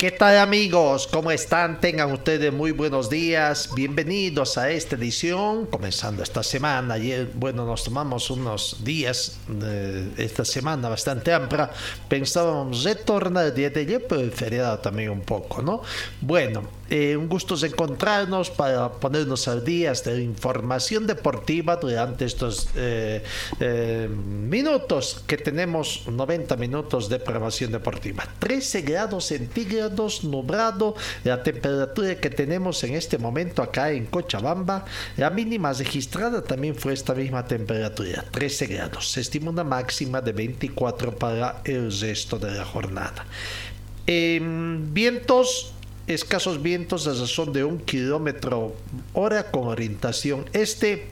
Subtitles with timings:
[0.00, 1.06] ¿Qué tal amigos?
[1.06, 1.78] ¿Cómo están?
[1.78, 3.68] Tengan ustedes muy buenos días.
[3.74, 6.94] Bienvenidos a esta edición, comenzando esta semana.
[6.94, 11.70] Ayer, bueno, nos tomamos unos días de esta semana bastante amplia.
[12.08, 15.82] Pensábamos retornar el día de ayer, pero el feriado también un poco, ¿no?
[16.22, 23.22] Bueno, eh, un gusto encontrarnos para ponernos al día de información deportiva durante estos eh,
[23.60, 28.26] eh, minutos que tenemos, 90 minutos de programación deportiva.
[28.40, 34.84] 13 grados centígrados nublado, la temperatura que tenemos en este momento acá en Cochabamba,
[35.16, 39.12] la mínima registrada también fue esta misma temperatura, 13 grados.
[39.12, 43.26] Se estima una máxima de 24 para el resto de la jornada.
[44.06, 45.74] En vientos
[46.14, 48.74] escasos vientos a razón de un kilómetro
[49.12, 51.08] hora con orientación este.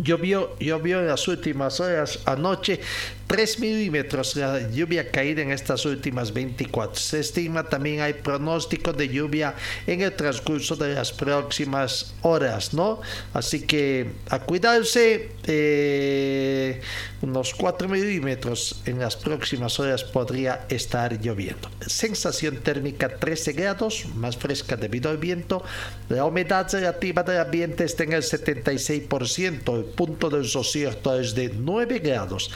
[0.00, 2.80] Llovió, llovió en las últimas horas anoche
[3.28, 6.98] 3 milímetros la lluvia caída en estas últimas 24.
[6.98, 9.54] Se estima también hay pronóstico de lluvia
[9.86, 13.00] en el transcurso de las próximas horas, ¿no?
[13.34, 16.80] Así que a cuidarse, eh,
[17.20, 21.68] unos 4 milímetros en las próximas horas podría estar lloviendo.
[21.86, 25.62] Sensación térmica 13 grados, más fresca debido al viento.
[26.08, 29.76] La humedad relativa del ambiente está en el 76%.
[29.76, 32.50] El punto del desierto es de 9 grados.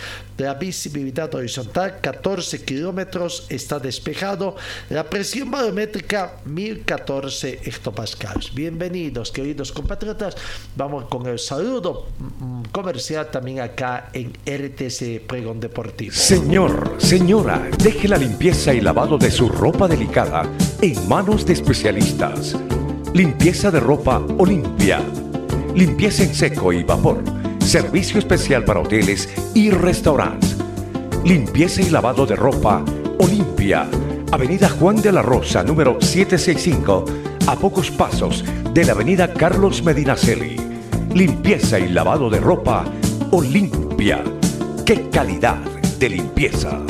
[0.63, 4.55] Visibilidad horizontal 14 kilómetros, está despejado.
[4.91, 8.55] La presión barométrica 1014 hectopascales.
[8.55, 10.37] Bienvenidos, queridos compatriotas.
[10.77, 16.15] Vamos con el saludo mm, comercial también acá en RTC Pregón Deportivo.
[16.15, 20.49] Señor, señora, deje la limpieza y lavado de su ropa delicada
[20.81, 22.57] en manos de especialistas.
[23.13, 25.01] Limpieza de ropa Olimpia.
[25.75, 27.42] Limpieza en seco y vapor.
[27.63, 30.57] Servicio especial para hoteles y restaurantes.
[31.25, 32.85] Limpieza y lavado de ropa
[33.19, 33.89] Olimpia.
[34.31, 37.05] Avenida Juan de la Rosa, número 765,
[37.47, 40.57] a pocos pasos de la Avenida Carlos Medinaceli.
[41.15, 42.85] Limpieza y lavado de ropa
[43.31, 44.23] Olimpia.
[44.85, 45.59] ¡Qué calidad
[45.99, 46.81] de limpieza!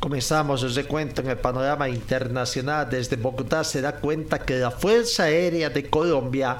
[0.00, 2.90] Comenzamos el recuento en el panorama internacional.
[2.90, 6.58] Desde Bogotá se da cuenta que la Fuerza Aérea de Colombia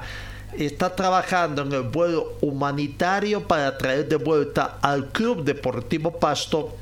[0.57, 6.75] está trabajando en el vuelo humanitario para traer de vuelta al Club Deportivo Pasto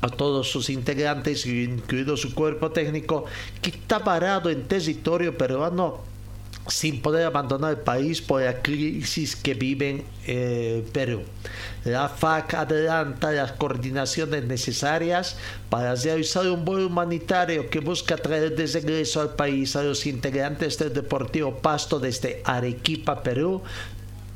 [0.00, 3.24] a todos sus integrantes, incluido su cuerpo técnico,
[3.62, 6.15] que está parado en territorio peruano
[6.68, 11.22] sin poder abandonar el país por la crisis que vive en eh, Perú.
[11.84, 15.36] La FAC adelanta las coordinaciones necesarias
[15.70, 20.78] para realizar un vuelo humanitario que busca traer de regreso al país a los integrantes
[20.78, 23.62] del Deportivo Pasto desde Arequipa, Perú,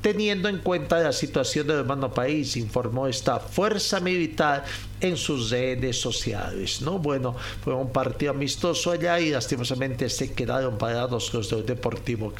[0.00, 4.64] teniendo en cuenta la situación del hermano país, informó esta fuerza militar
[5.00, 6.80] en sus redes sociales.
[6.80, 6.98] ¿no?
[6.98, 12.32] Bueno, fue un partido amistoso allá y lastimosamente se quedaron parados los del Deportivo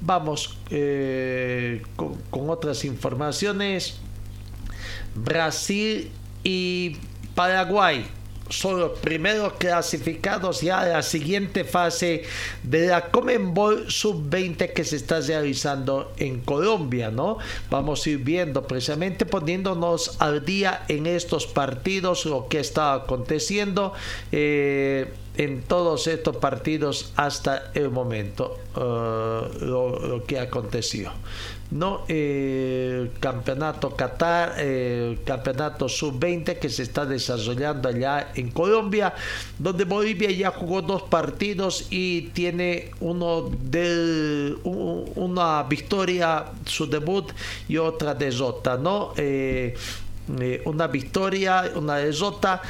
[0.00, 3.98] Vamos eh, con, con otras informaciones.
[5.14, 6.10] Brasil
[6.44, 6.96] y
[7.34, 8.06] Paraguay
[8.50, 12.24] son los primeros clasificados ya a la siguiente fase
[12.62, 17.38] de la Comenbol Sub-20 que se está realizando en Colombia, ¿no?
[17.70, 23.92] Vamos a ir viendo precisamente poniéndonos al día en estos partidos lo que está aconteciendo.
[24.32, 31.12] Eh, en todos estos partidos hasta el momento uh, lo, lo, que aconteció.
[31.70, 32.02] ¿No?
[32.08, 39.14] Eh, campeonato Qatar, eh, campeonato sub-20 que se está desarrollando allá en Colombia,
[39.58, 47.32] donde Bolivia ya jugó dos partidos y tiene uno de un, una victoria, su debut
[47.68, 49.12] y otra derrota, ¿no?
[49.16, 49.74] Eh,
[50.38, 52.62] eh, una victoria, una derrota.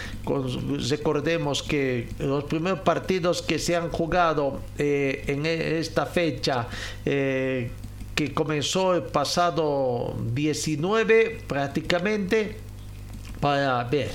[0.89, 6.69] recordemos que los primeros partidos que se han jugado eh, en e, esta fecha,
[7.05, 7.71] eh,
[8.21, 12.59] que comenzó el pasado 19 prácticamente,
[13.41, 14.11] para ver.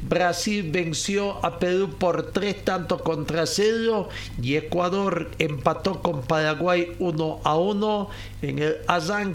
[0.00, 4.08] Brasil venció a Perú por tres tantos contra cero
[4.40, 8.08] y Ecuador empató con Paraguay 1 a 1
[8.40, 8.76] en el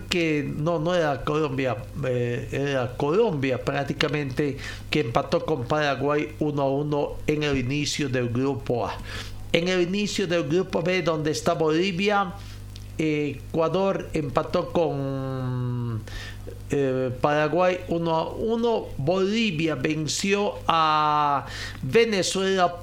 [0.09, 4.57] que no, no era Colombia, eh, era Colombia prácticamente
[4.89, 8.97] que empató con Paraguay 1 a 1 en el inicio del grupo A.
[9.51, 12.33] En el inicio del grupo B donde está Bolivia,
[12.99, 16.03] Ecuador empató con
[16.69, 18.87] eh, Paraguay 1 a 1.
[18.97, 21.45] Bolivia venció a
[21.81, 22.75] Venezuela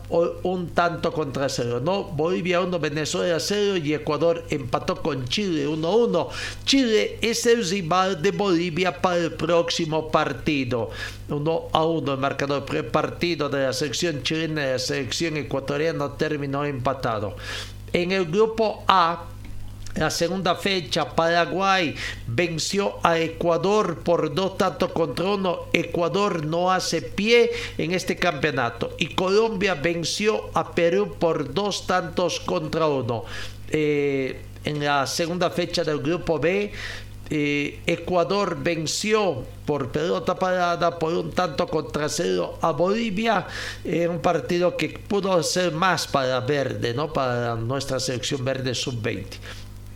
[0.43, 1.81] un tanto contra cero.
[1.85, 2.05] ¿no?
[2.05, 6.29] Bolivia 1, Venezuela 0 y Ecuador empató con Chile 1 a 1.
[6.65, 10.91] Chile es el rival de Bolivia para el próximo partido.
[11.29, 16.65] 1 a 1 el marcador partido de la selección chilena y la selección ecuatoriana terminó
[16.65, 17.37] empatado.
[17.93, 19.25] En el grupo A,
[19.97, 21.95] la segunda fecha, Paraguay
[22.27, 25.69] venció a Ecuador por dos tantos contra uno.
[25.73, 28.95] Ecuador no hace pie en este campeonato.
[28.99, 33.25] Y Colombia venció a Perú por dos tantos contra uno.
[33.71, 36.73] Eh, en la segunda fecha del grupo B,
[37.31, 43.47] eh, Ecuador venció por pelota parada por un tanto contra cero a Bolivia
[43.83, 47.13] en un partido que pudo ser más para verde, ¿no?
[47.13, 49.25] Para nuestra selección verde sub-20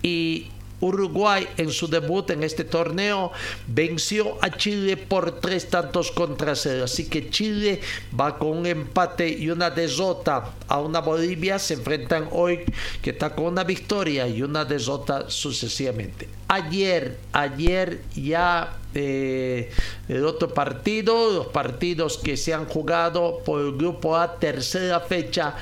[0.02, 0.50] y
[0.80, 3.32] Uruguay en su debut en este torneo
[3.66, 6.84] venció a Chile por tres tantos contra cero.
[6.84, 7.80] Así que Chile
[8.18, 11.58] va con un empate y una derrota a una Bolivia.
[11.58, 12.60] Se enfrentan hoy
[13.02, 16.28] que está con una victoria y una derrota sucesivamente.
[16.48, 19.70] Ayer, ayer ya eh,
[20.08, 25.54] el otro partido, los partidos que se han jugado por el grupo A, tercera fecha.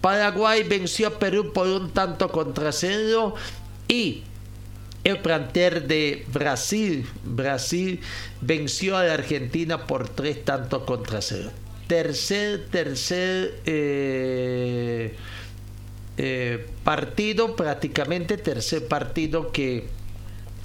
[0.00, 3.34] Paraguay venció a Perú por un tanto contra cero
[3.90, 4.22] y
[5.02, 8.00] el planter de Brasil, Brasil
[8.40, 11.50] venció a la Argentina por tres tantos contra cero.
[11.88, 15.16] Tercer, tercer eh,
[16.16, 19.88] eh, partido, prácticamente tercer partido que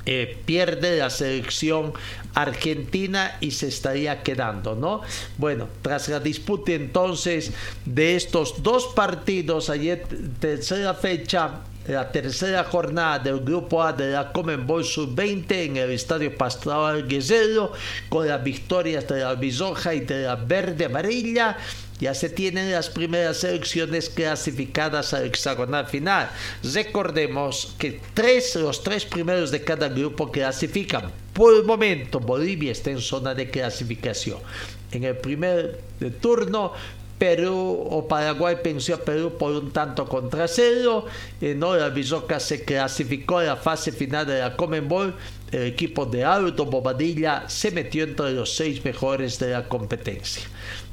[0.05, 1.93] eh, pierde la selección
[2.35, 5.01] argentina y se estaría quedando, ¿no?
[5.39, 7.53] Bueno, tras la disputa entonces
[7.85, 10.05] de estos dos partidos, ayer
[10.39, 16.35] tercera fecha, la tercera jornada del Grupo A de la Comenbol Sub-20 en el Estadio
[16.35, 17.73] Pastoral Guerrero,
[18.09, 21.57] con las victorias de la Bisoja y de la Verde Amarilla.
[21.99, 26.29] Ya se tienen las primeras selecciones clasificadas al hexagonal final.
[26.63, 31.11] Recordemos que tres, los tres primeros de cada grupo clasifican.
[31.33, 34.39] Por el momento, Bolivia está en zona de clasificación.
[34.91, 35.79] En el primer
[36.19, 36.73] turno,
[37.17, 41.05] Perú o Paraguay venció a Perú por un tanto contra cero.
[41.39, 45.15] En la Bisoca se clasificó a la fase final de la Comenbol.
[45.51, 50.43] El equipo de Alto Bobadilla se metió entre los seis mejores de la competencia.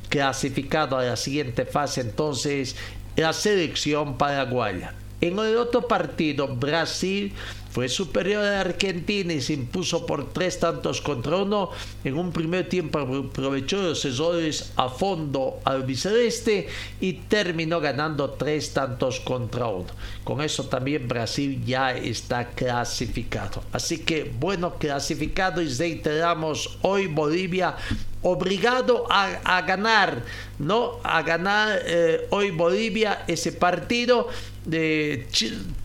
[0.09, 2.77] Clasificado a la siguiente fase entonces
[3.17, 4.95] la selección paraguaya.
[5.21, 7.33] En el otro partido, Brasil
[7.73, 11.71] fue superior a Argentina y se impuso por tres tantos contra uno.
[12.05, 16.69] En un primer tiempo aprovechó los errores a fondo al biceleste
[17.01, 19.87] y terminó ganando tres tantos contra uno.
[20.23, 23.62] Con eso también Brasil ya está clasificado.
[23.73, 27.76] Así que bueno, clasificado y reiteramos hoy Bolivia
[28.23, 30.23] obligado a, ganar,
[30.59, 31.00] ¿no?
[31.02, 34.29] A ganar eh, hoy Bolivia ese partido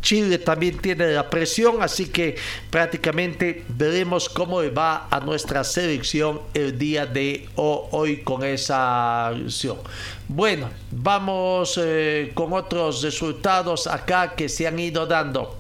[0.02, 2.36] Chile también tiene la presión, así que
[2.70, 9.78] prácticamente veremos cómo va a nuestra selección el día de hoy con esa acción.
[10.28, 15.58] Bueno, vamos eh, con otros resultados acá que se han ido dando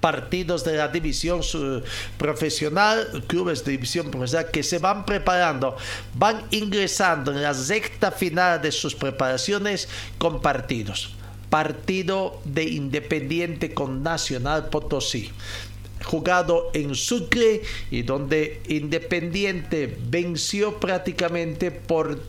[0.00, 1.40] partidos de la división
[2.16, 5.76] profesional, clubes de división profesional que se van preparando,
[6.14, 11.17] van ingresando en la recta final de sus preparaciones con partidos
[11.50, 15.30] partido de Independiente con Nacional Potosí
[16.04, 22.20] jugado en Sucre y donde Independiente venció prácticamente por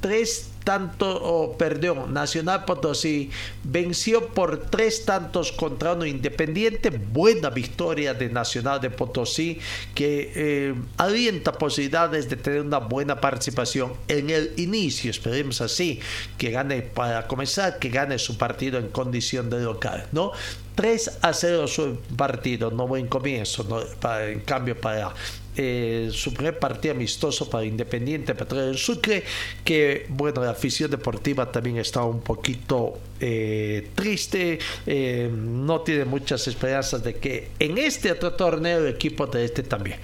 [0.00, 3.30] tres tanto, oh, perdón, Nacional Potosí
[3.62, 6.90] venció por tres tantos contra uno independiente.
[6.90, 9.60] Buena victoria de Nacional de Potosí
[9.94, 15.12] que eh, alienta posibilidades de tener una buena participación en el inicio.
[15.12, 16.00] Esperemos así
[16.36, 20.32] que gane para comenzar, que gane su partido en condición de local, ¿no?
[20.74, 23.80] 3 a 0 su partido, no buen comienzo, ¿no?
[24.18, 25.14] en cambio para
[25.56, 29.24] eh, su primer partido amistoso para Independiente Petróleo del Sucre,
[29.64, 36.46] que bueno, la afición deportiva también está un poquito eh, triste, eh, no tiene muchas
[36.46, 39.98] esperanzas de que en este otro torneo el equipo de este también.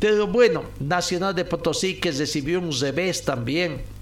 [0.00, 3.95] Pero bueno, Nacional de Potosí que recibió un revés también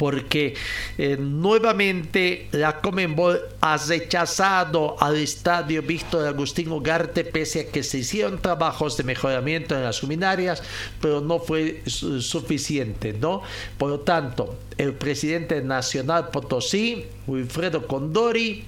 [0.00, 0.54] porque
[0.96, 7.98] eh, nuevamente la Comenbol ha rechazado al estadio Víctor Agustín Ugarte pese a que se
[7.98, 10.62] hicieron trabajos de mejoramiento en las luminarias,
[11.02, 13.42] pero no fue suficiente, ¿no?
[13.76, 18.64] Por lo tanto, el presidente nacional Potosí, Wilfredo Condori,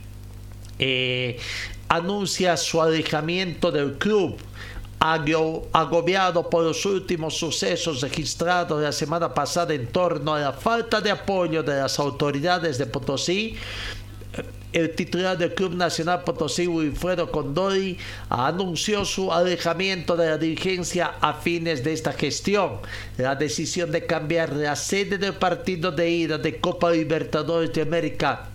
[0.78, 1.38] eh,
[1.88, 4.36] anuncia su alejamiento del club
[5.02, 11.10] agobiado por los últimos sucesos registrados la semana pasada en torno a la falta de
[11.10, 13.56] apoyo de las autoridades de Potosí,
[14.72, 17.98] el titular del Club Nacional Potosí, Wilfredo Condori,
[18.30, 22.78] anunció su alejamiento de la dirigencia a fines de esta gestión.
[23.18, 28.48] La decisión de cambiar la sede del partido de ida de Copa Libertadores de América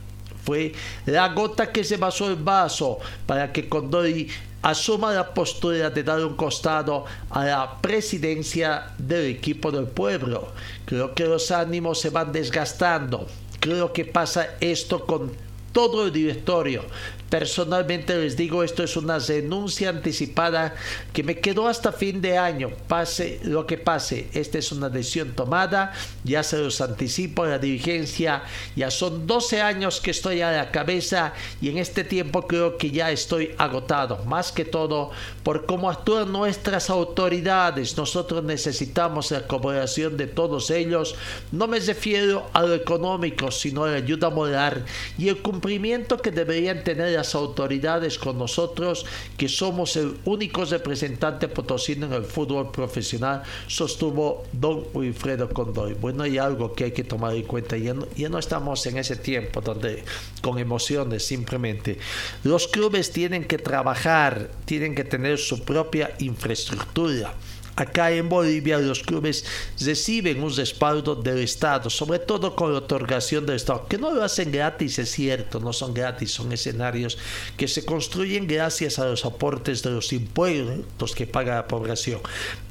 [0.44, 0.72] fue
[1.06, 4.30] la gota que se basó el vaso para que Condori
[4.62, 10.50] asuma la postura de dar un costado a la presidencia del equipo del pueblo.
[10.86, 13.28] Creo que los ánimos se van desgastando.
[13.60, 15.32] Creo que pasa esto con
[15.72, 16.84] todo el directorio.
[17.30, 20.76] Personalmente les digo, esto es una renuncia anticipada
[21.12, 22.70] que me quedó hasta fin de año.
[22.88, 25.92] Pase lo que pase, esta es una decisión tomada,
[26.24, 28.44] ya se los anticipo a la dirigencia,
[28.78, 32.92] ya son 12 años que estoy a la cabeza y en este tiempo creo que
[32.92, 35.12] ya estoy agotado, más que todo
[35.44, 37.98] por cómo actúan nuestras autoridades.
[37.98, 41.16] Nosotros necesitamos la colaboración de todos ellos.
[41.52, 44.86] No me refiero a lo económico, sino a la ayuda moral
[45.18, 49.06] y el cumplimiento que deberían tener las autoridades con nosotros,
[49.38, 55.94] que somos el único representante potosino en el fútbol profesional, sostuvo don Wilfredo Condoy.
[55.94, 58.98] Bueno, hay algo que hay que tomar en cuenta, ya no, ya no estamos en
[58.98, 60.04] ese tiempo donde
[60.42, 61.98] con emociones simplemente.
[62.44, 67.34] Los clubes tienen que trabajar, tienen que tener su propia infraestructura
[67.78, 69.46] Acá en Bolivia los clubes
[69.80, 74.24] reciben un respaldo del Estado, sobre todo con la otorgación del Estado, que no lo
[74.24, 77.20] hacen gratis, es cierto, no son gratis, son escenarios
[77.56, 82.20] que se construyen gracias a los aportes de los impuestos que paga la población.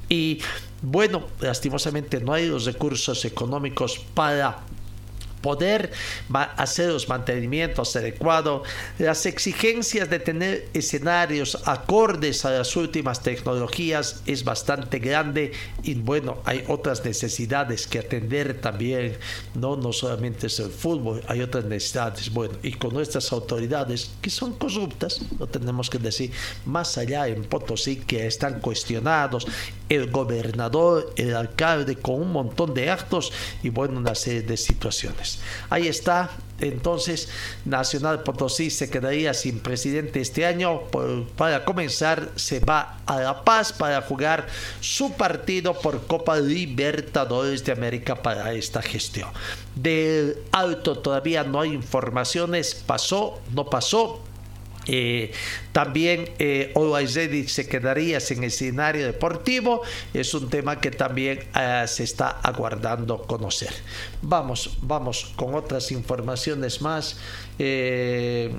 [0.09, 0.41] Y
[0.83, 4.65] bueno, lastimosamente no hay los recursos económicos para
[5.47, 5.93] poder
[6.57, 8.67] hacer los mantenimientos adecuados,
[8.99, 15.53] las exigencias de tener escenarios acordes a las últimas tecnologías es bastante grande
[15.85, 19.17] y bueno, hay otras necesidades que atender también,
[19.55, 24.31] no, no solamente es el fútbol, hay otras necesidades, bueno, y con nuestras autoridades que
[24.31, 26.33] son corruptas, lo tenemos que decir,
[26.65, 29.47] más allá en Potosí que están cuestionados,
[29.89, 35.36] el gobernador, el alcalde con un montón de actos y bueno, una serie de situaciones.
[35.71, 36.31] Ahí está.
[36.59, 37.29] Entonces,
[37.65, 40.83] Nacional Potosí se quedaría sin presidente este año.
[41.37, 44.47] para comenzar, se va a La Paz para jugar
[44.81, 49.29] su partido por Copa Libertadores de América para esta gestión.
[49.75, 52.75] Del alto todavía no hay informaciones.
[52.75, 54.23] Pasó, no pasó
[54.87, 55.33] eh,
[55.73, 56.73] también eh,
[57.47, 59.83] se quedaría sin escenario deportivo.
[60.15, 63.73] Es un tema que también eh, se está aguardando conocer.
[64.23, 67.17] Vamos, vamos con otras informaciones más.
[67.59, 68.55] Eh,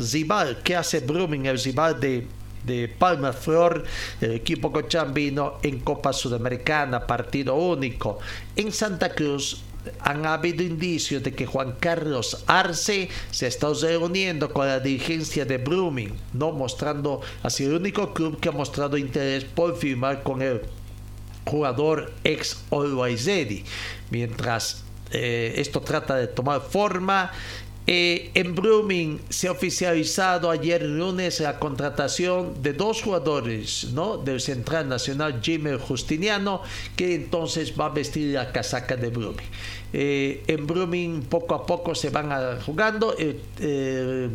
[0.00, 2.26] Zibal, ¿qué hace Brumming, el Zibal de
[2.64, 3.84] de Palma Flor,
[4.20, 8.18] el equipo cochambino en Copa Sudamericana, partido único.
[8.56, 9.62] En Santa Cruz,
[10.00, 15.58] han habido indicios de que Juan Carlos Arce se está reuniendo con la dirigencia de
[15.58, 20.62] Blooming, no mostrando así el único club que ha mostrado interés por firmar con el
[21.44, 23.28] jugador ex Always
[24.10, 27.30] Mientras eh, esto trata de tomar forma,
[27.86, 34.16] eh, en Blooming se ha oficializado ayer lunes la contratación de dos jugadores ¿no?
[34.16, 36.62] del Central Nacional Jimmy Justiniano,
[36.96, 39.46] que entonces va a vestir la casaca de Blooming.
[39.92, 43.14] Eh, en Blooming poco a poco se van jugando.
[43.18, 44.30] el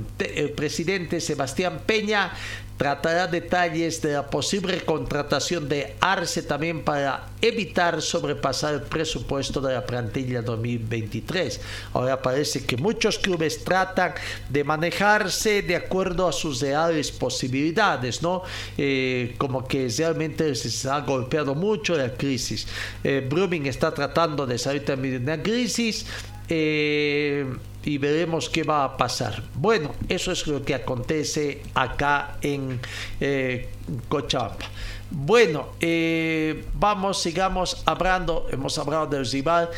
[0.55, 2.31] presidente Sebastián Peña
[2.79, 9.73] tratará detalles de la posible contratación de Arce también para evitar sobrepasar el presupuesto de
[9.73, 11.59] la plantilla 2023.
[11.91, 14.13] Ahora parece que muchos clubes tratan
[14.47, 18.43] de manejarse de acuerdo a sus reales posibilidades, ¿no?
[18.77, 22.65] Eh, como que realmente se ha golpeado mucho la crisis.
[23.03, 23.27] Eh,
[23.65, 26.05] está tratando de salir también de una crisis.
[26.47, 27.45] Eh,
[27.83, 29.43] y veremos qué va a pasar.
[29.55, 32.79] Bueno, eso es lo que acontece acá en
[33.19, 33.69] eh,
[34.07, 34.65] Cochabamba.
[35.11, 39.69] Bueno, eh, vamos, sigamos hablando, hemos hablado del rival.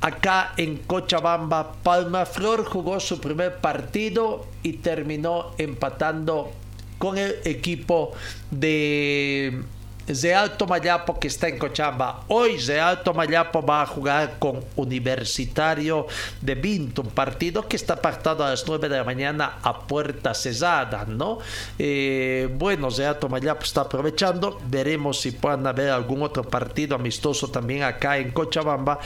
[0.00, 6.50] Acá en Cochabamba, Palma Flor jugó su primer partido y terminó empatando
[6.98, 8.12] con el equipo
[8.50, 9.62] de
[10.06, 12.24] Real Tomayapo que está en Cochamba.
[12.28, 16.06] Hoy Real Tomayapo va a jugar con Universitario
[16.40, 20.34] de Vinto, un partido que está pactado a las 9 de la mañana a puerta
[20.34, 21.38] cerrada, ¿no?
[21.78, 24.60] Eh, bueno, Real Tomayapo está aprovechando.
[24.68, 28.98] Veremos si puedan haber algún otro partido amistoso también acá en Cochabamba.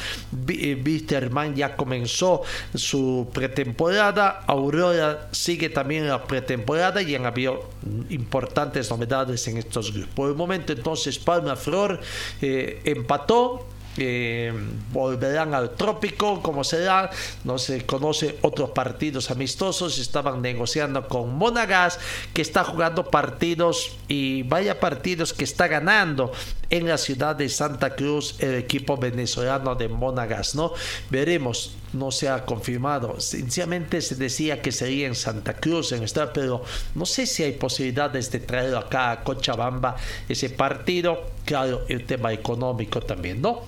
[0.47, 2.43] Wisterman eh, ya comenzó
[2.75, 4.43] su pretemporada.
[4.47, 7.74] Aurora sigue también la pretemporada y han habido
[8.11, 10.15] importantes novedades en estos grupos.
[10.15, 12.01] Por el momento, entonces, Palma Flor
[12.41, 14.53] eh, empató eh,
[14.93, 17.11] volverán al trópico, como se da,
[17.45, 22.01] no se conoce otros partidos amistosos, estaban negociando con Monagas,
[22.33, 26.33] que está jugando partidos y vaya partidos que está ganando
[26.71, 30.73] en la ciudad de Santa Cruz el equipo venezolano de Monagas, ¿no?
[31.11, 36.33] Veremos, no se ha confirmado, sencillamente se decía que sería en Santa Cruz, en esta,
[36.33, 36.63] pero
[36.95, 39.97] no sé si hay posibilidades de traerlo acá a Cochabamba
[40.29, 43.63] ese partido, claro, el tema económico también, ¿no?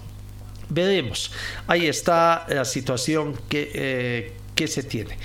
[0.68, 1.30] Veremos.
[1.68, 5.16] Ahí está la situación que, eh, que se tiene.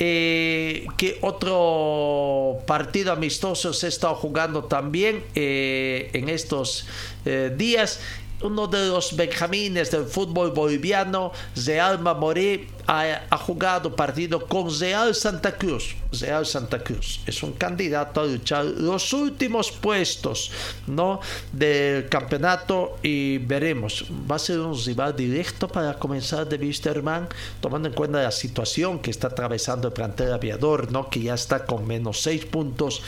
[0.00, 6.86] Eh, que otro partido amistoso se estado jugando también eh, en estos
[7.56, 8.00] días
[8.42, 15.56] uno de los benjamines del fútbol boliviano, Real Mamoré, ha, jugado partido con Real Santa
[15.56, 15.94] Cruz.
[16.12, 20.50] Real Santa Cruz es un candidato a luchar los últimos puestos
[20.86, 21.20] ¿no?
[21.52, 24.06] del campeonato y veremos.
[24.30, 27.28] Va a ser un rival directo para comenzar de Wisterman,
[27.60, 31.10] tomando en cuenta la situación que está atravesando el plantel aviador, ¿no?
[31.10, 33.02] que ya está con menos seis puntos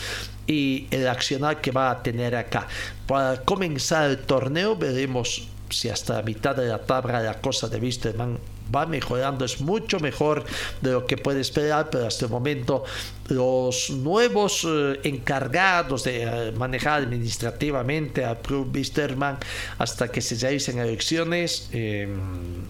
[0.51, 2.67] y el accionar que va a tener acá.
[3.07, 7.79] Para comenzar el torneo veremos si hasta la mitad de la tabla la cosa de
[7.79, 8.37] Wisterman
[8.75, 10.45] va mejorando, es mucho mejor
[10.81, 12.85] de lo que puede esperar, pero hasta el momento
[13.29, 19.39] los nuevos eh, encargados de eh, manejar administrativamente a Club Wisterman
[19.79, 22.63] hasta que se realicen elecciones em,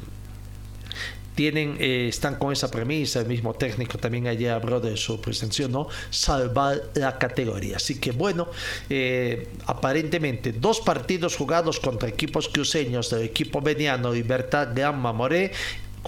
[1.35, 5.73] tienen, eh, están con esa premisa, el mismo técnico también ayer habló de su presentación,
[5.73, 5.89] ¿no?
[6.11, 7.77] Salvar la categoría.
[7.77, 8.49] Así que bueno,
[8.89, 15.53] eh, aparentemente dos partidos jugados contra equipos cruceños del equipo veniano Libertad Gran Mamoré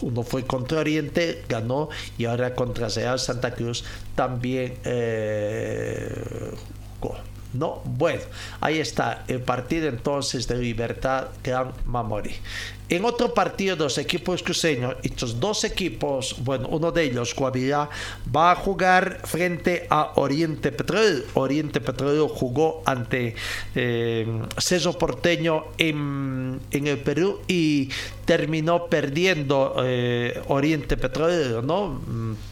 [0.00, 6.54] uno fue contra Oriente, ganó y ahora contra Real Santa Cruz también eh,
[7.52, 8.22] no, bueno,
[8.60, 12.34] ahí está el partido entonces de Libertad Gran Mamori.
[12.92, 17.88] En otro partido de los equipos cruceños, estos dos equipos, bueno, uno de ellos, Guavirá,
[18.36, 21.22] va a jugar frente a Oriente Petróleo.
[21.32, 23.34] Oriente Petróleo jugó ante
[23.74, 24.26] eh,
[24.98, 27.88] Porteño en, en, el Perú y
[28.26, 31.98] terminó perdiendo eh, Oriente Petrolero, ¿no?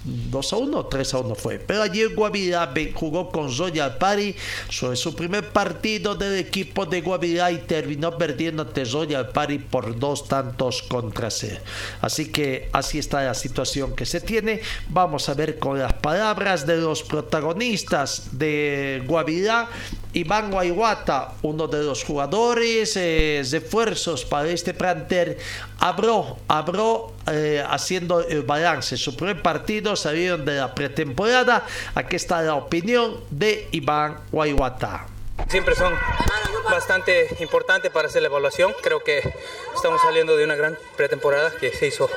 [0.04, 1.58] 2 mm, a 1, 3 a 1 fue.
[1.58, 4.34] Pero ayer Guavirá jugó con Royal Party
[4.70, 9.98] sobre su primer partido del equipo de Guavirá y terminó perdiendo ante Royal Party por
[9.98, 11.60] dos tantos contra C.
[12.00, 14.60] Así que así está la situación que se tiene.
[14.88, 19.68] Vamos a ver con las palabras de los protagonistas de Guavirá.
[20.12, 25.36] Iván Guayguata, uno de los jugadores eh, refuerzos para este plantel,
[25.80, 28.96] abrió, abrió eh, haciendo el balance.
[28.96, 31.66] Su primer partido salieron de la pretemporada.
[31.94, 35.09] Aquí está la opinión de Iván Guayguata.
[35.48, 35.96] Siempre son
[36.64, 38.74] bastante importantes para hacer la evaluación.
[38.82, 39.22] Creo que
[39.74, 42.08] estamos saliendo de una gran pretemporada que se hizo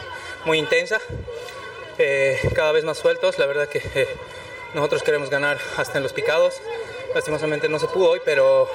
[0.46, 1.00] muy intensa,
[1.98, 3.40] eh, cada vez más sueltos.
[3.40, 4.08] La verdad que eh,
[4.74, 6.62] nosotros queremos ganar hasta en los picados.
[7.16, 8.70] Lastimosamente no se pudo hoy, pero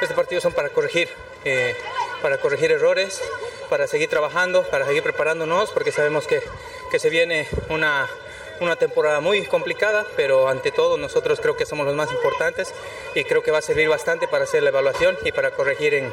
[0.00, 1.08] este partido son para corregir,
[1.44, 1.76] eh,
[2.22, 3.20] para corregir errores,
[3.68, 6.42] para seguir trabajando, para seguir preparándonos, porque sabemos que,
[6.90, 8.08] que se viene una
[8.60, 12.72] una temporada muy complicada, pero ante todo nosotros creo que somos los más importantes
[13.14, 16.12] y creo que va a servir bastante para hacer la evaluación y para corregir en,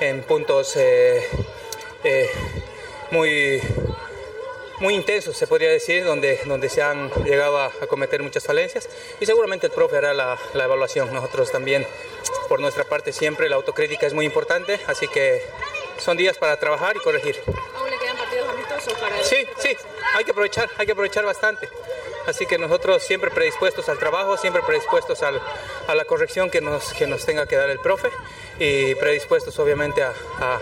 [0.00, 1.22] en puntos eh,
[2.04, 2.28] eh,
[3.10, 3.60] muy,
[4.80, 8.88] muy intensos, se podría decir, donde, donde se han llegado a, cometer muchas falencias
[9.20, 11.12] y seguramente el profe hará la, la evaluación.
[11.12, 11.86] Nosotros también,
[12.48, 15.42] por nuestra parte, siempre la autocrítica es muy importante, así que
[15.98, 17.36] son días para trabajar y corregir.
[17.76, 19.76] ¿Aún le quedan partidos amistosos para Sí, sí,
[20.14, 21.68] hay que aprovechar, hay que aprovechar bastante.
[22.26, 25.40] Así que nosotros siempre predispuestos al trabajo, siempre predispuestos al,
[25.86, 28.08] a la corrección que nos, que nos tenga que dar el profe
[28.58, 30.58] y predispuestos obviamente a, a,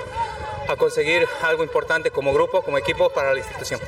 [0.69, 3.81] a conseguir algo importante como grupo, como equipo para la institución.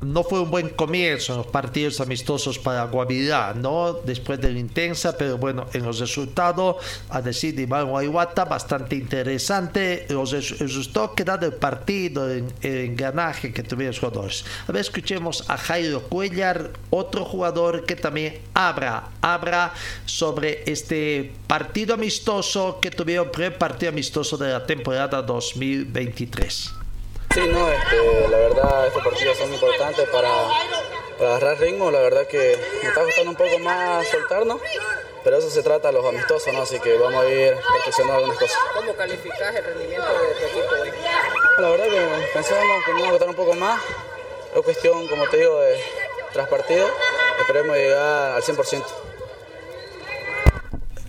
[0.00, 3.92] No fue un buen comienzo en los partidos amistosos para Guavirá, ¿no?
[3.92, 6.76] Después de la intensa, pero bueno, en los resultados,
[7.10, 10.06] a decir de Iván Guayuata, bastante interesante.
[10.08, 14.44] Los resultados que da el partido, en el ganaje que tuvieron los jugadores.
[14.66, 19.72] A ver, escuchemos a Jairo Cuellar, otro jugador que también habla, habla
[20.06, 26.79] sobre este partido amistoso que tuvieron, primer partido amistoso de la temporada 2023.
[27.32, 30.28] Sí, no, este, la verdad estos partidos son importantes para,
[31.16, 34.60] para, agarrar ritmo, la verdad que me está costando un poco más soltarnos,
[35.22, 36.62] pero eso se trata de los amistosos, ¿no?
[36.62, 38.58] así que vamos a ir perfeccionando algunas cosas.
[38.74, 40.90] ¿Cómo calificás el rendimiento de tu equipo hoy?
[41.58, 43.80] La verdad que pensábamos que nos iba a costar un poco más,
[44.52, 45.80] es cuestión, como te digo, de
[46.32, 46.88] tras partido,
[47.38, 48.84] esperemos llegar al 100%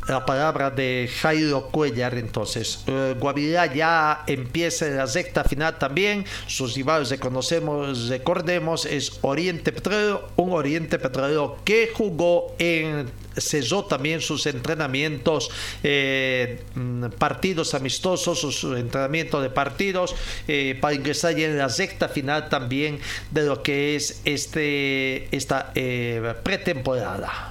[0.07, 2.15] la palabra de Jairo Cuellar.
[2.15, 6.25] Entonces, eh, Guavirá ya empieza en la recta final también.
[6.47, 14.19] Sus rivales, reconocemos, recordemos, es Oriente Petrolero, un Oriente Petrolero que jugó en cesó también
[14.19, 15.49] sus entrenamientos,
[15.83, 20.15] eh, mm, partidos amistosos, sus entrenamientos de partidos,
[20.47, 22.99] eh, para ingresar ya en la recta final también
[23.31, 25.71] de lo que es este, esta
[26.43, 27.50] pretemporada.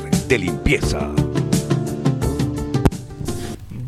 [0.31, 1.30] De limpieza.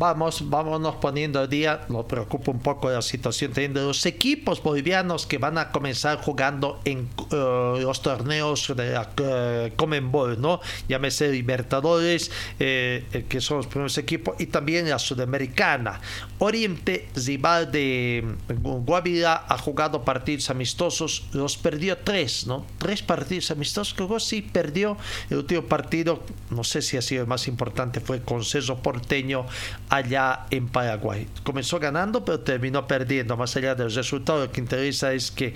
[0.04, 1.86] Vamos, vámonos poniendo al día.
[1.88, 6.78] Nos preocupa un poco la situación de los equipos bolivianos que van a comenzar jugando
[6.84, 10.60] en uh, los torneos de la uh, Comenbol, ¿no?
[10.90, 16.02] Llámese Libertadores, eh, que son los primeros equipos, y también la Sudamericana.
[16.38, 18.26] Oriente, rival de
[18.60, 22.66] Guavirá, ha jugado partidos amistosos, los perdió tres, ¿no?
[22.76, 24.98] Tres partidos amistosos, que sí perdió
[25.30, 29.46] el último partido, no sé si ha sido el más importante, fue con Ceso Porteño
[29.94, 31.26] allá en Paraguay.
[31.42, 33.36] Comenzó ganando, pero terminó perdiendo.
[33.36, 35.54] Más allá del resultado, lo que interesa es que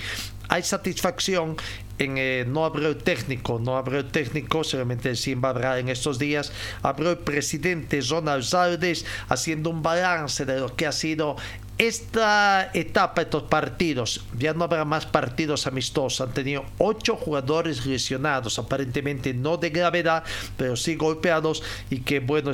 [0.49, 1.57] hay satisfacción
[1.99, 6.19] en eh, no habrá el técnico, no habrá el técnico, seguramente Simba habrá en estos
[6.19, 11.37] días, habrá el presidente Ronald Saldes haciendo un balance de lo que ha sido
[11.79, 16.21] esta etapa, estos partidos, ya no habrá más partidos amistosos.
[16.21, 20.25] Han tenido ocho jugadores lesionados, aparentemente no de gravedad,
[20.57, 22.51] pero sí golpeados y que, bueno,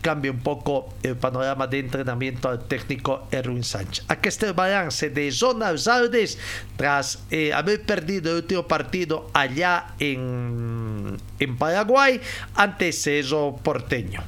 [0.00, 4.04] cambia un poco el panorama de entrenamiento al técnico Erwin Sánchez.
[4.08, 6.38] Aquí está el balance de Zona Saldes
[6.76, 11.18] tras eh, haber perdido el último partido allá en,
[11.58, 12.20] Paraguay
[12.54, 14.22] ante Ceso Porteño.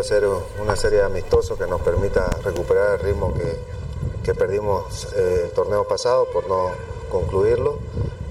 [0.00, 0.26] Hacer
[0.60, 5.86] una serie de amistosos que nos permita recuperar el ritmo que, perdimos eh, el torneo
[5.86, 6.70] pasado por no
[7.10, 7.78] concluirlo.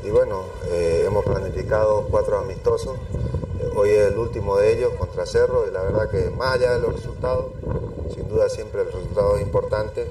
[0.03, 2.97] Y bueno, eh, hemos planificado cuatro amistosos.
[3.75, 6.79] Hoy es el último de ellos contra Cerro y la verdad que más allá de
[6.79, 7.45] los resultados,
[8.13, 10.07] sin duda siempre el resultado es importante,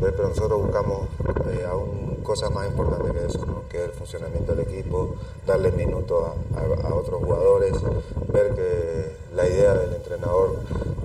[0.00, 1.08] pero nosotros buscamos
[1.50, 5.14] eh, aún cosas más importantes que eso, que es el funcionamiento del equipo,
[5.46, 7.74] darle minutos a, otros jugadores,
[8.32, 10.56] ver que la idea del entrenador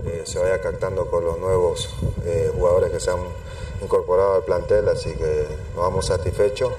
[0.06, 1.90] eh, se vaya captando con los nuevos
[2.26, 3.20] eh, jugadores que se han
[3.82, 6.72] incorporado al plantel, así que nos vamos satisfechos.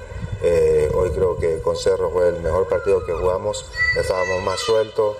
[0.94, 3.64] Hoy creo que con Cerro fue el mejor partido que jugamos,
[3.98, 5.16] estábamos más sueltos,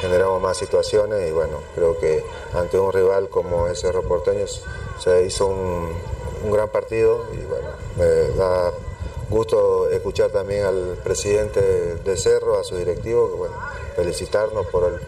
[0.00, 2.24] generamos más situaciones y bueno, creo que
[2.54, 4.46] ante un rival como ese Porteño
[4.98, 5.92] se hizo un,
[6.44, 8.72] un gran partido y bueno, me da
[9.30, 13.54] gusto escuchar también al presidente de Cerro, a su directivo, que bueno,
[13.94, 15.00] felicitarnos por el,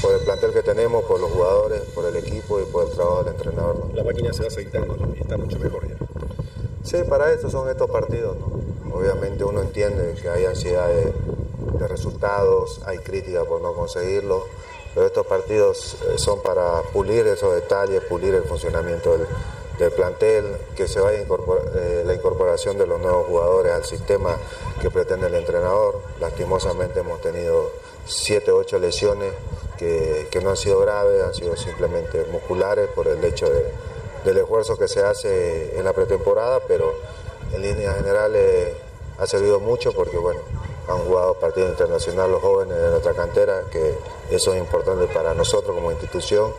[0.00, 3.24] por el plantel que tenemos, por los jugadores, por el equipo y por el trabajo
[3.24, 3.90] del entrenador.
[3.94, 5.96] La máquina se va aceitando y está mucho mejor ya.
[6.82, 8.36] Sí, para esto son estos partidos.
[8.90, 11.12] Obviamente uno entiende que hay ansiedad de,
[11.72, 14.46] de resultados, hay crítica por no conseguirlo,
[14.94, 19.16] pero estos partidos eh, son para pulir esos detalles, pulir el funcionamiento
[19.78, 24.36] del plantel, que se vaya eh, la incorporación de los nuevos jugadores al sistema
[24.80, 26.00] que pretende el entrenador.
[26.20, 27.70] Lastimosamente hemos tenido
[28.06, 29.32] 7, 8 lesiones
[29.78, 33.48] que, no han sido graves, han sido simplemente musculares por el hecho
[34.24, 36.92] del esfuerzo que se hace en la pretemporada, pero
[37.52, 38.74] en líneas generales
[39.18, 40.40] ha servido mucho porque bueno,
[40.88, 43.98] han jugado partidos internacionales los jóvenes de nuestra cantera, que
[44.30, 46.52] eso es importante para nosotros como institución.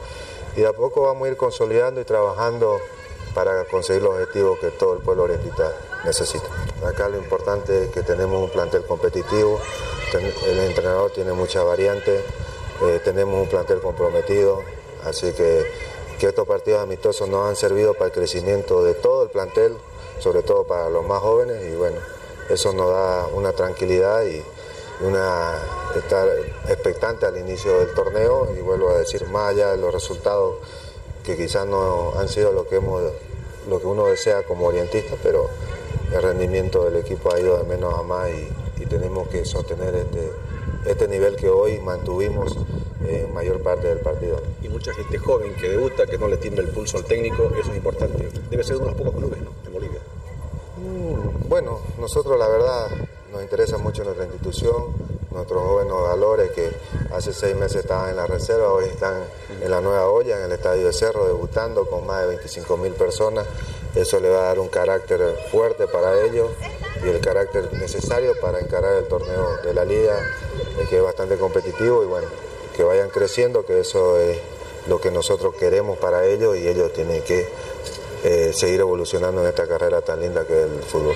[0.56, 2.80] Y de a poco vamos a ir consolidando y trabajando
[3.34, 5.74] para conseguir los objetivos que todo el pueblo oriental
[6.06, 6.48] necesita.
[6.86, 9.60] Acá lo importante es que tenemos un plantel competitivo,
[10.48, 12.24] el entrenador tiene muchas variantes,
[12.82, 14.62] eh, tenemos un plantel comprometido,
[15.06, 15.66] así que,
[16.18, 19.78] que estos partidos amistosos nos han servido para el crecimiento de todo el plantel,
[20.20, 21.98] sobre todo para los más jóvenes, y bueno,
[22.50, 24.44] eso nos da una tranquilidad y
[25.02, 25.56] una
[25.96, 26.28] estar
[26.68, 30.56] expectante al inicio del torneo y vuelvo a decir más allá de los resultados
[31.24, 33.02] que quizás no han sido lo que hemos
[33.70, 35.50] lo que uno desea como orientista, pero
[36.12, 38.48] el rendimiento del equipo ha ido de menos a más y,
[38.90, 40.32] tenemos que sostener este,
[40.88, 42.58] este nivel que hoy mantuvimos
[43.08, 44.42] en mayor parte del partido.
[44.64, 47.70] Y mucha gente joven que debuta, que no le tiembla el pulso al técnico, eso
[47.70, 48.30] es importante.
[48.50, 50.00] Debe ser uno de los pocos clubes en Bolivia.
[50.80, 52.88] Mm, bueno, nosotros la verdad
[53.34, 54.94] nos interesa mucho nuestra institución,
[55.30, 56.72] nuestros jóvenes valores que
[57.12, 59.16] hace seis meses estaban en la reserva, hoy están
[59.62, 62.94] en la nueva olla, en el Estadio de Cerro, debutando con más de 25 mil
[62.94, 63.46] personas.
[63.94, 65.20] Eso le va a dar un carácter
[65.52, 66.50] fuerte para ellos
[67.04, 70.18] y el carácter necesario para encarar el torneo de la liga,
[70.90, 72.28] que es bastante competitivo y bueno,
[72.78, 74.40] que vayan creciendo, que eso es
[74.88, 77.48] lo que nosotros queremos para ellos y ellos tienen que
[78.24, 81.16] eh, seguir evolucionando en esta carrera tan linda que es el fútbol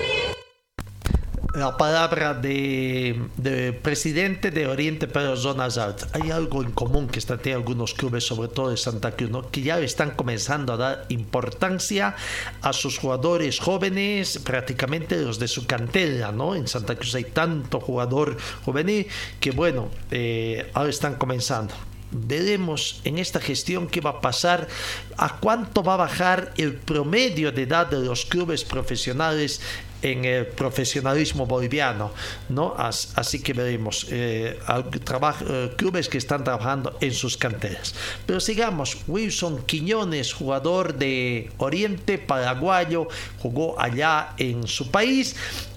[1.54, 7.60] la palabra de, presidente de Oriente Pedro Zonas Hay algo en común que están teniendo
[7.60, 12.16] algunos clubes, sobre todo de Santa Cruz, que ya están comenzando a dar importancia
[12.60, 16.32] a sus jugadores jóvenes, prácticamente los de su cantera.
[16.32, 16.56] ¿no?
[16.56, 19.06] En Santa Cruz hay tanto jugador juvenil
[19.38, 21.72] que, bueno, eh, ahora están comenzando
[22.14, 24.68] veremos en esta gestión qué va a pasar,
[25.16, 29.60] a cuánto va a bajar el promedio de edad de los clubes profesionales
[30.02, 32.12] en el profesionalismo boliviano,
[32.50, 32.74] ¿no?
[32.76, 37.94] Así que veremos eh, eh, clubes que están trabajando en sus canteras.
[38.26, 45.36] Pero sigamos, Wilson Quiñones, jugador de Oriente Paraguayo, jugó allá en su país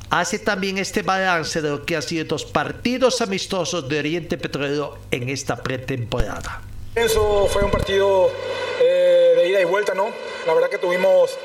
[0.09, 4.97] hace también este balance de lo que han sido estos partidos amistosos de Oriente Petrolero
[5.11, 6.61] en esta pretemporada.
[6.95, 8.31] Eso fue un partido
[8.81, 10.09] eh, de ida y vuelta, ¿no?
[10.45, 11.37] La verdad que tuvimos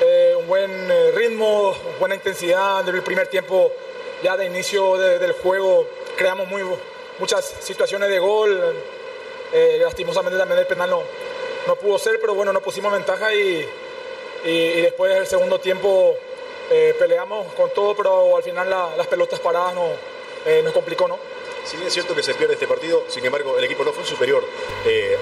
[0.00, 2.84] eh, un buen eh, ritmo, buena intensidad.
[2.84, 3.72] Desde el primer tiempo,
[4.22, 6.62] ya de inicio del juego, creamos muy,
[7.18, 8.74] muchas situaciones de gol.
[9.52, 11.02] Eh, lastimosamente también el penal no,
[11.66, 13.66] no pudo ser, pero bueno, nos pusimos ventaja y,
[14.44, 16.14] y, después del segundo tiempo
[16.98, 19.88] peleamos con todo, pero al final las pelotas paradas no,
[20.62, 21.18] nos complicó, ¿no?
[21.64, 24.04] Si bien es cierto que se pierde este partido, sin embargo, el equipo no fue
[24.04, 24.44] superior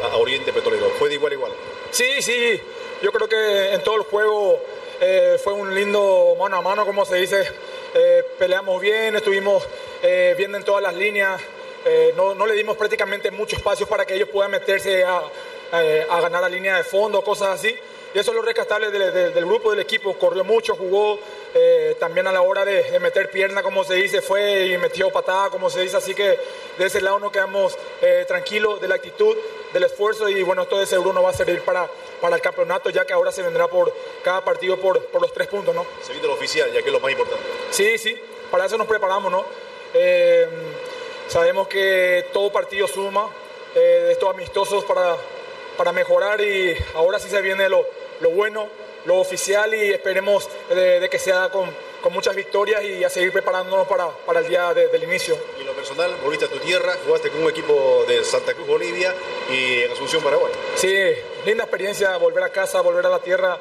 [0.03, 1.53] a Oriente Petrolero, fue de igual a igual.
[1.91, 2.61] Sí, sí,
[3.03, 4.61] yo creo que en todo el juego
[5.01, 7.47] eh, fue un lindo mano a mano, como se dice.
[7.95, 9.63] Eh, peleamos bien, estuvimos
[10.03, 11.41] eh, bien en todas las líneas.
[12.17, 15.21] No, no, le dimos prácticamente mucho espacio para que ellos puedan meterse a,
[16.09, 17.77] a ganar la línea de fondo, cosas así.
[18.15, 20.17] Y eso es lo rescatable del, grupo, del equipo.
[20.17, 21.19] Corrió mucho, jugó
[21.99, 25.69] también a la hora de, meter pierna, como se dice, fue y metió patada, como
[25.69, 25.97] se dice.
[25.97, 26.39] Así que
[26.79, 27.77] de ese lado no quedamos
[28.29, 29.37] tranquilos de la actitud,
[29.75, 33.05] del esfuerzo y bueno, todo ese euro va a servir para, para el campeonato, ya
[33.05, 35.85] que ahora se vendrá por cada partido por, por los tres puntos, ¿no?
[36.03, 37.45] Se viene lo oficial, ya que es lo más importante.
[37.71, 38.17] Sí, sí,
[38.51, 39.45] para eso nos preparamos, ¿no?
[39.93, 40.49] Eh,
[41.29, 43.29] sabemos que todo partido suma,
[43.75, 45.17] eh, estos amistosos para,
[45.77, 47.85] para mejorar y ahora sí se viene lo,
[48.25, 48.69] lo bueno,
[49.07, 51.71] lo oficial y esperemos de que sea con
[52.05, 55.39] con muchas victorias y a seguir preparándonos para, para el día del inicio.
[55.57, 58.67] Y en lo personal, volviste a tu tierra, jugaste con un equipo de Santa Cruz,
[58.67, 59.15] Bolivia
[59.51, 60.53] y en Asunción, Paraguay.
[60.77, 60.95] Sí,
[61.47, 63.59] linda experiencia volver a casa, volver a la tierra,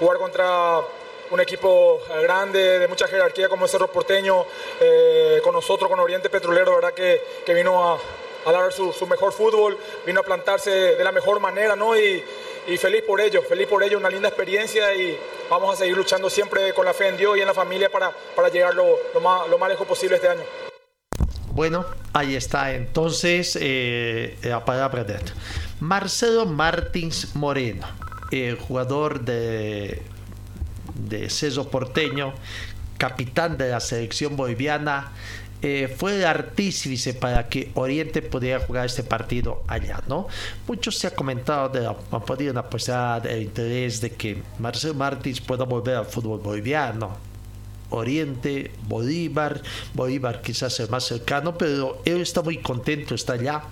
[0.00, 0.80] jugar contra
[1.28, 4.46] un equipo grande, de mucha jerarquía como el Cerro Porteño,
[4.80, 6.94] eh, con nosotros, con Oriente Petrolero, ¿verdad?
[6.94, 7.98] Que, que vino a,
[8.46, 11.94] a dar su, su, mejor fútbol, vino a plantarse de la mejor manera, ¿no?
[11.94, 12.24] Y,
[12.66, 15.18] y feliz por ello, feliz por ello, una linda experiencia y
[15.50, 18.10] vamos a seguir luchando siempre con la fe en Dios y en la familia para,
[18.36, 20.42] para llegar lo, más, lo más lejos posible este año.
[21.50, 24.64] Bueno, ahí está entonces eh, la
[25.80, 27.86] Marcelo Martins Moreno,
[28.58, 30.02] jugador de,
[30.94, 32.32] de Ceso Porteño,
[32.96, 35.12] capitán de la selección boliviana,
[35.62, 40.26] eh, fue artífice para que Oriente pudiera jugar este partido allá, ¿no?
[40.66, 45.64] Mucho se ha comentado de la, una posibilidad, el interés de que Marcelo Martins pueda
[45.64, 47.16] volver al fútbol boliviano.
[47.90, 49.60] Oriente, Bolívar,
[49.94, 53.62] Bolívar quizás el más cercano, pero él está muy contento, está allá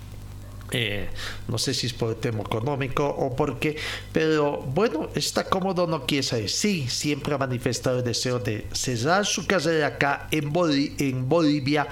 [0.73, 1.09] eh,
[1.49, 3.77] no sé si es por el tema económico o porque,
[4.13, 6.21] pero bueno, está cómodo, no quiere.
[6.49, 10.53] Sí, siempre ha manifestado el deseo de cerrar su carrera acá en,
[10.99, 11.89] en Bolivia,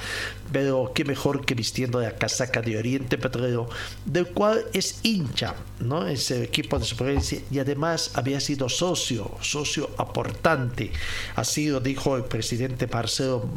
[0.52, 3.68] pero qué mejor que vistiendo la casaca de Oriente Petrolero,
[4.04, 6.06] del cual es hincha, ¿no?
[6.06, 10.90] Ese equipo de supervivencia y además había sido socio, socio aportante.
[11.36, 13.48] Así lo dijo el presidente Marcelo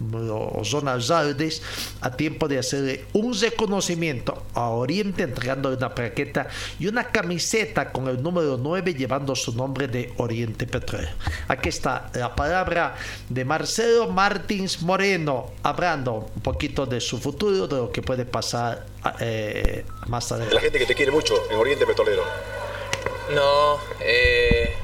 [0.54, 1.62] Ozona Zaldes
[2.01, 6.47] a tiempo de hacerle un reconocimiento a Oriente entregándole una plaqueta
[6.80, 11.12] y una camiseta con el número 9 llevando su nombre de Oriente Petrolero.
[11.47, 12.95] Aquí está la palabra
[13.30, 18.85] de Marcelo Martins Moreno, hablando un poquito de su futuro, de lo que puede pasar
[19.19, 20.55] eh, más adelante.
[20.55, 22.23] La gente que te quiere mucho en Oriente Petrolero.
[23.31, 24.75] No, eh,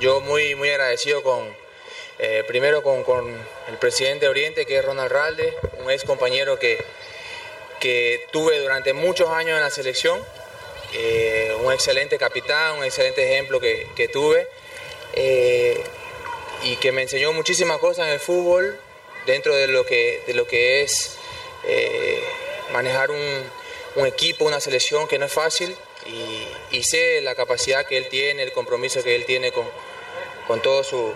[0.00, 1.44] yo muy, muy agradecido con,
[2.18, 3.26] eh, primero con, con,
[3.68, 6.82] el presidente de Oriente, que es Ronald Ralde, un ex compañero que,
[7.80, 10.18] que tuve durante muchos años en la selección,
[11.64, 14.48] un excelente capitán, un excelente ejemplo que, que tuve
[16.64, 18.78] y que me enseñó muchísimas cosas en el fútbol
[19.28, 21.16] dentro de lo que, de lo que es
[21.64, 22.20] eh,
[22.72, 25.74] manejar un, equipo, una selección que no es fácil
[26.70, 29.68] y, sé la capacidad que él tiene, el compromiso que él tiene con,
[30.46, 31.12] con todo su,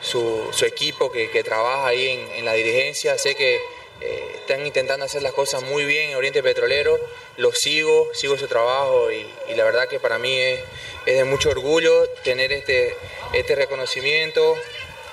[0.00, 3.16] su, equipo que, trabaja ahí en, en, la dirigencia.
[3.16, 3.60] Sé que
[4.00, 6.98] eh, están intentando hacer las cosas muy bien en Oriente Petrolero,
[7.36, 10.60] lo sigo, sigo su trabajo y, y la verdad que para mí es,
[11.06, 12.94] es, de mucho orgullo tener este,
[13.32, 14.56] este reconocimiento,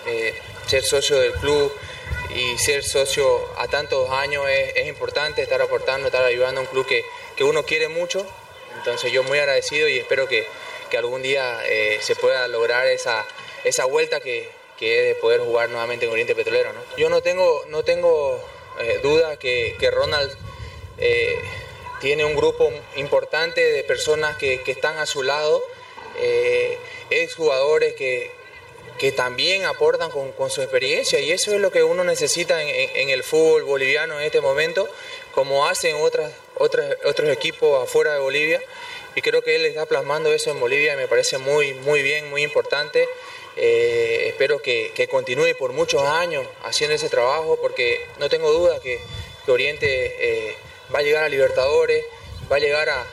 [0.07, 0.33] eh,
[0.67, 1.71] ser socio del club
[2.33, 6.85] y ser socio a tantos años es, importante, estar aportando, estar ayudando a un club
[6.85, 7.03] que,
[7.35, 8.25] que, uno quiere mucho.
[8.77, 10.45] Entonces yo muy agradecido y espero que,
[10.89, 13.25] que algún día eh, se pueda lograr esa,
[13.63, 16.73] esa vuelta que, que, es de poder jugar nuevamente en Oriente Petrolero.
[16.73, 16.81] ¿no?
[16.97, 18.41] Yo no tengo, no tengo
[18.79, 20.35] eh, duda que, que Ronald
[20.97, 21.39] eh,
[21.99, 25.63] tiene un grupo importante de personas que, están a su lado,
[26.19, 26.77] eh,
[27.09, 28.31] exjugadores que,
[28.97, 33.09] que también aportan con, con, su experiencia y eso es lo que uno necesita en,
[33.09, 34.87] el fútbol boliviano en este momento,
[35.33, 38.61] como hacen otras, otras, otros equipos afuera de Bolivia
[39.15, 42.29] y creo que él está plasmando eso en Bolivia y me parece muy, muy bien,
[42.29, 43.07] muy importante.
[43.57, 48.81] Eh, espero que, que, continúe por muchos años haciendo ese trabajo porque no tengo duda
[48.81, 48.99] que,
[49.45, 49.87] que Oriente
[50.19, 50.55] eh,
[50.93, 52.03] va a llegar a Libertadores,
[52.51, 53.05] va a llegar a,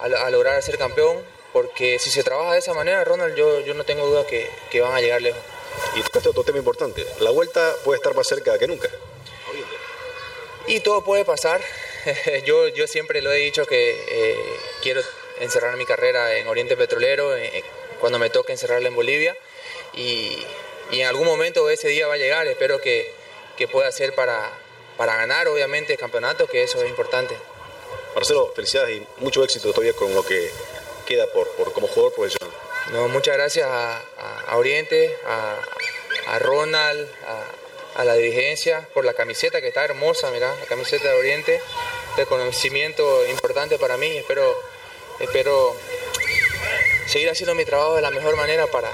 [0.00, 3.84] a lograr ser campeón porque si se trabaja de esa manera, Ronald, yo, yo no
[3.84, 5.40] tengo duda que, que van a llegar lejos.
[5.96, 8.88] Y tocaste otro tema importante, la vuelta puede estar más cerca que nunca.
[10.66, 11.62] Y todo puede pasar.
[12.44, 15.00] yo, yo siempre lo he dicho que eh, quiero
[15.40, 17.64] encerrar mi carrera en Oriente Petrolero, eh,
[18.00, 19.36] cuando me toque encerrarla en Bolivia.
[19.94, 20.44] Y,
[20.90, 23.10] y, en algún momento ese día va a llegar, espero que,
[23.56, 24.52] que pueda ser para,
[24.96, 27.36] para ganar, obviamente, el campeonato, que eso es importante.
[28.14, 30.50] Marcelo, felicidades y mucho éxito todavía con lo que
[31.08, 32.54] queda por, por como jugador profesional.
[32.92, 37.08] No, muchas gracias a, Oriente, a, Ronald,
[37.96, 41.60] a, la dirigencia por la camiseta que está hermosa, mira, la camiseta de Oriente,
[42.16, 44.18] reconocimiento importante para mí.
[44.18, 44.54] Espero,
[45.18, 45.74] espero
[47.06, 48.90] seguir haciendo mi trabajo de la mejor manera para,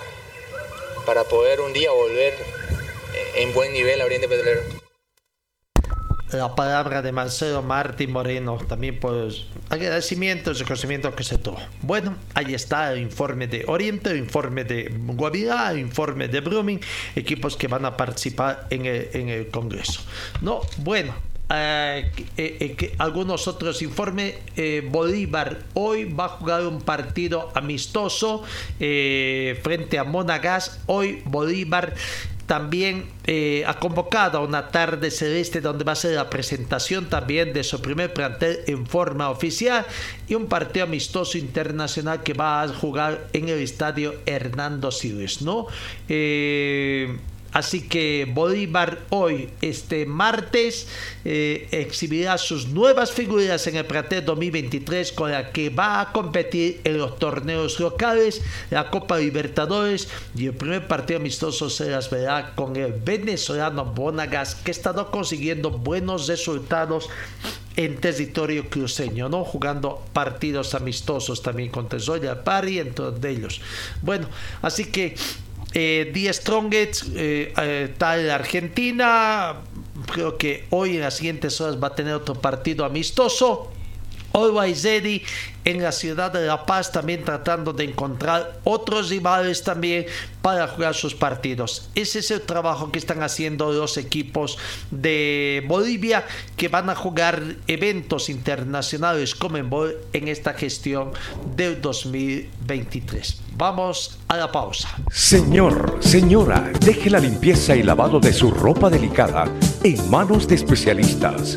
[1.05, 2.35] para poder un día volver
[3.35, 4.84] en buen nivel a Oriente Petrolero
[6.37, 9.31] la palabra de Marcelo Martín Moreno, también por
[9.71, 11.59] agradecimientos y conocimientos que se tuvo.
[11.83, 16.81] Bueno, ahí está el informe de Oriente, el informe de Guavirá, el informe de Brumming,
[17.15, 20.01] equipos que van a participar en el, en el Congreso.
[20.41, 21.15] No, bueno,
[21.51, 24.35] eh, eh, eh, algunos otros informes.
[24.91, 28.43] Bolívar hoy va a jugar un partido amistoso
[28.79, 30.81] frente a Monagas.
[30.87, 31.95] Hoy Bolívar
[32.47, 37.53] también eh, ha convocado a una tarde celeste donde va a ser la presentación también
[37.53, 39.87] de su primer plantel en forma oficial
[40.29, 45.67] y un partido amistoso internacional que va a jugar en el estadio Hernando Siles, ¿no?
[46.09, 47.17] Eh,
[47.55, 50.89] Así que Bolívar hoy, este martes,
[51.25, 56.81] eh, exhibirá sus nuevas figuras en el plantel 2023 con la que va a competir
[56.83, 62.57] en los torneos locales, la Copa Libertadores y el primer partido amistoso se las verá
[62.57, 67.09] con el venezolano Bonagas que estado consiguiendo buenos resultados
[67.77, 69.45] en territorio cruceño, ¿no?
[69.45, 73.61] Jugando partidos amistosos también contra Zoya Pari, entre ellos.
[74.03, 74.29] Bueno,
[74.63, 75.17] así que
[75.75, 79.57] eh, The Strongest eh, eh, está en Argentina.
[80.13, 83.74] Creo que hoy en las siguientes horas va a tener otro partido amistoso.
[84.35, 85.23] Ready
[85.65, 90.07] en la ciudad de La Paz, también tratando de encontrar otros rivales también
[90.43, 91.89] para jugar sus partidos.
[91.95, 94.59] Ese es el trabajo que están haciendo los equipos
[94.91, 96.27] de Bolivia
[96.57, 101.13] que van a jugar eventos internacionales como en esta gestión
[101.55, 103.41] del 2023.
[103.57, 104.89] Vamos a la pausa.
[105.11, 109.49] Señor, señora, deje la limpieza y lavado de su ropa delicada
[109.85, 111.57] en manos de especialistas.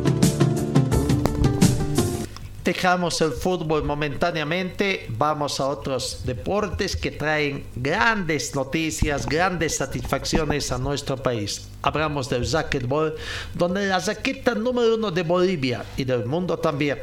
[2.63, 10.77] Dejamos el fútbol momentáneamente, vamos a otros deportes que traen grandes noticias, grandes satisfacciones a
[10.77, 11.67] nuestro país.
[11.81, 13.15] Hablamos del racquetball,
[13.55, 16.99] donde la raqueta número uno de Bolivia y del mundo también,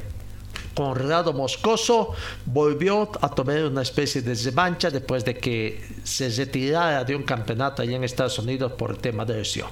[0.74, 2.14] Conrado Moscoso
[2.46, 7.82] volvió a tomar una especie de revancha después de que se retirara de un campeonato
[7.82, 9.66] allá en Estados Unidos por tema de lesión.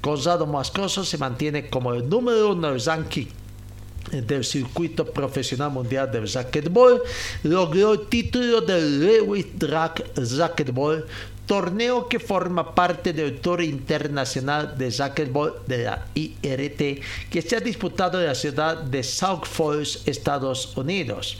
[0.00, 3.26] Conrado Moscoso se mantiene como el número uno del ranking
[4.10, 7.02] del circuito profesional mundial de racquetball,
[7.42, 11.04] logró el título del Lewis Drag Racquetball,
[11.46, 17.60] torneo que forma parte del Tour Internacional de Racquetball de la IRT, que se ha
[17.60, 21.38] disputado en la ciudad de South Falls, Estados Unidos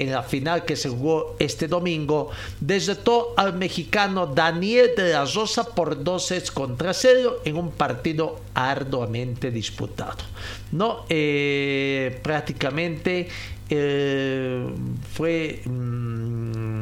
[0.00, 5.74] en la final que se jugó este domingo, derrotó al mexicano Daniel de la Rosa
[5.74, 10.24] por dos sets contra cero en un partido arduamente disputado.
[10.72, 13.28] No, eh, prácticamente
[13.68, 14.66] eh,
[15.12, 16.79] fue mm,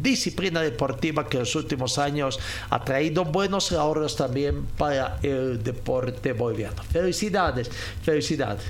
[0.00, 2.40] disciplina deportiva que en los últimos años
[2.70, 6.82] ha traído buenos ahorros también para el deporte boliviano.
[6.84, 7.70] Felicidades,
[8.02, 8.64] felicidades.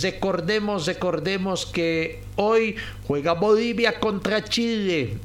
[0.00, 2.76] Recordemos, recordemos que hoy
[3.06, 5.18] juega Bolivia contra Chile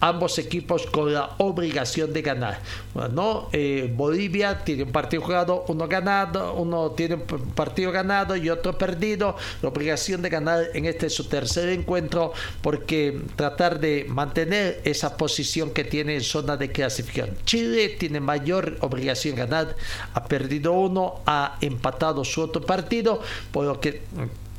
[0.00, 2.60] ambos equipos con la obligación de ganar.
[2.94, 8.50] Bueno, eh, Bolivia tiene un partido jugado, uno ganado, uno tiene un partido ganado y
[8.50, 9.36] otro perdido.
[9.62, 12.32] La obligación de ganar en este su tercer encuentro
[12.62, 17.36] porque tratar de mantener esa posición que tiene en zona de clasificación.
[17.44, 19.76] Chile tiene mayor obligación de ganar,
[20.14, 23.20] ha perdido uno, ha empatado su otro partido,
[23.52, 24.02] por lo que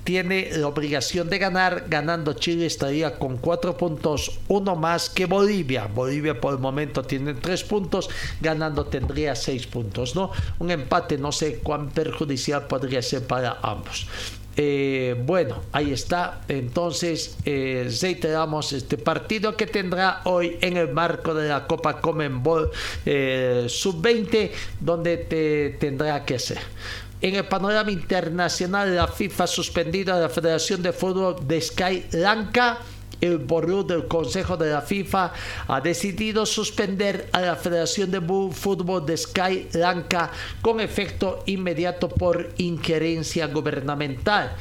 [0.07, 1.83] tiene la obligación de ganar.
[1.89, 5.87] Ganando Chile estaría con cuatro puntos, uno más que Bolivia.
[5.93, 10.15] Bolivia por el momento tiene tres puntos, ganando tendría seis puntos.
[10.15, 10.31] ¿no?
[10.59, 14.07] Un empate no sé cuán perjudicial podría ser para ambos.
[14.55, 16.39] Eh, bueno, ahí está.
[16.47, 22.71] Entonces, eh, reiteramos este partido que tendrá hoy en el marco de la Copa Comenbol
[23.05, 26.59] eh, Sub-20, donde te tendrá que ser.
[27.19, 32.05] En el panorama internacional, la FIFA ha suspendido a la Federación de Fútbol de Sky
[32.11, 32.77] Lanka.
[33.19, 35.33] El Ború del Consejo de la FIFA
[35.67, 40.29] ha decidido suspender a la Federación de Fútbol de Sky Lanka
[40.61, 44.55] con efecto inmediato por injerencia gubernamental.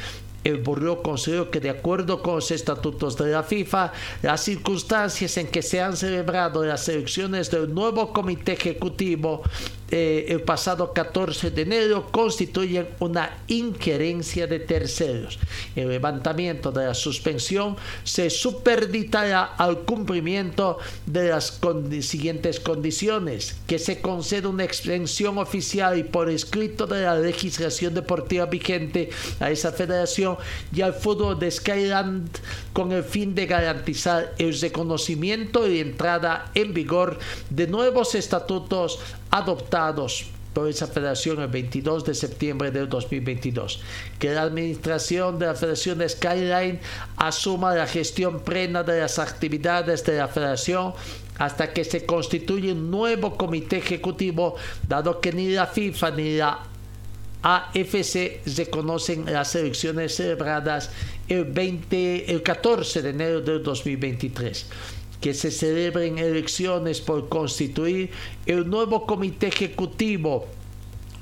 [0.46, 3.92] El Buró consideró que de acuerdo con los estatutos de la FIFA,
[4.22, 9.42] las circunstancias en que se han celebrado las elecciones del nuevo comité ejecutivo
[9.90, 15.38] eh, el pasado 14 de enero constituyen una injerencia de terceros.
[15.76, 21.60] El levantamiento de la suspensión se superditará al cumplimiento de las
[22.00, 28.46] siguientes condiciones, que se conceda una extensión oficial y por escrito de la legislación deportiva
[28.46, 29.10] vigente
[29.40, 30.36] a esa federación
[30.74, 32.28] y al fútbol de Skyland
[32.72, 37.18] con el fin de garantizar el reconocimiento y entrada en vigor
[37.50, 38.98] de nuevos estatutos
[39.30, 43.78] adoptados por esa federación el 22 de septiembre del 2022.
[44.18, 46.80] Que la administración de la Federación de Skyline
[47.18, 50.94] asuma la gestión plena de las actividades de la federación
[51.38, 54.56] hasta que se constituya un nuevo comité ejecutivo,
[54.88, 56.60] dado que ni la FIFA ni la
[57.42, 60.90] AFC reconocen las elecciones celebradas
[61.28, 64.66] el, 20, el 14 de enero del 2023
[65.20, 68.10] que se celebren elecciones por constituir
[68.46, 70.46] el nuevo comité ejecutivo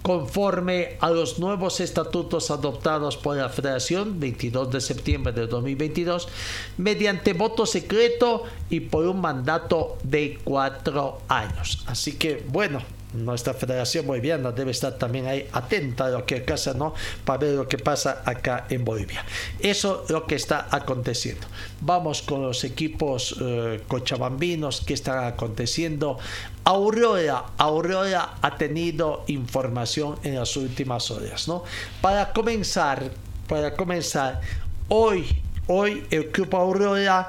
[0.05, 6.29] conforme a los nuevos estatutos adoptados por la Federación 22 de septiembre de 2022
[6.77, 11.83] mediante voto secreto y por un mandato de cuatro años.
[11.87, 12.83] Así que bueno,
[13.15, 16.95] nuestra Federación Boliviana debe estar también ahí atenta a lo que pasa, ¿no?
[17.25, 19.25] Para ver lo que pasa acá en Bolivia.
[19.61, 21.47] Eso es lo que está aconteciendo.
[21.81, 26.19] Vamos con los equipos eh, cochabambinos que están aconteciendo.
[26.65, 31.65] Aurora, Aurora ha tenido información en las últimas horas, ¿no?
[32.01, 33.11] Para comenzar,
[33.49, 34.41] para comenzar,
[34.89, 37.27] hoy Hoy el Club Aurora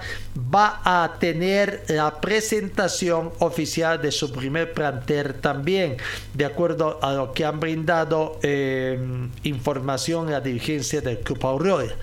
[0.54, 5.96] va a tener la presentación oficial de su primer planter también,
[6.34, 9.00] de acuerdo a lo que han brindado eh,
[9.44, 11.96] información la dirigencia del Club Aurora.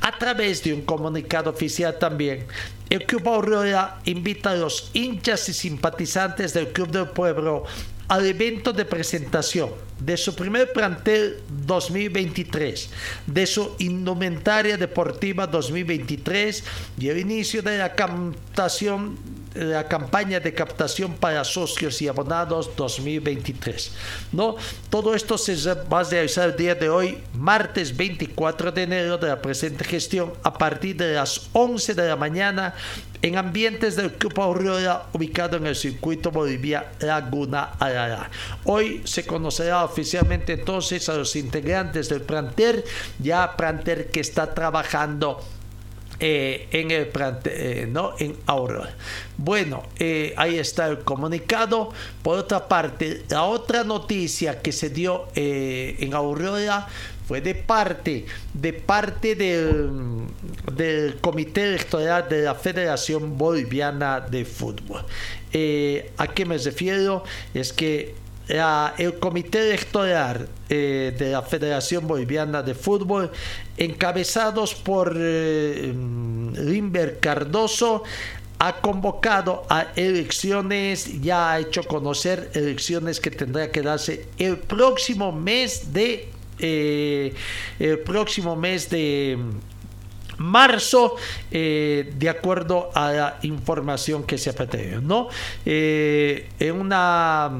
[0.00, 2.46] A través de un comunicado oficial también,
[2.88, 7.64] el Club Aurora invita a los hinchas y simpatizantes del Club del Pueblo
[8.08, 12.90] al evento de presentación de su primer plantel 2023,
[13.26, 16.64] de su indumentaria deportiva 2023
[16.98, 19.16] y el inicio de la captación
[19.54, 23.92] la campaña de captación para socios y abonados 2023.
[24.32, 24.56] ¿no?
[24.90, 29.28] Todo esto se va a realizar el día de hoy, martes 24 de enero de
[29.28, 32.74] la presente gestión, a partir de las 11 de la mañana
[33.22, 38.30] en ambientes del Club Aurora ubicado en el circuito Bolivia Laguna Arara.
[38.64, 42.84] Hoy se conocerá oficialmente entonces a los integrantes del planter,
[43.18, 45.40] ya planter que está trabajando
[46.26, 47.10] eh, en el
[47.44, 48.14] eh, ¿no?
[48.18, 48.94] en Aurora.
[49.36, 51.90] Bueno, eh, ahí está el comunicado.
[52.22, 56.88] Por otra parte, la otra noticia que se dio en Aurora
[57.28, 59.90] fue de parte, de parte del,
[60.72, 65.02] del Comité Electoral de la Federación Boliviana de Fútbol.
[66.16, 67.22] ¿A qué me refiero?
[67.52, 68.14] Es que
[68.48, 73.30] el Comité Electoral eh, de la Federación Boliviana de Fútbol,
[73.76, 75.92] encabezados por eh,
[76.54, 78.02] Limber Cardoso,
[78.58, 85.32] ha convocado a elecciones, ya ha hecho conocer elecciones que tendrá que darse el próximo
[85.32, 86.28] mes de
[86.58, 87.34] eh,
[87.80, 89.38] el próximo mes de
[90.38, 91.16] marzo,
[91.50, 94.54] eh, de acuerdo a la información que se ha
[95.02, 95.28] ¿no?
[95.64, 97.50] Eh, en una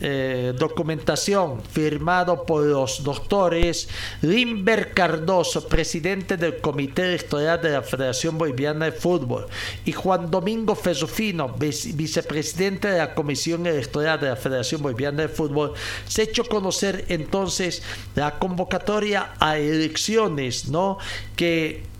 [0.00, 3.88] eh, documentación firmado por los doctores
[4.22, 9.46] Limber Cardoso, presidente del Comité Electoral de la Federación Boliviana de Fútbol,
[9.84, 15.74] y Juan Domingo Fezufino, vicepresidente de la Comisión Electoral de la Federación Boliviana de Fútbol,
[16.06, 17.82] se ha hecho conocer entonces
[18.14, 20.98] la convocatoria a elecciones, ¿no?
[21.36, 21.93] Que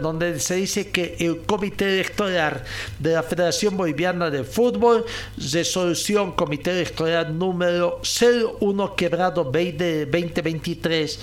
[0.00, 2.62] donde se dice que el Comité Electoral
[2.98, 5.04] de la Federación Boliviana de Fútbol,
[5.36, 11.20] resolución Comité Electoral número 01 quebrado 2023,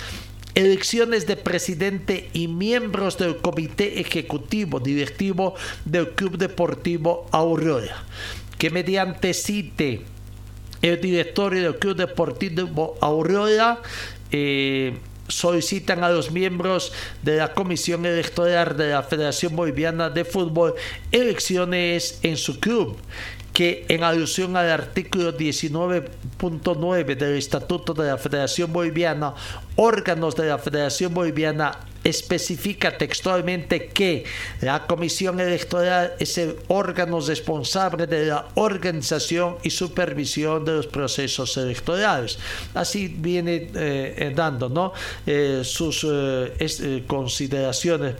[0.54, 5.54] elecciones de presidente y miembros del Comité Ejecutivo Directivo
[5.84, 8.04] del Club Deportivo Aurora,
[8.58, 10.02] que mediante cite
[10.80, 13.80] el directorio del Club Deportivo Aurora,
[14.30, 14.94] eh,
[15.32, 20.74] solicitan a los miembros de la Comisión Electoral de la Federación Boliviana de Fútbol
[21.10, 22.96] elecciones en su club
[23.52, 29.34] que en alusión al artículo 19.9 del Estatuto de la Federación Boliviana,
[29.76, 34.24] órganos de la Federación Boliviana especifica textualmente que
[34.60, 41.56] la Comisión Electoral es el órgano responsable de la organización y supervisión de los procesos
[41.56, 42.38] electorales.
[42.74, 44.92] Así viene eh, dando ¿no?
[45.26, 48.16] Eh, sus eh, consideraciones.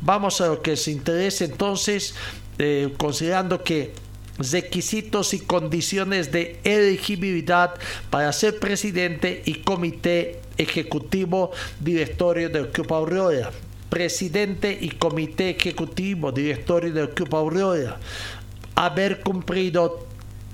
[0.00, 2.14] Vamos a lo que se interesa entonces,
[2.98, 3.92] considerando que
[4.40, 7.74] requisitos y condiciones de elegibilidad
[8.10, 13.50] para ser presidente y comité ejecutivo directorio del Club Aurora.
[13.88, 17.98] Presidente y comité ejecutivo directorio del Club Aurora.
[18.74, 20.06] Haber cumplido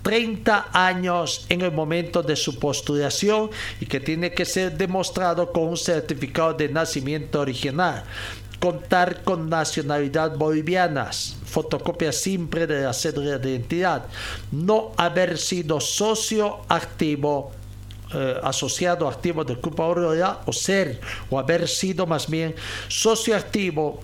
[0.02, 5.64] 30 años en el momento de su postulación y que tiene que ser demostrado con
[5.64, 8.04] un certificado de nacimiento original
[8.60, 11.10] contar con nacionalidad boliviana,
[11.44, 14.06] fotocopia simple de la cédula de identidad,
[14.52, 17.52] no haber sido socio activo
[18.14, 22.54] eh, asociado activo del Aurora o ser o haber sido más bien
[22.86, 24.00] socio activo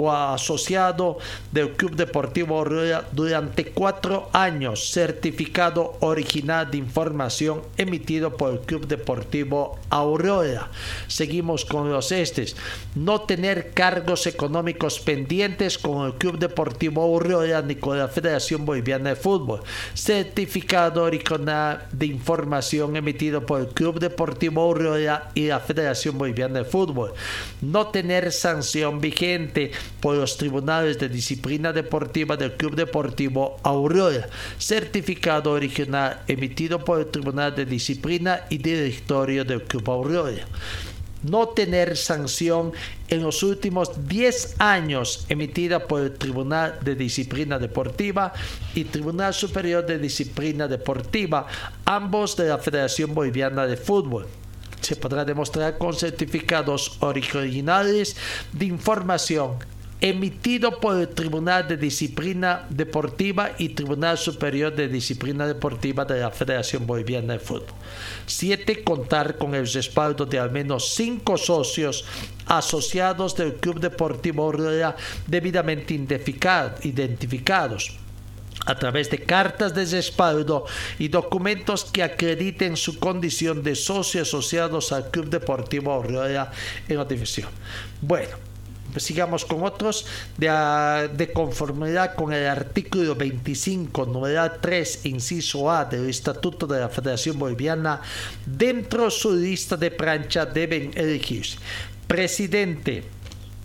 [0.00, 1.18] o asociado
[1.52, 8.86] del Club Deportivo Aurora durante cuatro años, certificado original de información emitido por el Club
[8.86, 10.70] Deportivo Aurora.
[11.06, 12.56] Seguimos con los estes.
[12.94, 19.10] No tener cargos económicos pendientes con el Club Deportivo Aurora ni con la Federación Boliviana
[19.10, 19.60] de Fútbol.
[19.92, 26.64] Certificado original de información emitido por el Club Deportivo Aurora y la Federación Boliviana de
[26.64, 27.12] Fútbol.
[27.60, 34.28] No tener sanción vigente por los tribunales de disciplina deportiva del Club Deportivo Aurora,
[34.58, 40.46] certificado original emitido por el Tribunal de Disciplina y Directorio del Club Aurora.
[41.22, 42.72] No tener sanción
[43.08, 48.32] en los últimos 10 años emitida por el Tribunal de Disciplina Deportiva
[48.74, 51.46] y Tribunal Superior de Disciplina Deportiva,
[51.84, 54.26] ambos de la Federación Boliviana de Fútbol.
[54.80, 58.16] Se podrá demostrar con certificados originales
[58.52, 59.58] de información
[60.00, 66.30] emitido por el Tribunal de Disciplina Deportiva y Tribunal Superior de Disciplina Deportiva de la
[66.30, 67.74] Federación Boliviana de Fútbol.
[68.26, 68.82] 7.
[68.82, 72.04] Contar con el respaldo de al menos 5 socios
[72.46, 74.96] asociados del Club Deportivo Aurora
[75.26, 78.00] debidamente identificados
[78.66, 80.66] a través de cartas de respaldo
[80.98, 86.52] y documentos que acrediten su condición de socios asociados al Club Deportivo Aurora
[86.88, 87.48] en la división.
[88.02, 88.36] Bueno,
[88.96, 96.66] sigamos con otros de, conformidad con el artículo 25, novedad 3, inciso A del Estatuto
[96.66, 98.00] de la Federación Boliviana,
[98.44, 101.58] dentro de su lista de plancha deben elegirse
[102.10, 103.04] presidente,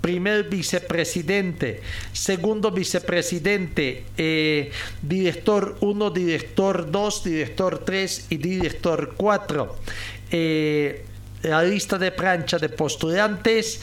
[0.02, 1.82] primer vicepresidente,
[2.14, 4.70] segundo vicepresidente, eh,
[5.02, 9.76] director 1, director 2, director 3 y director 4.
[10.30, 11.06] Eh,
[11.42, 13.82] la lista de plancha de postulantes.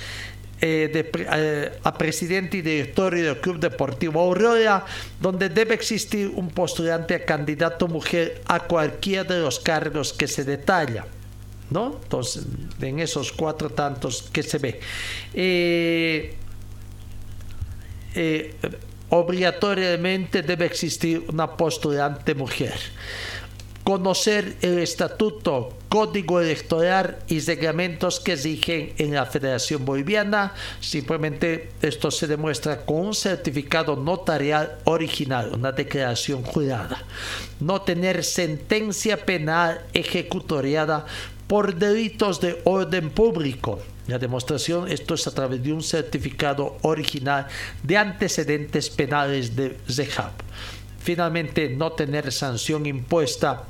[0.64, 4.86] Eh, de, a presidente y directorio del Club Deportivo Aurora,
[5.20, 10.44] donde debe existir un postulante a candidato mujer a cualquiera de los cargos que se
[10.44, 11.04] detalla.
[11.68, 11.98] ¿no?
[12.00, 12.44] Entonces,
[12.80, 14.78] en esos cuatro tantos que se ve.
[15.34, 16.36] Eh,
[18.14, 18.54] eh,
[19.08, 22.78] obligatoriamente debe existir una postulante mujer.
[23.84, 30.54] Conocer el estatuto, código electoral y reglamentos que rigen en la Federación Boliviana.
[30.80, 37.02] Simplemente esto se demuestra con un certificado notarial original, una declaración jurada.
[37.58, 41.04] No tener sentencia penal ejecutoriada
[41.48, 43.80] por delitos de orden público.
[44.06, 47.46] La demostración, esto es a través de un certificado original
[47.82, 50.32] de antecedentes penales de ZEHAP.
[51.02, 53.64] Finalmente, no tener sanción impuesta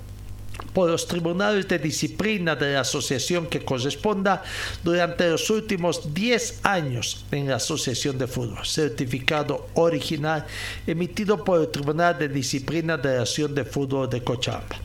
[0.72, 4.42] por los tribunales de disciplina de la asociación que corresponda
[4.82, 8.64] durante los últimos 10 años en la asociación de fútbol.
[8.64, 10.46] Certificado original
[10.86, 14.76] emitido por el Tribunal de Disciplina de la Asociación de Fútbol de Cochabamba.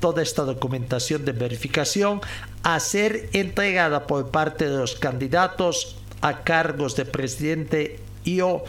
[0.00, 2.20] Toda esta documentación de verificación
[2.62, 8.64] a ser entregada por parte de los candidatos a cargos de presidente y o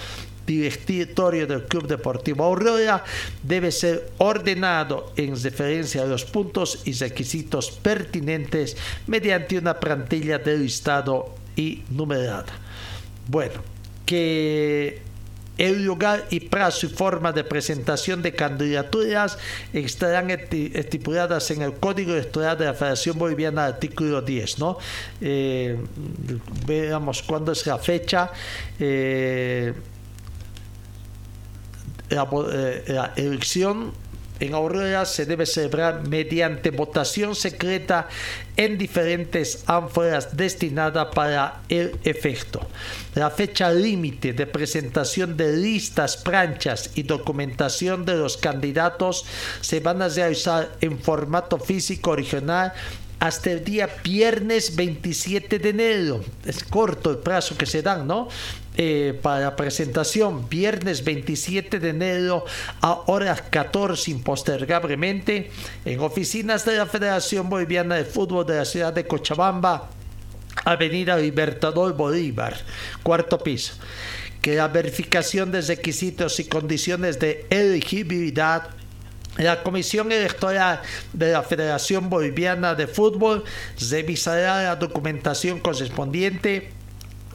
[0.46, 3.04] directorio del Club Deportivo Aurora
[3.42, 8.76] debe ser ordenado en referencia a los puntos y requisitos pertinentes
[9.08, 12.54] mediante una plantilla de listado y numerada.
[13.28, 13.62] Bueno,
[14.06, 15.02] que
[15.58, 19.38] el lugar y plazo y forma de presentación de candidaturas
[19.72, 24.60] estarán estipuladas en el Código Electoral de la Federación Boliviana, artículo 10.
[24.60, 24.78] ¿no?
[25.22, 25.78] Eh,
[26.66, 28.32] veamos cuándo es la fecha.
[28.80, 29.74] Eh,
[32.14, 33.94] la, eh, la elección
[34.40, 38.08] en Aurora se debe celebrar mediante votación secreta
[38.58, 42.68] en diferentes ánforas destinadas para el efecto.
[43.16, 49.26] La fecha límite de presentación de listas, planchas y documentación de los candidatos
[49.62, 52.74] se van a realizar en formato físico original
[53.20, 56.22] hasta el día viernes 27 de enero.
[56.46, 58.28] Es corto el plazo que se dan, ¿no?
[58.76, 62.44] Eh, para presentación, viernes 27 de enero
[62.82, 65.52] a horas 14 impostergablemente
[65.86, 69.92] en oficinas de la Federación Boliviana de Fútbol de la ciudad de Cochabamba,
[70.66, 72.58] Avenida Libertador Bolívar,
[73.04, 73.76] cuarto piso.
[74.42, 78.72] Que la verificación de requisitos y condiciones de elegibilidad
[79.38, 83.44] la Comisión Electoral de la Federación Boliviana de Fútbol
[83.90, 86.72] revisará la documentación correspondiente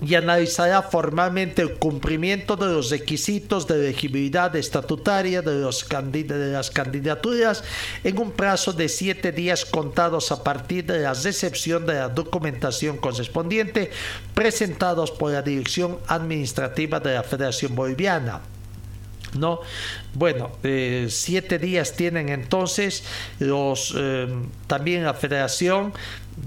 [0.01, 6.71] y analizará formalmente el cumplimiento de los requisitos de elegibilidad estatutaria de, los de las
[6.71, 7.65] candidaturas
[8.05, 12.97] en un plazo de siete días contados a partir de la recepción de la documentación
[12.97, 13.91] correspondiente
[14.35, 18.41] presentados por la Dirección Administrativa de la Federación Boliviana.
[19.35, 19.61] ¿no?
[20.15, 23.05] Bueno, eh, siete días tienen entonces
[23.39, 24.29] los eh,
[24.67, 25.93] también la federación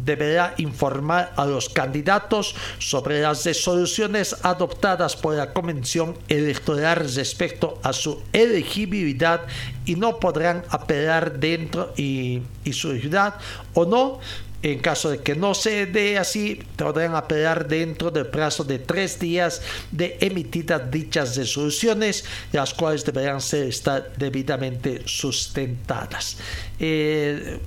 [0.06, 7.94] deberá informar a los candidatos sobre las resoluciones adoptadas por la Convención Electoral respecto a
[7.94, 9.42] su elegibilidad
[9.86, 13.36] y no podrán apelar dentro y, y su ciudad
[13.74, 14.20] o no
[14.64, 19.20] en caso de que no se dé así, podrán apelar dentro del plazo de tres
[19.20, 19.62] días
[19.92, 26.38] de emitidas dichas resoluciones, las cuales deberán ser estar debidamente sustentadas.
[26.80, 27.60] Eh,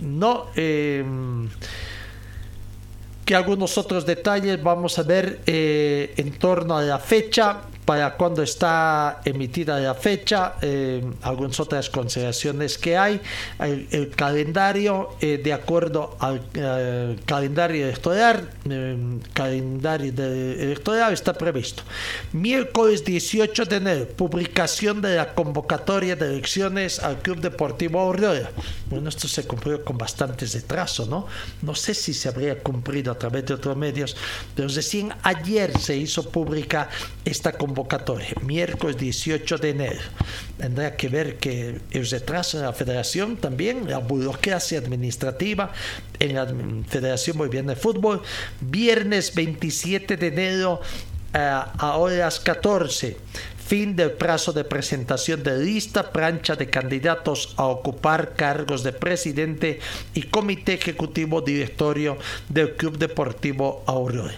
[0.00, 0.46] no.
[0.56, 1.04] Eh,
[3.30, 8.40] que algunos otros detalles vamos a ver eh, en torno a la fecha para cuando
[8.44, 13.20] está emitida la fecha, eh, algunas otras consideraciones que hay,
[13.58, 16.40] el, calendario eh, de acuerdo al
[17.26, 18.48] calendario electoral,
[19.32, 21.82] calendario electoral está previsto.
[22.32, 28.52] Miércoles 18 de enero, publicación de la convocatoria de elecciones al Club Deportivo Aurora.
[28.88, 31.26] Bueno, esto se cumplió con bastantes retraso, ¿no?
[31.62, 34.16] No sé si se habría cumplido a través de otros medios,
[34.54, 36.88] pero recién ayer se hizo pública
[37.24, 37.79] esta convocatoria
[38.42, 40.00] miércoles 18 de enero.
[40.58, 45.72] Tendrá que ver que el retraso en la federación también, la burocracia administrativa
[46.18, 46.46] en la
[46.88, 48.22] Federación Boliviana de Fútbol,
[48.60, 50.80] viernes 27 de enero
[51.32, 53.16] eh, a horas 14
[53.70, 59.78] fin del plazo de presentación de lista plancha de candidatos a ocupar cargos de presidente
[60.12, 62.18] y comité ejecutivo directorio
[62.48, 64.34] del Club Deportivo Aurora.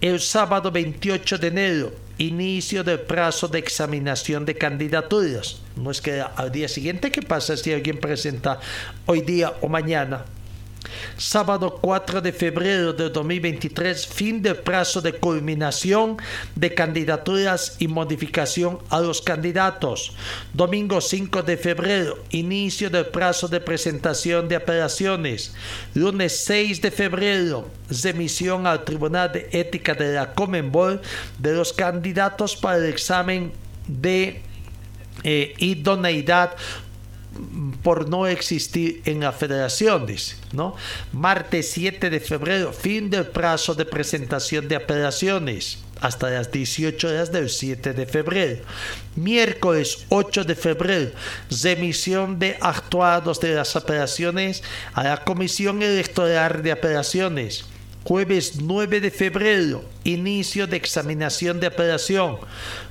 [0.00, 5.60] El sábado 28 de enero inicio del plazo de examinación de candidaturas.
[5.76, 8.60] No es que al día siguiente, ¿qué pasa si alguien presenta
[9.06, 10.24] hoy día o mañana?
[11.16, 16.16] Sábado 4 de febrero de 2023, fin del plazo de culminación
[16.54, 20.14] de candidaturas y modificación a los candidatos.
[20.52, 25.54] Domingo 5 de febrero, inicio del plazo de presentación de apelaciones.
[25.94, 27.68] Lunes 6 de febrero,
[28.02, 31.00] remisión al Tribunal de Ética de la Comenbol
[31.38, 33.52] de los candidatos para el examen
[33.86, 34.42] de
[35.22, 36.56] eh, idoneidad
[37.82, 40.74] por no existir en la federación, dice, ¿no?
[41.12, 47.32] Martes 7 de febrero, fin del plazo de presentación de apelaciones hasta las 18 horas
[47.32, 48.62] del 7 de febrero.
[49.16, 51.10] Miércoles 8 de febrero,
[51.62, 54.62] remisión de actuados de las apelaciones
[54.94, 57.64] a la Comisión Electoral de Apelaciones.
[58.02, 62.38] Jueves 9 de febrero, inicio de examinación de apelación.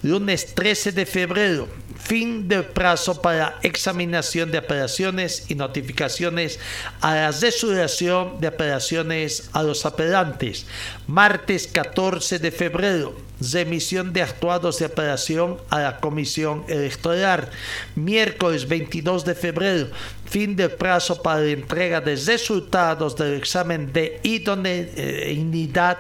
[0.04, 1.68] Lunes 13 de febrero,
[2.10, 6.60] fin del plazo para examinación de apelaciones y notificaciones
[7.02, 10.66] a la resolución de apelaciones a los apelantes.
[11.06, 17.52] Martes 14 de febrero, remisión de actuados de apelación a la Comisión Electoral.
[17.94, 19.90] Miércoles 22 de febrero,
[20.26, 26.00] fin del plazo para la entrega de resultados del examen de idoneidad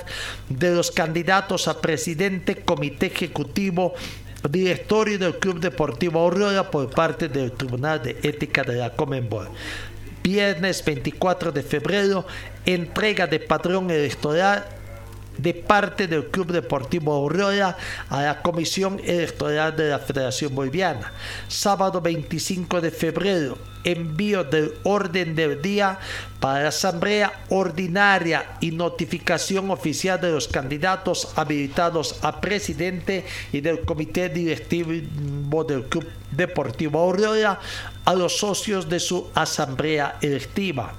[0.50, 3.94] de los candidatos a presidente, comité ejecutivo,
[4.48, 9.50] directorio del Club Deportivo Aurora por parte del Tribunal de Ética de la Comenbol.
[10.24, 12.26] Viernes 24 de febrero,
[12.66, 14.66] entrega de padrón electoral
[15.42, 17.78] de parte del Club Deportivo Aurora
[18.10, 21.14] a la Comisión Electoral de la Federación Boliviana.
[21.48, 26.00] Sábado 25 de febrero, envío del orden del día
[26.40, 33.82] para la asamblea ordinaria y notificación oficial de los candidatos habilitados a presidente y del
[33.82, 37.60] comité directivo del Club Deportivo Aurora
[38.06, 40.94] a los socios de su asamblea electiva.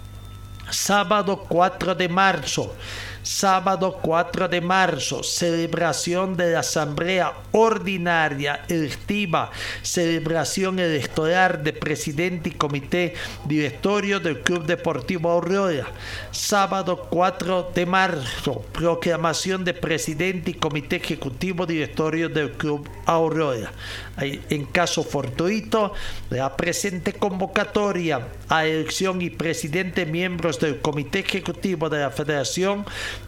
[0.70, 2.74] Sábado 4 de marzo
[3.22, 9.50] sábado 4 de marzo, celebración de la Asamblea Ordinaria Electiva,
[9.82, 13.14] celebración electoral de presidente y comité
[13.44, 15.86] directorio del Club Deportivo Aurora.
[16.30, 23.72] Sábado 4 de marzo, proclamación de presidente y comité ejecutivo directorio del Club Aurora.
[24.20, 25.92] En caso fortuito,
[26.30, 32.84] la presente convocatoria a elección y presidente miembros del comité ejecutivo de la Federación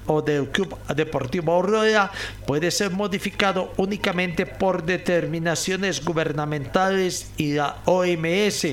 [0.07, 2.11] o del Club Deportivo Aurora
[2.47, 8.67] puede ser modificado únicamente por determinaciones gubernamentales y la OMS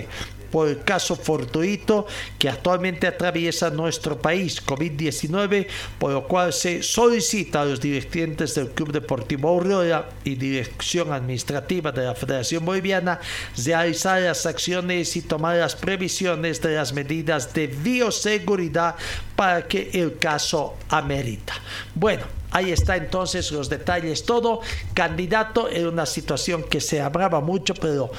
[0.52, 7.62] por el caso fortuito que actualmente atraviesa nuestro país, COVID-19, por lo cual se solicita
[7.62, 13.20] a los dirigentes del Club Deportivo Aurora y Dirección Administrativa de la Federación Boliviana
[13.64, 18.96] realizar las acciones y tomar las previsiones de las medidas de bioseguridad
[19.36, 21.54] para que el caso amerita.
[21.96, 24.62] Bueno, Ahí está entonces los detalles, todo.
[24.96, 28.10] Candidato en una situación que se hablaba mucho, pero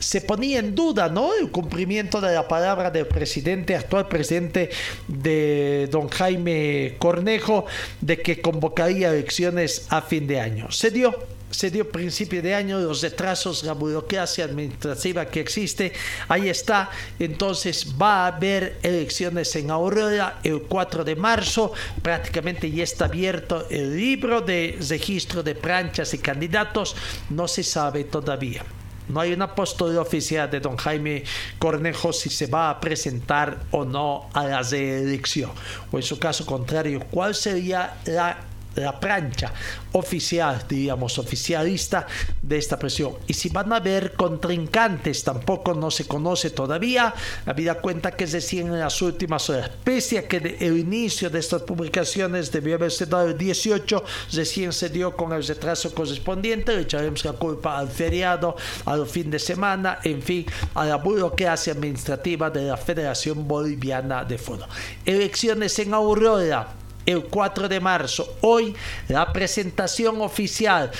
[0.00, 1.34] se ponía en duda, ¿no?
[1.34, 4.70] El cumplimiento de la palabra del presidente, actual presidente
[5.06, 7.66] de don Jaime Cornejo,
[8.00, 10.72] de que convocaría elecciones a fin de año.
[10.72, 11.14] Se dio
[11.50, 15.92] se dio principio de año, los retrasos, la burocracia administrativa que existe,
[16.28, 16.90] ahí está.
[17.18, 21.72] Entonces va a haber elecciones en Aurora el 4 de marzo,
[22.02, 26.94] prácticamente ya está abierto el libro de registro de planchas y candidatos,
[27.30, 28.64] no se sabe todavía.
[29.08, 31.24] No hay una postura oficial de don Jaime
[31.58, 35.50] Cornejo si se va a presentar o no a la reelección.
[35.90, 38.38] O en su caso contrario, cuál sería la
[38.76, 39.52] la plancha
[39.92, 42.06] oficial, digamos, oficialista
[42.40, 43.14] de esta presión.
[43.26, 47.14] Y si van a haber contrincantes, tampoco no se conoce todavía,
[47.46, 49.70] habida cuenta que es recién en las últimas horas.
[49.82, 54.88] Pese a que el inicio de estas publicaciones debió haberse dado el 18, recién se
[54.88, 59.98] dio con el retraso correspondiente, le echaremos la culpa al feriado, al fin de semana,
[60.04, 64.68] en fin, a la burocracia administrativa de la Federación Boliviana de Fútbol.
[65.04, 68.36] Elecciones en Aurora el 4 de marzo.
[68.40, 68.74] Hoy
[69.08, 70.90] la presentación oficial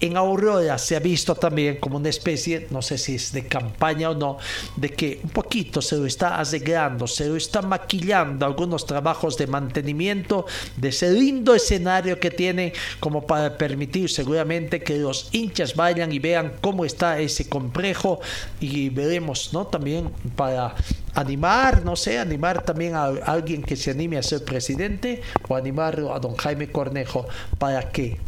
[0.00, 4.10] en Aurora se ha visto también como una especie, no sé si es de campaña
[4.10, 4.38] o no,
[4.76, 9.46] de que un poquito se lo está arreglando, se lo está maquillando algunos trabajos de
[9.46, 10.46] mantenimiento
[10.76, 16.18] de ese lindo escenario que tiene como para permitir seguramente que los hinchas vayan y
[16.18, 18.20] vean cómo está ese complejo
[18.58, 19.66] y veremos, ¿no?
[19.66, 20.74] También para
[21.14, 26.00] animar, no sé, animar también a alguien que se anime a ser presidente o animar
[26.12, 27.26] a don Jaime Cornejo
[27.58, 28.18] para que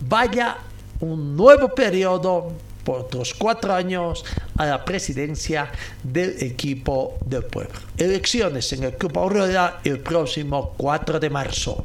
[0.00, 0.58] vaya
[1.00, 2.52] un nuevo periodo
[2.84, 4.24] por otros cuatro años
[4.56, 5.70] a la presidencia
[6.02, 7.80] del equipo del pueblo.
[7.96, 11.84] Elecciones en el Club Aurora el próximo 4 de marzo.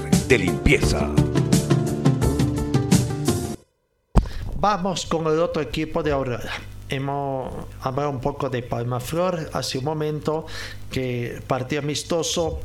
[0.31, 1.09] de limpieza!
[4.55, 6.53] Vamos con el otro equipo de Aurora
[6.87, 10.45] hemos hablado un poco de Palma Flor hace un momento
[10.89, 12.59] que partió amistoso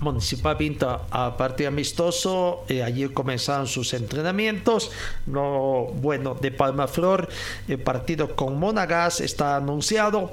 [0.00, 4.92] Municipal Pinta a partido amistoso, eh, allí comenzaron sus entrenamientos.
[5.26, 7.28] No, bueno, de Palma Flor,
[7.66, 10.32] el partido con Monagas está anunciado.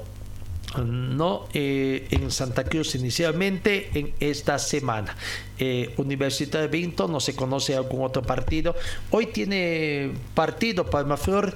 [0.84, 5.16] No eh, en Santa Cruz inicialmente en esta semana.
[5.58, 8.74] Eh, Universidad de Vinto no se conoce algún otro partido.
[9.10, 11.54] Hoy tiene partido Palma Flor,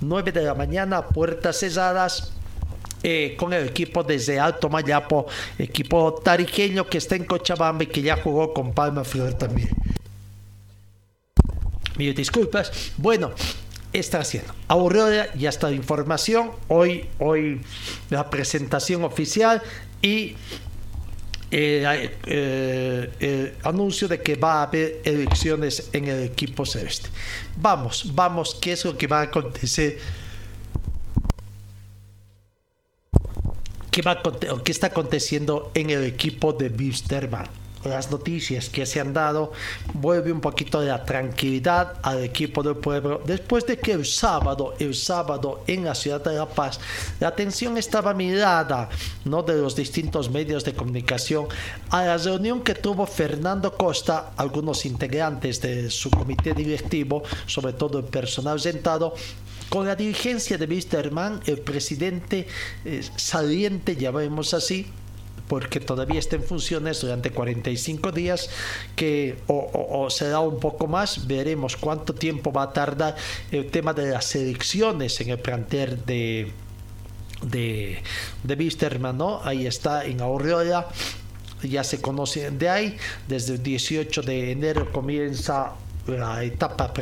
[0.00, 2.32] 9 de la mañana, puertas cerradas
[3.02, 5.26] eh, con el equipo desde Alto Mayapo,
[5.58, 9.70] equipo tariqueño que está en Cochabamba y que ya jugó con Palma Flor también.
[11.96, 12.92] Mil disculpas.
[12.98, 13.32] Bueno,
[13.92, 14.54] está haciendo.
[14.68, 16.52] Aurora, ya está la información.
[16.68, 17.60] Hoy, hoy
[18.10, 19.62] la presentación oficial
[20.02, 20.36] y
[21.52, 27.08] eh, eh, el anuncio de que va a haber elecciones en el equipo celeste.
[27.56, 29.98] Vamos, vamos, ¿qué es lo que va a acontecer?
[33.90, 34.22] ¿Qué, va
[34.62, 37.48] qué está aconteciendo en el equipo de Bisterman?
[37.84, 39.52] Las noticias que se han dado,
[39.94, 44.94] vuelve un poquito de tranquilidad al equipo del pueblo después de que el sábado, el
[44.94, 46.80] sábado en la ciudad de La Paz,
[47.20, 48.88] la atención estaba mirada
[49.24, 49.42] ¿no?
[49.42, 51.46] de los distintos medios de comunicación
[51.90, 57.98] a la reunión que tuvo Fernando Costa, algunos integrantes de su comité directivo, sobre todo
[57.98, 59.14] el personal sentado,
[59.68, 62.46] con la dirigencia de Wisterman, el presidente
[62.84, 64.86] eh, saliente, vemos así,
[65.50, 68.48] porque todavía está en funciones durante 45 días,
[68.94, 73.16] que o, será un poco más, veremos cuánto tiempo va a tardar
[73.50, 76.52] el tema de las elecciones en el plantel de
[77.42, 78.00] de,
[78.44, 79.40] de ¿no?
[79.42, 80.20] Ahí está en
[81.62, 82.96] ya se conoce de ahí,
[83.26, 85.72] desde el 18 de enero comienza
[86.18, 86.92] la etapa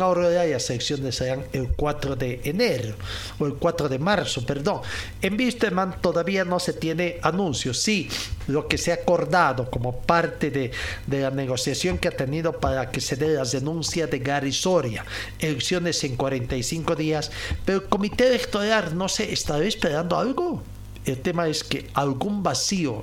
[0.00, 2.94] Aurora y las elecciones serán el 4 de enero
[3.38, 4.80] o el 4 de marzo, perdón.
[5.20, 7.80] En Wisterman todavía no se tiene anuncios.
[7.80, 8.08] Sí,
[8.46, 10.70] lo que se ha acordado como parte de,
[11.06, 15.04] de la negociación que ha tenido para que se dé la denuncia de Gary Soria.
[15.38, 17.30] Elecciones en 45 días,
[17.64, 20.62] pero el comité electoral no se estará esperando algo.
[21.04, 23.02] El tema es que algún vacío,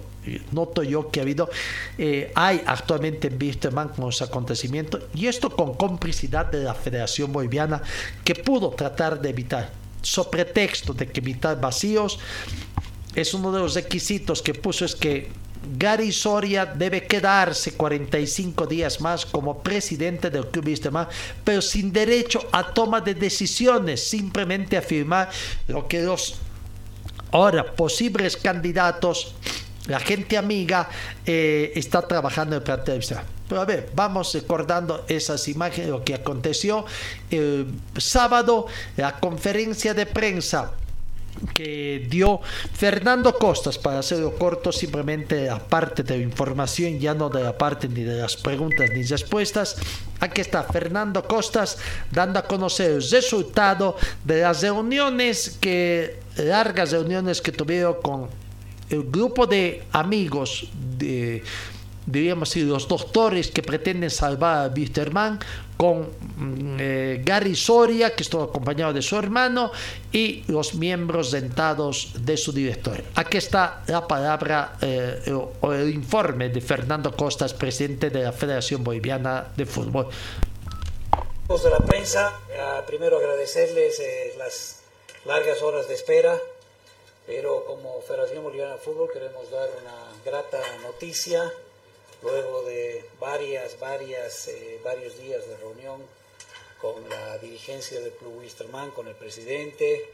[0.51, 1.49] noto yo que ha habido,
[1.97, 7.31] eh, hay actualmente en Wisterman con los acontecimientos, y esto con complicidad de la Federación
[7.31, 7.81] Boliviana,
[8.23, 9.71] que pudo tratar de evitar,
[10.01, 12.19] sobre pretexto de que evitar vacíos,
[13.15, 15.29] es uno de los requisitos que puso es que
[15.77, 21.07] Gary Soria debe quedarse 45 días más como presidente del Club Wisterman,
[21.43, 25.29] pero sin derecho a toma de decisiones, simplemente afirmar
[25.67, 26.39] lo que los
[27.31, 29.35] Ahora, posibles candidatos,
[29.89, 30.87] la gente amiga
[31.25, 33.03] eh, está trabajando en plantel.
[33.47, 36.85] Pero a ver, vamos recordando esas imágenes, lo que aconteció
[37.31, 37.67] el
[37.97, 40.71] sábado, la conferencia de prensa
[41.53, 42.41] que dio
[42.73, 47.57] Fernando Costas, para hacerlo corto, simplemente la parte de la información, ya no de la
[47.57, 49.77] parte ni de las preguntas ni respuestas.
[50.19, 51.77] Aquí está Fernando Costas
[52.11, 58.48] dando a conocer el resultado de las reuniones que, largas reuniones que tuvieron con
[58.89, 61.43] el grupo de amigos de
[62.11, 65.39] diríamos así, los doctores que pretenden salvar a Wisterman,
[65.77, 69.71] con mm, eh, Gary Soria, que estuvo acompañado de su hermano,
[70.11, 73.01] y los miembros sentados de su director.
[73.15, 75.31] Aquí está la palabra eh,
[75.61, 80.07] o el informe de Fernando Costas, presidente de la Federación Boliviana de Fútbol.
[81.47, 82.31] De la prensa,
[82.85, 84.81] primero agradecerles eh, las
[85.25, 86.37] largas horas de espera,
[87.29, 91.53] pero como Federación Boliviana de Fútbol queremos dar una grata noticia
[92.23, 96.01] luego de varias, varias, eh, varios días de reunión
[96.81, 100.11] con la dirigencia del Club Wisterman, con el presidente,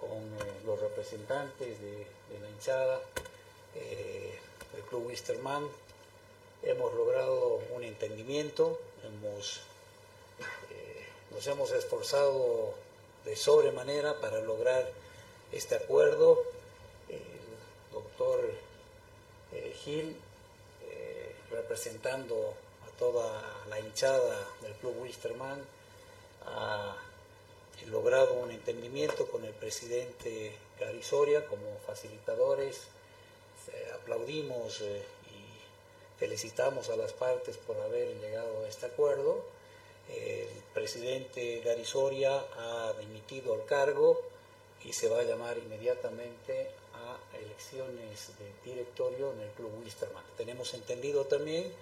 [0.00, 2.06] con eh, los representantes de,
[2.40, 3.02] la hinchada
[3.76, 4.36] eh,
[4.72, 5.64] del Club Wisterman,
[6.64, 9.60] hemos logrado un entendimiento, hemos,
[11.30, 12.74] nos hemos esforzado
[13.24, 14.90] de sobremanera para lograr
[15.52, 16.42] este acuerdo.
[17.08, 17.20] El
[17.92, 18.52] doctor
[19.82, 20.16] Gil
[21.50, 22.54] representando
[22.86, 25.60] a toda la hinchada del Club Wisterman,
[26.46, 26.96] ha
[27.86, 32.88] logrado un entendimiento con el presidente Garisoria como facilitadores.
[33.94, 39.44] aplaudimos eh, y felicitamos a las partes por haber llegado a este acuerdo.
[40.08, 44.20] El presidente Garisoria ha dimitido el cargo
[44.84, 46.70] y se va a llamar inmediatamente
[47.40, 50.24] elecciones de directorio en el Club Wisterman.
[50.36, 51.72] Tenemos entendido también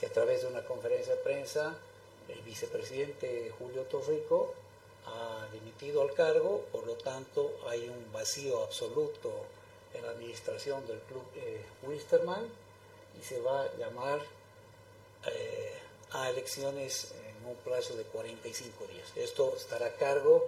[0.00, 1.76] que a través de una conferencia de prensa
[2.28, 4.54] el vicepresidente Julio Torrico
[5.06, 9.32] ha dimitido al cargo, por lo tanto hay un vacío absoluto
[9.94, 12.46] en la administración del Club eh, Wisterman
[13.18, 14.20] y se va a llamar
[15.26, 15.72] eh,
[16.12, 19.08] a elecciones en un plazo de 45 días.
[19.16, 20.46] Esto estará a cargo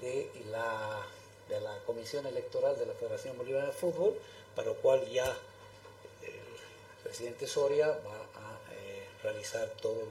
[0.00, 1.02] de la
[1.48, 4.14] de la Comisión Electoral de la Federación Boliviana de Fútbol,
[4.54, 5.26] para lo cual ya
[6.22, 10.04] el presidente Soria va a eh, realizar todos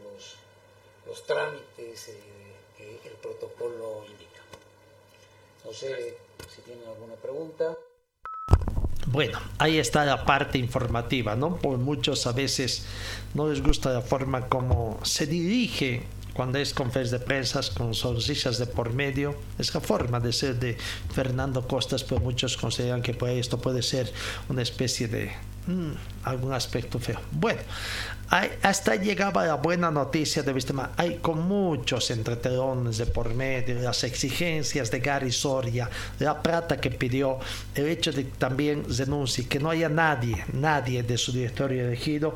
[1.06, 4.42] los, trámites eh, que el protocolo indica.
[5.64, 6.18] No sé
[6.54, 7.78] si tienen alguna pregunta.
[9.08, 11.58] Bueno, ahí está la parte informativa, ¿no?
[11.58, 12.86] Por muchos a veces
[13.34, 16.04] no les gusta la forma como se dirige
[16.38, 19.36] cuando es conferencia de prensa con sonrisas de por medio.
[19.58, 20.78] Es la forma de ser de
[21.12, 24.14] Fernando Costas, pero muchos consideran que pues, esto puede ser
[24.48, 25.32] una especie de
[25.66, 25.92] mm,
[26.24, 27.20] algún aspecto feo.
[27.32, 27.62] Bueno,
[28.62, 30.92] hasta llegaba la buena noticia de Vistelman.
[30.98, 36.92] Hay con muchos entretelones de por medio, las exigencias de Gary Soria, la plata que
[36.92, 37.40] pidió,
[37.74, 42.36] el hecho de que también denuncie que no haya nadie, nadie de su directorio elegido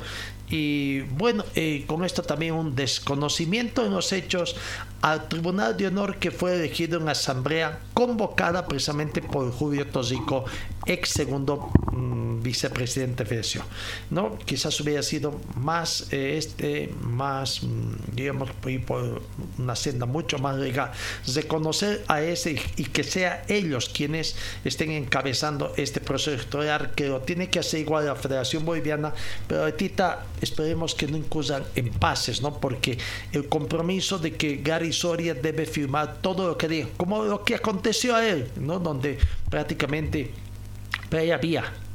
[0.52, 4.54] y bueno, eh, con esto también un desconocimiento en los hechos
[5.00, 10.44] al Tribunal de Honor que fue elegido en asamblea convocada precisamente por Julio Tosico,
[10.86, 13.64] ex segundo mm, vicepresidente de Federación.
[14.10, 14.38] ¿no?
[14.38, 18.50] Quizás hubiera sido más, eh, este, más, mm, digamos,
[18.86, 19.22] por
[19.58, 20.92] una senda mucho más legal,
[21.34, 27.22] reconocer a ese y, que sea ellos quienes estén encabezando este proceso electoral que lo
[27.22, 29.14] tiene que hacer igual la Federación Boliviana,
[29.48, 32.58] pero ahorita esperemos que no incurran en pases, ¿no?
[32.58, 32.98] Porque
[33.32, 37.54] el compromiso de que Gary Soria debe firmar todo lo que diga, como lo que
[37.54, 38.78] aconteció a él, ¿no?
[38.78, 39.18] Donde
[39.48, 40.30] prácticamente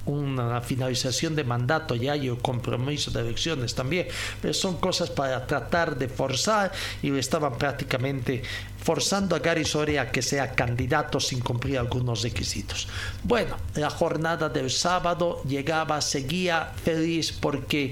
[0.08, 4.08] una finalización de mandato ya hay un compromiso de elecciones también,
[4.42, 8.42] pero son cosas para tratar de forzar y estaban prácticamente
[8.88, 12.88] forzando a Gary Soria a que sea candidato sin cumplir algunos requisitos.
[13.24, 17.92] Bueno, la jornada del sábado llegaba, seguía feliz porque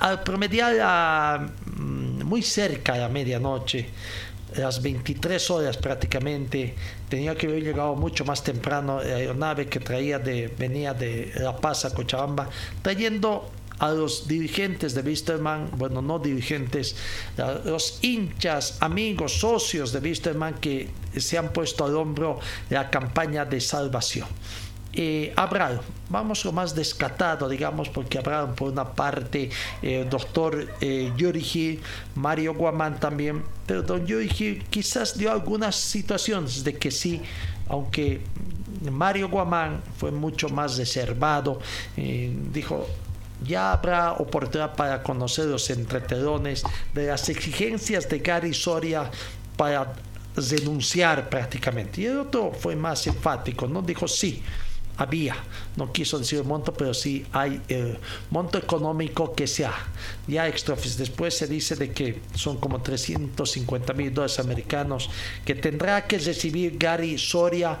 [0.00, 3.90] al promediar mm, muy cerca de la medianoche,
[4.62, 6.74] las 23 horas prácticamente,
[7.08, 11.56] tenía que haber llegado mucho más temprano la aeronave que traía de, venía de La
[11.56, 12.48] Paz a Cochabamba,
[12.82, 16.96] trayendo a los dirigentes de Wisterman, bueno, no dirigentes,
[17.64, 22.38] los hinchas, amigos, socios de Wisterman que se han puesto al hombro
[22.70, 24.28] la campaña de salvación
[24.96, 25.34] eh,
[26.08, 29.50] Vamos lo más descatado, digamos, porque hablaron por una parte
[29.82, 31.12] eh, doctor eh,
[32.14, 37.20] Mario Guamán también, pero don Yuri quizás dio algunas situaciones de que sí,
[37.68, 38.20] aunque
[38.90, 41.58] Mario Guamán fue mucho más reservado,
[41.96, 42.86] eh, dijo,
[43.44, 46.62] ya habrá oportunidad para conocer los entretelones
[46.94, 49.10] de las exigencias de Gary Soria
[49.56, 49.92] para
[50.36, 52.02] denunciar prácticamente.
[52.02, 53.82] Y el otro fue más enfático, ¿no?
[53.82, 54.42] Dijo sí
[54.96, 55.36] había,
[55.76, 57.98] no quiso decir el monto, pero sí hay el
[58.30, 59.74] monto económico que se ha.
[60.26, 65.10] Ya extra después se dice de que son como 350 mil dólares americanos
[65.44, 67.78] que tendrá que recibir Gary Soria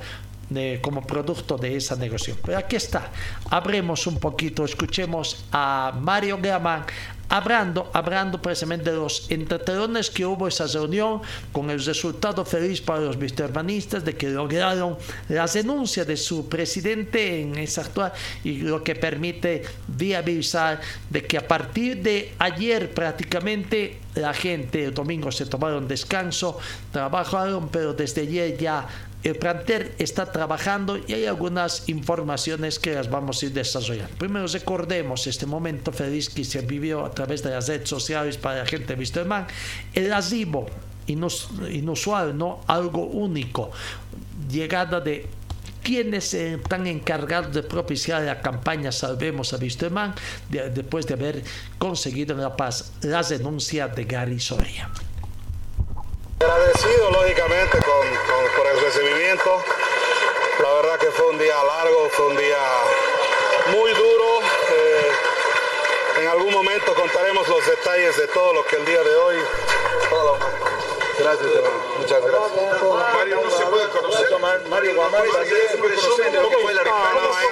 [0.50, 2.38] de, como producto de esa negociación.
[2.44, 3.10] Pero aquí está,
[3.50, 6.84] abremos un poquito, escuchemos a Mario Gaman
[7.28, 11.20] hablando, hablando precisamente de los entretelones que hubo esa reunión
[11.52, 14.96] con el resultado feliz para los vistermanistas de que lograron
[15.28, 18.12] la denuncia de su presidente en esa actual
[18.44, 24.94] y lo que permite viabilizar de que a partir de ayer prácticamente la gente el
[24.94, 26.58] domingo se tomaron descanso,
[26.90, 28.86] trabajaron, pero desde ayer ya
[29.22, 34.14] el plantel está trabajando y hay algunas informaciones que las vamos a ir desarrollando.
[34.18, 38.58] Primero recordemos este momento feliz que se vivió a través de las redes sociales para
[38.60, 39.46] la gente de Wisterman,
[39.94, 40.66] el asivo
[41.06, 42.60] inusual, ¿no?
[42.66, 43.70] Algo único.
[44.50, 45.26] Llegada de
[45.82, 50.14] quienes están encargados de propiciar la campaña Salvemos a Wisterman
[50.50, 51.44] después de haber
[51.78, 54.90] conseguido en La Paz la denuncia de Gary Soria.
[56.38, 57.78] Agradecido lógicamente
[58.56, 59.62] por el recibimiento.
[60.62, 62.58] La verdad que fue un día largo, fue un día
[63.68, 64.40] muy duro.
[64.70, 65.10] Eh,
[66.20, 69.36] en algún momento contaremos los detalles de todo lo que el día de hoy.
[71.18, 71.82] Gracias, hermano.
[71.98, 72.82] Muchas gracias.
[73.14, 74.26] Mario, no se puede conocer.
[74.68, 75.00] Mario en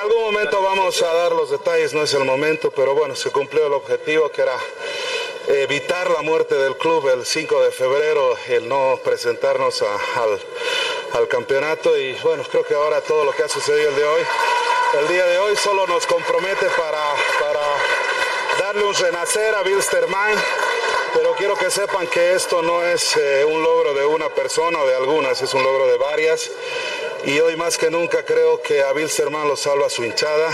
[0.02, 3.66] algún momento vamos a dar los detalles, no es el momento, pero bueno, se cumplió
[3.66, 4.58] el objetivo que era
[5.48, 11.96] evitar la muerte del club el 5 de febrero, el no presentarnos al, campeonato.
[11.96, 14.04] Y bueno, creo que ahora todo lo que ha sucedido el de
[15.00, 17.02] el día de hoy solo nos compromete para,
[17.40, 17.60] para
[18.60, 20.34] darle un renacer a Bilsterman,
[21.12, 24.86] pero quiero que sepan que esto no es eh, un logro de una persona o
[24.86, 26.50] de algunas, es un logro de varias.
[27.24, 30.50] Y hoy más que nunca creo que a Bilsterman lo salva su hinchada.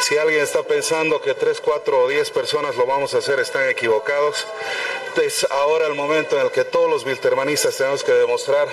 [0.00, 3.68] Si alguien está pensando que 3, 4 o 10 personas lo vamos a hacer, están
[3.68, 4.46] equivocados.
[5.20, 8.68] Es ahora el momento en el que todos los biltermanistas tenemos que demostrar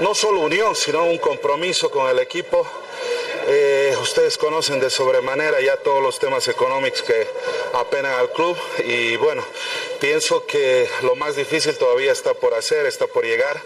[0.00, 2.66] no solo unión, sino un compromiso con el equipo
[3.50, 7.26] eh, ustedes conocen de sobremanera ya todos los temas económicos que
[7.72, 9.42] apenan al club y bueno,
[10.00, 13.58] pienso que lo más difícil todavía está por hacer, está por llegar.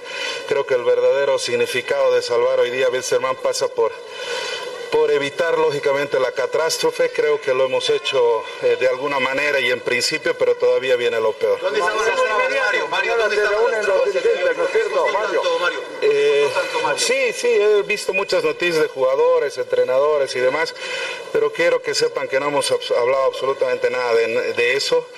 [0.47, 3.91] Creo que el verdadero significado de salvar hoy día Wilstermann pasa por
[4.93, 7.11] por evitar lógicamente la catástrofe.
[7.11, 11.19] Creo que lo hemos hecho eh, de alguna manera y en principio, pero todavía viene
[11.19, 11.59] lo peor.
[11.61, 12.89] ¿Dónde están Mario?
[12.89, 15.43] Mario, ¿dónde se reúnen los dirigentes, ¿no es cierto, Mario?
[16.03, 16.49] Eh,
[16.97, 20.75] sí, sí, he visto muchas noticias de jugadores, entrenadores y demás,
[21.33, 25.09] pero quiero que sepan que no hemos hablado absolutamente nada de, de eso.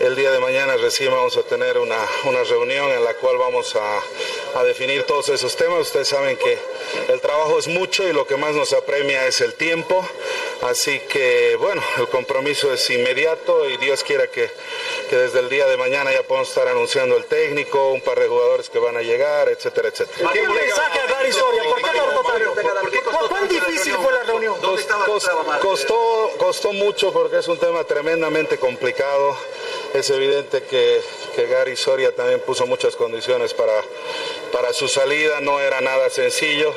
[0.00, 3.76] El día de mañana recién vamos a tener una, una reunión en la cual vamos
[3.76, 4.00] a,
[4.54, 5.80] a definir todos esos temas.
[5.80, 6.58] Ustedes saben que
[7.08, 10.06] el trabajo es mucho y lo que más nos apremia es el tiempo.
[10.62, 14.50] Así que, bueno, el compromiso es inmediato y Dios quiera que,
[15.08, 18.28] que desde el día de mañana ya podamos estar anunciando el técnico, un par de
[18.28, 20.30] jugadores que van a llegar, etcétera, etcétera.
[20.32, 21.62] ¿Qué mensaje a Gary Soria?
[21.64, 22.54] ¿Por qué tardó tanto?
[23.10, 24.60] ¿Cu- ¿Cuán difícil fue la reunión?
[24.60, 29.36] Cos- costó, costó mucho porque es un tema tremendamente complicado.
[29.94, 31.00] Es evidente que,
[31.34, 33.82] que Gary Soria también puso muchas condiciones para,
[34.52, 36.74] para su salida, no era nada sencillo.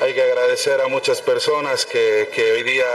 [0.00, 2.86] Hay que agradecer a muchas personas que, que hoy día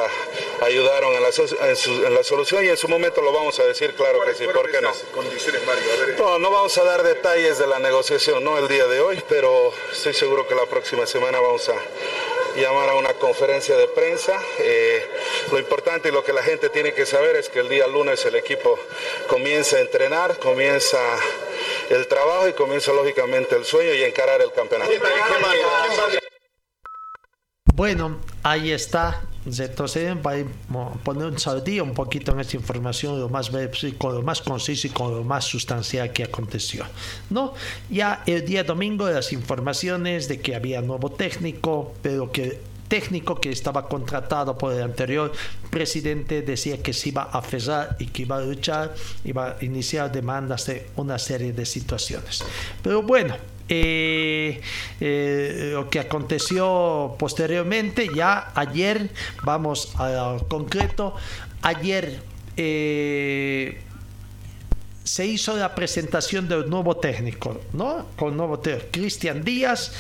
[0.62, 3.64] ayudaron en la, en su- en la solución y en su momento lo vamos a
[3.64, 4.90] decir, claro que sí, ¿por qué no?
[4.90, 9.00] A ver, No, no vamos a dar detalles de la negociación, no el día de
[9.00, 11.76] hoy, pero estoy seguro que la próxima semana vamos a
[12.60, 14.42] llamar a una conferencia de prensa.
[14.60, 15.06] Eh,
[15.52, 18.26] lo importante y lo que la gente tiene que saber es que el día lunes
[18.26, 18.78] el equipo
[19.28, 21.00] comienza a entrenar, comienza
[21.96, 24.92] el trabajo y comienza lógicamente el sueño y encarar el campeonato.
[27.74, 29.22] Bueno, ahí está.
[29.46, 30.44] Retroceden para
[31.04, 33.50] poner un saldía un poquito en esta información, lo más
[33.98, 36.86] con lo más conciso y con lo más sustancial que aconteció.
[37.30, 37.54] ¿no?
[37.90, 43.52] Ya el día domingo las informaciones de que había nuevo técnico, pero que técnico que
[43.52, 45.32] estaba contratado por el anterior
[45.70, 48.94] presidente decía que se iba a aferrar y que iba a luchar,
[49.24, 52.44] iba a iniciar demandas de una serie de situaciones.
[52.82, 53.36] Pero bueno,
[53.70, 54.62] eh,
[55.02, 59.10] eh, lo que aconteció posteriormente, ya ayer,
[59.44, 61.16] vamos al concreto,
[61.62, 62.22] ayer
[62.56, 63.82] eh,
[65.04, 68.08] se hizo la presentación del nuevo técnico, ¿no?
[68.16, 69.92] Con nuevo técnico, Cristian Díaz.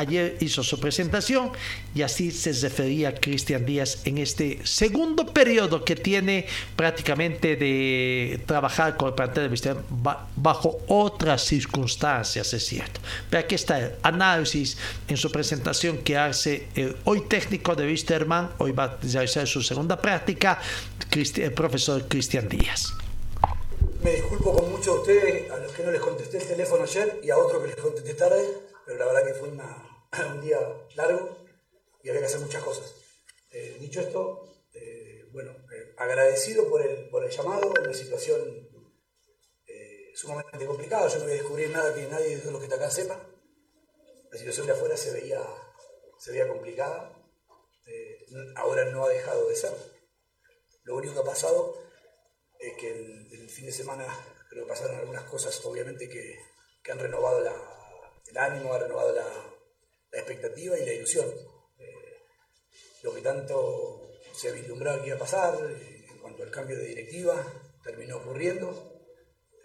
[0.00, 1.52] Ayer hizo su presentación
[1.94, 6.46] y así se refería Cristian Díaz en este segundo periodo que tiene
[6.76, 13.00] prácticamente de trabajar con el plantel de ba- bajo otras circunstancias, es cierto.
[13.28, 14.76] Pero aquí está el análisis
[15.08, 19.62] en su presentación que hace el hoy técnico de Wisterman, hoy va a realizar su
[19.62, 20.58] segunda práctica,
[21.12, 22.94] el profesor Cristian Díaz.
[24.02, 27.20] Me disculpo con muchos de ustedes, a los que no les contesté el teléfono ayer
[27.22, 28.42] y a otros que les contesté tarde,
[28.86, 29.89] pero la verdad que fue una-
[30.32, 30.58] un día
[30.96, 31.36] largo
[32.02, 32.94] y había que hacer muchas cosas.
[33.50, 38.68] Eh, dicho esto, eh, bueno, eh, agradecido por el, por el llamado, una situación
[40.12, 42.90] sumamente complicada, yo no voy a descubrir nada que nadie de los que está acá
[42.90, 43.18] sepa.
[44.30, 45.40] La situación de afuera se veía,
[46.18, 47.16] se veía complicada,
[48.56, 49.72] ahora no ha dejado de ser.
[50.82, 51.74] Lo único que ha pasado
[52.58, 54.04] es que el, fin de semana
[54.50, 56.38] creo que pasaron algunas cosas, obviamente, que,
[56.82, 59.24] que han renovado la- el ánimo, ha renovado la,
[60.12, 61.26] la expectativa y la ilusión.
[61.78, 62.18] Eh,
[63.02, 66.86] lo que tanto se vislumbraba que iba a pasar eh, en cuanto al cambio de
[66.86, 67.44] directiva
[67.82, 68.70] terminó ocurriendo.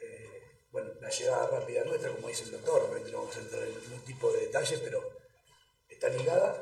[0.01, 3.63] Eh, bueno, la llegada rápida nuestra, como dice el doctor, obviamente no vamos a entrar
[3.63, 5.01] en ningún tipo de detalles, pero
[5.89, 6.61] está ligada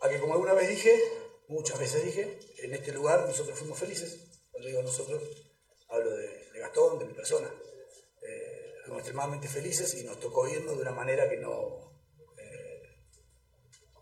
[0.00, 1.00] a que, como alguna vez dije,
[1.48, 4.42] muchas veces dije, en este lugar nosotros fuimos felices.
[4.50, 5.22] Cuando digo nosotros,
[5.88, 7.50] hablo de, de Gastón, de mi persona.
[8.84, 11.91] Fuimos extremadamente felices y nos tocó irnos de una manera que no.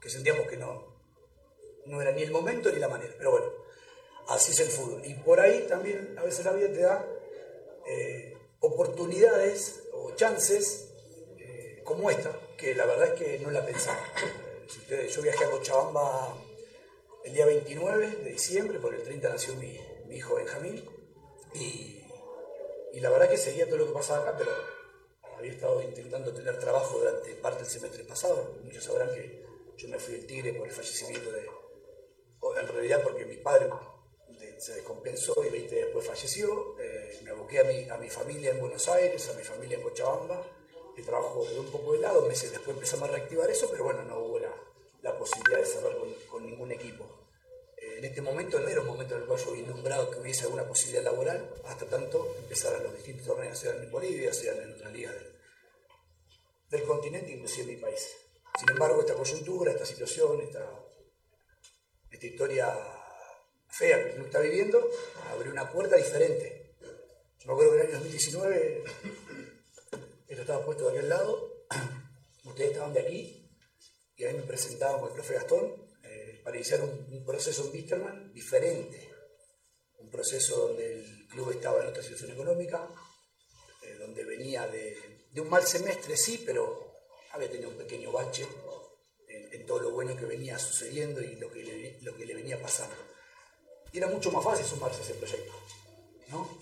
[0.01, 0.97] Que sentíamos que no,
[1.87, 3.15] no era ni el momento ni la manera.
[3.17, 3.47] Pero bueno,
[4.29, 5.03] así es el fútbol.
[5.05, 7.07] Y por ahí también a veces la vida te da
[7.87, 10.93] eh, oportunidades o chances
[11.39, 14.03] eh, como esta, que la verdad es que no la pensaba.
[14.89, 16.37] Yo viajé a Cochabamba
[17.25, 20.85] el día 29 de diciembre, por el 30 nació mi, mi hijo Benjamín,
[21.55, 22.05] y,
[22.93, 24.53] y la verdad que seguía todo lo que pasaba acá, pero
[25.37, 28.57] había estado intentando tener trabajo durante parte del semestre pasado.
[28.63, 29.45] Muchos sabrán que
[29.81, 33.71] yo me fui del Tigre por el fallecimiento de, en realidad porque mi padre
[34.59, 36.77] se descompensó y 20 días después falleció.
[36.79, 39.83] Eh, me aboqué a mi, a mi familia en Buenos Aires, a mi familia en
[39.83, 40.47] Cochabamba.
[40.97, 44.03] El trabajo quedó un poco de lado, meses después empezamos a reactivar eso, pero bueno,
[44.03, 44.55] no hubo la,
[45.01, 45.97] la posibilidad de cerrar
[46.29, 47.07] con, ningún equipo.
[47.79, 50.45] Eh, en este momento no era un momento en el cual yo vislumbraba que hubiese
[50.45, 54.93] alguna posibilidad laboral, hasta tanto empezaran los distintos torneos, sean en Bolivia, sean en otras
[54.93, 55.33] ligas del,
[56.69, 58.30] del continente, inclusive en mi país.
[58.61, 60.69] Sin embargo, esta coyuntura, esta situación, esta,
[62.21, 62.69] historia
[63.71, 64.87] fea que club está viviendo,
[65.31, 66.77] abrió una puerta diferente.
[67.39, 68.85] Yo me acuerdo que en el año 2019
[70.29, 71.65] esto estaba puesto de aquel lado,
[72.45, 73.51] ustedes estaban de aquí
[74.15, 77.73] y a mí me presentaban con el profe Gastón eh, para iniciar un, proceso en
[77.73, 79.11] Wisterman diferente,
[80.01, 82.87] un proceso donde el club estaba en otra situación económica,
[83.85, 86.90] eh, donde venía de, de un mal semestre, sí, pero
[87.33, 88.47] había tenido un pequeño bache
[89.29, 92.61] en, todo lo bueno que venía sucediendo y lo que le, lo que le venía
[92.61, 92.97] pasando.
[93.93, 95.53] Y era mucho más fácil sumarse a ese proyecto,
[96.29, 96.59] ¿no?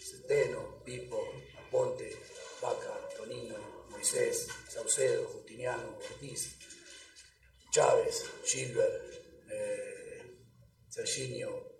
[0.00, 1.20] Centeno, Pipo,
[1.66, 2.16] Aponte,
[2.60, 3.56] Vaca, Tonino,
[3.90, 6.56] Moisés, Saucedo, Justiniano, Ortiz,
[7.70, 9.02] Chávez, Gilbert,
[9.50, 10.22] eh,
[10.88, 11.72] Serginio,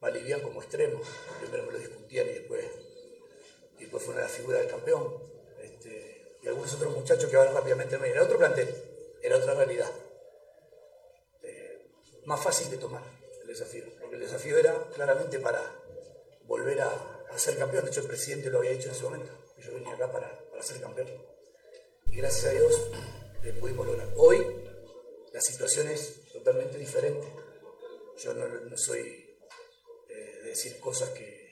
[0.00, 1.00] Valivian como extremo,
[1.40, 2.64] primero me lo discutían y después,
[3.78, 5.31] y después fue una de del campeón,
[6.42, 8.68] y algunos otros muchachos que ahora rápidamente me era otro plantel,
[9.22, 9.90] era otra realidad.
[11.42, 11.90] Eh,
[12.24, 13.02] más fácil de tomar
[13.42, 15.62] el desafío, porque el desafío era claramente para
[16.44, 16.90] volver a,
[17.30, 19.94] a, ser campeón, de hecho el presidente lo había dicho en ese momento, yo venía
[19.94, 21.08] acá para, para ser campeón.
[22.06, 22.90] Y gracias a Dios
[23.42, 24.08] le pudimos lograr.
[24.16, 24.44] Hoy
[25.32, 27.26] la situación es totalmente diferente.
[28.18, 29.22] Yo no, soy
[30.44, 31.50] decir cosas que,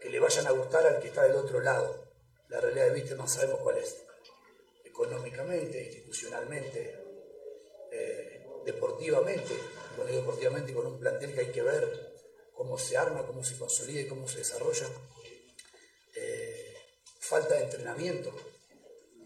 [0.00, 2.03] que, le vayan a gustar al que está del otro lado.
[2.54, 3.96] La realidad de Víctor no sabemos cuál es.
[4.84, 6.96] Económicamente, institucionalmente,
[7.90, 9.52] eh, deportivamente,
[9.96, 12.14] cuando digo deportivamente, con un plantel que hay que ver
[12.54, 14.86] cómo se arma, cómo se consolida y cómo se desarrolla.
[16.14, 16.76] Eh,
[17.18, 18.32] falta de entrenamiento,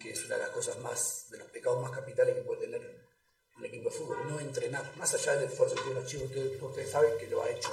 [0.01, 2.81] que es una de las cosas más, de los pecados más capitales que puede tener
[3.59, 6.63] un equipo de fútbol, no entrenar, más allá del esfuerzo que tiene los chicos, ustedes,
[6.63, 7.69] ustedes saben que lo ha hecho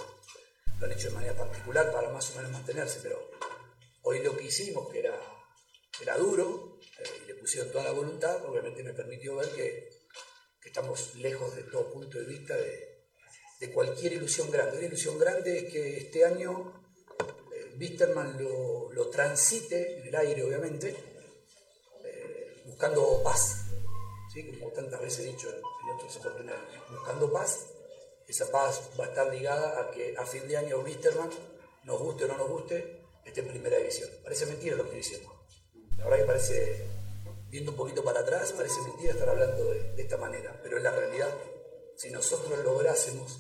[0.80, 3.32] lo han hecho de manera particular para más o menos mantenerse, pero
[4.02, 5.35] hoy lo que hicimos, que era,
[6.02, 9.96] era duro, eh, y le pusieron toda la voluntad, obviamente me permitió ver que,
[10.64, 12.94] estamos lejos de todo punto de vista de,
[13.74, 14.78] cualquier ilusión grande.
[14.78, 16.84] Una ilusión grande es que este año
[17.54, 18.00] eh,
[18.94, 20.96] lo, transite en el aire, obviamente,
[22.04, 23.66] eh, buscando paz,
[24.34, 24.52] ¿sí?
[24.60, 27.60] como tantas veces he dicho en, en otras oportunidades, buscando paz
[28.28, 31.30] esa paz va a estar ligada a que a fin de año Wisterman,
[31.84, 34.10] nos guste o no nos guste, esté en primera división.
[34.24, 35.35] Parece mentira lo que estoy diciendo.
[35.98, 36.86] La verdad que parece,
[37.50, 40.92] viendo un poquito para atrás, parece mentira estar hablando de, esta manera, pero es la
[40.92, 41.30] realidad.
[41.96, 43.40] Si nosotros lográsemos,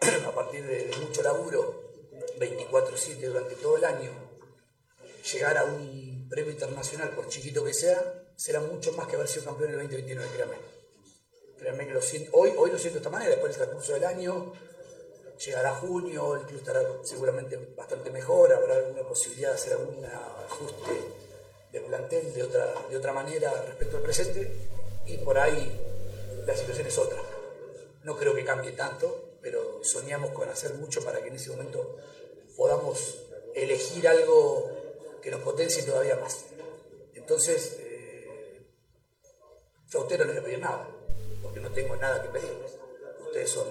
[0.26, 1.90] a partir de, de mucho laburo,
[2.38, 4.10] 24-7 durante todo el año,
[5.32, 9.44] llegar a un premio internacional, por chiquito que sea, será mucho más que haber sido
[9.44, 10.56] campeón en el 2029, créanme.
[11.58, 14.04] Créanme que lo siento, hoy, hoy lo siento de esta manera, después del transcurso del
[14.04, 14.52] año,
[15.44, 20.90] llegará junio, el club estará seguramente bastante mejor, habrá alguna posibilidad de hacer algún ajuste
[21.72, 24.50] de plantel de otra, de otra manera respecto al presente,
[25.06, 25.80] y por ahí
[26.46, 27.20] la situación es otra.
[28.02, 31.96] No creo que cambie tanto, pero soñamos con hacer mucho para que en ese momento
[32.56, 33.18] podamos
[33.54, 34.70] elegir algo
[35.22, 36.44] que nos potencie todavía más.
[37.14, 38.66] Entonces, eh,
[39.88, 40.88] yo a usted no le voy a pedir nada
[41.42, 42.78] porque no tengo nada que pedirles.
[43.20, 43.66] Ustedes son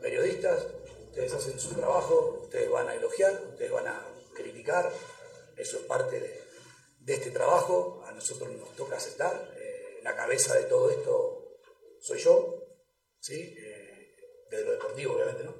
[0.00, 0.66] periodistas,
[1.08, 4.92] ustedes hacen su trabajo, ustedes van a elogiar, ustedes van a criticar,
[5.56, 6.45] eso es parte de,
[7.06, 11.60] de este trabajo, a nosotros nos toca aceptar, eh, la cabeza de todo esto
[12.00, 12.64] soy yo,
[13.20, 13.54] ¿sí?
[13.56, 14.16] Eh,
[14.50, 15.54] desde lo deportivo obviamente, ¿no?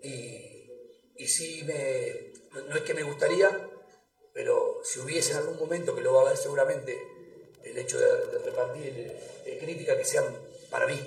[0.00, 0.70] Y,
[1.16, 2.32] y sí, me,
[2.68, 3.68] no, es que me gustaría,
[4.32, 6.96] pero si hubiese en algún momento, que lo va a haber seguramente,
[7.64, 9.12] el hecho de, de repartir
[9.44, 10.38] eh, críticas que sean
[10.70, 11.04] para mí.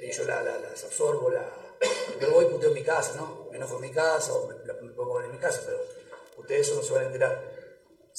[0.00, 1.44] Y yo la, la, las absorbo, la,
[2.20, 3.48] yo voy y puteo en mi casa, ¿no?
[3.50, 5.84] Me enojo en mi casa o me, me pongo en mi casa, pero
[6.38, 7.49] ustedes eso no se van a enterar.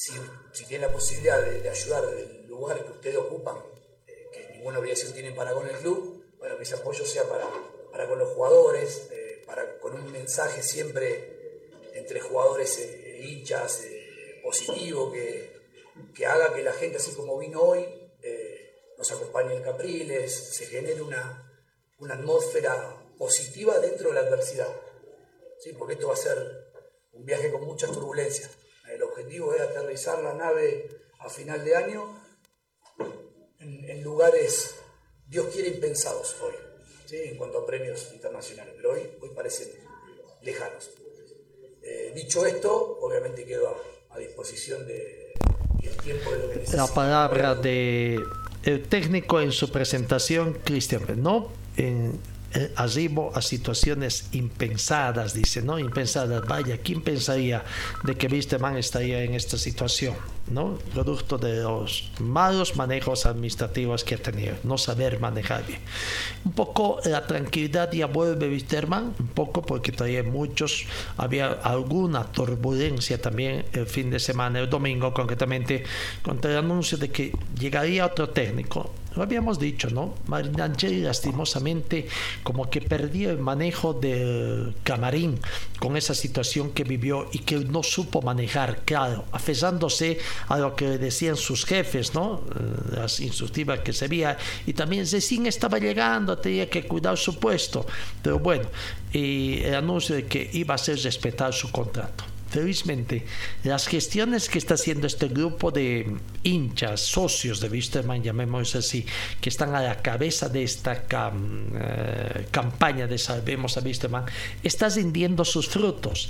[0.01, 3.57] Si, tienen la posibilidad de, ayudar del lugar que ustedes ocupan,
[4.07, 7.47] eh, que ninguna obligación tienen para con el club, bueno, que ese apoyo sea para,
[7.91, 14.39] para con los jugadores, eh, para, con un mensaje siempre entre jugadores e hinchas eh,
[14.41, 15.53] positivo, que,
[16.15, 17.85] que haga que la gente, así como vino hoy,
[18.97, 21.63] nos acompañe el Capriles, se genere una,
[21.99, 24.73] una atmósfera positiva dentro de la adversidad.
[25.59, 25.73] ¿sí?
[25.73, 26.37] Porque esto va a ser
[27.13, 28.60] un viaje con muchas turbulencias.
[29.11, 30.89] Objetivo es aterrizar la nave
[31.19, 32.17] a final de año
[33.59, 34.75] en, lugares,
[35.27, 36.53] Dios quiere, impensados hoy,
[37.05, 37.17] ¿sí?
[37.17, 39.67] en cuanto a premios internacionales, hoy, hoy parecen
[40.41, 40.89] lejanos.
[41.83, 43.75] Eh, dicho esto, obviamente quedo
[44.09, 45.33] a, disposición de,
[45.83, 46.77] el tiempo de lo que necesite.
[46.77, 48.19] La palabra de
[48.63, 52.19] el técnico en su presentación, Cristian no en,
[52.53, 55.79] eh, arribo a situaciones impensadas, dice, ¿no?
[55.79, 56.45] Impensadas.
[56.47, 57.63] Vaya, ¿quién pensaría
[58.03, 60.15] de que Wisterman estaría en esta situación?
[60.51, 60.77] ¿no?
[60.93, 65.79] Producto de los malos manejos administrativos que ha tenido, no saber manejar bien.
[66.43, 70.85] Un poco la tranquilidad ya vuelve Wisterman, un poco porque todavía muchos,
[71.17, 75.83] había alguna turbulencia también el fin de semana, el domingo concretamente,
[76.21, 80.15] con el anuncio de que llegaría otro técnico lo habíamos dicho, ¿no?
[80.27, 82.07] Marinangeli lastimosamente
[82.43, 85.39] como que perdió el manejo del camarín
[85.79, 90.97] con esa situación que vivió y que no supo manejar, claro, afesándose a lo que
[90.97, 92.41] decían sus jefes, ¿no?
[92.55, 97.37] Eh, las instructivas que se veía y también Zecín estaba llegando, tenía que cuidar su
[97.37, 97.85] puesto,
[98.21, 98.69] pero bueno,
[99.11, 103.25] y el anuncio de que iba a ser respetar su contrato felizmente,
[103.63, 109.05] las gestiones que está haciendo este grupo de hinchas, socios de Wisterman, llamémoslo así,
[109.39, 114.25] que están a la cabeza de esta eh, campaña de Salvemos a Wisterman,
[114.61, 116.29] está rindiendo sus frutos.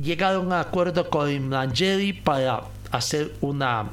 [0.00, 3.90] Llegaron a acuerdo con Angeli para hacer una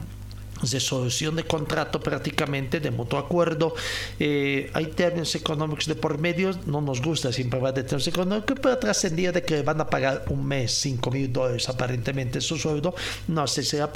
[0.71, 3.75] resolución de contrato prácticamente de mutuo acuerdo.
[4.19, 8.57] Eh, hay términos económicos de por medio, no nos gusta siempre hablar de términos económicos,
[8.61, 12.95] pero trascendido de que van a pagar un mes 5 mil dólares aparentemente su sueldo.
[13.27, 13.91] No sé, será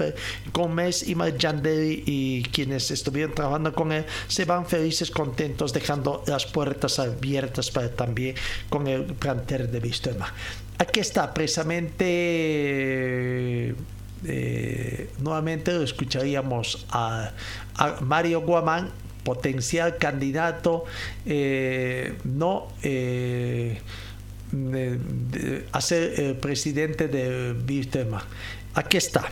[0.52, 6.24] con mes y Yandeli y quienes estuvieron trabajando con él se van felices, contentos, dejando
[6.28, 8.36] las puertas abiertas para también
[8.70, 10.34] con el planter de Vistema.
[10.78, 13.76] Aquí está precisamente
[14.26, 17.32] eh, nuevamente escucharíamos a,
[18.02, 18.90] Mario Guamán,
[19.24, 20.84] potencial candidato,
[21.26, 23.80] eh, no eh,
[25.72, 28.26] a ser presidente de Bistema.
[28.74, 29.26] Aquí está.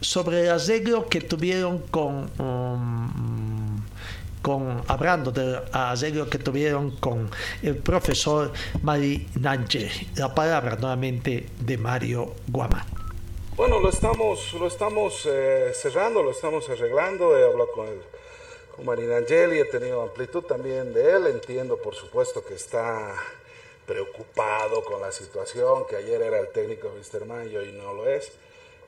[0.00, 3.80] Sobre el arreglo que tuvieron con, um,
[4.42, 7.30] con hablando del arreglo que tuvieron con
[7.62, 8.52] el profesor
[8.82, 9.90] Mari Nanche.
[10.16, 13.05] La palabra nuevamente de Mario Guamán.
[13.56, 17.38] Bueno, lo estamos, lo estamos eh, cerrando, lo estamos arreglando.
[17.38, 18.02] He hablado con, el,
[18.74, 21.26] con Marina Angeli, he tenido amplitud también de él.
[21.28, 23.14] Entiendo, por supuesto, que está
[23.86, 28.30] preocupado con la situación, que ayer era el técnico Wisterman y hoy no lo es.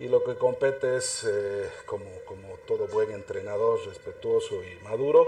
[0.01, 5.27] Y lo que compete es, eh, como, como todo buen entrenador respetuoso y maduro,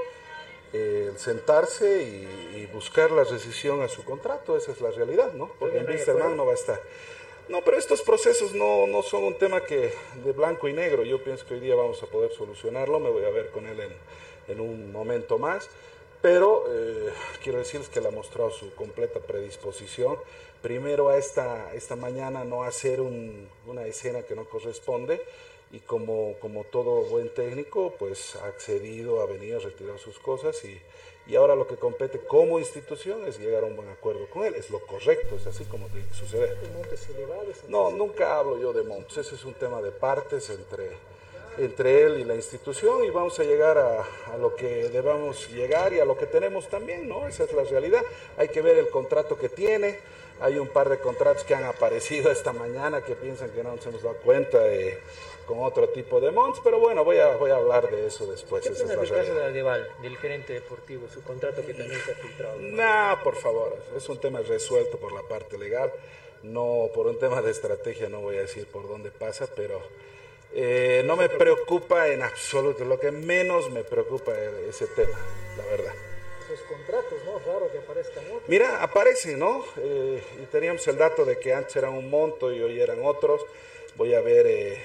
[0.75, 4.55] eh, sentarse y, buscar la rescisión a su contrato.
[4.55, 5.51] Esa es la realidad, ¿no?
[5.59, 6.81] Porque en Wisterman no va a estar.
[7.51, 9.93] No, pero estos procesos no, no, son un tema que
[10.25, 11.03] de blanco y negro.
[11.03, 13.01] Yo pienso que hoy día vamos a poder solucionarlo.
[13.01, 13.93] Me voy a ver con él en,
[14.47, 15.69] en un momento más.
[16.23, 17.13] Pero eh,
[17.43, 20.17] quiero decirles que le ha mostrado su completa predisposición.
[20.63, 25.21] Primero a esta, esta mañana no hacer un, una escena que no corresponde
[25.73, 30.65] y como, como todo buen técnico, pues ha accedido, ha venido, a retirar sus cosas
[30.65, 30.81] y,
[31.31, 34.57] y ahora lo que compete como institución es llegar a un buen acuerdo con él.
[34.57, 36.57] Es lo correcto, es así como tiene que suceder.
[37.69, 39.17] No, nunca hablo yo de montes.
[39.17, 40.91] Ese es un tema de partes entre,
[41.57, 45.93] entre él y la institución y vamos a llegar a, a, lo que debamos llegar
[45.93, 47.29] y a lo que tenemos también, ¿no?
[47.29, 48.03] Esa es la realidad.
[48.37, 50.01] Hay que ver el contrato que tiene.
[50.41, 53.87] Hay un par de contratos que han aparecido esta mañana que piensan que no nos
[53.87, 54.99] hemos dado cuenta de
[55.51, 58.63] con otro tipo de monts, pero bueno, voy a, voy a hablar de eso después.
[58.63, 62.15] ¿Qué piensa del caso de Adeval, del gerente deportivo, su contrato que también se ha
[62.15, 62.57] filtrado?
[62.61, 65.93] No, por favor, es un tema resuelto por la parte legal,
[66.45, 69.83] no por un tema de estrategia, no voy a decir por dónde pasa, pero
[70.55, 75.19] eh, no me preocupa en absoluto, lo que menos me preocupa es ese tema,
[75.57, 75.95] la verdad.
[76.45, 77.41] Esos contratos, ¿no?
[77.41, 78.43] Raro que aparezcan otros.
[78.47, 79.65] Mira, aparecen, ¿no?
[79.79, 83.45] Eh, y teníamos el dato de que antes eran un monto y hoy eran otros.
[83.97, 84.47] Voy a ver...
[84.47, 84.81] Eh,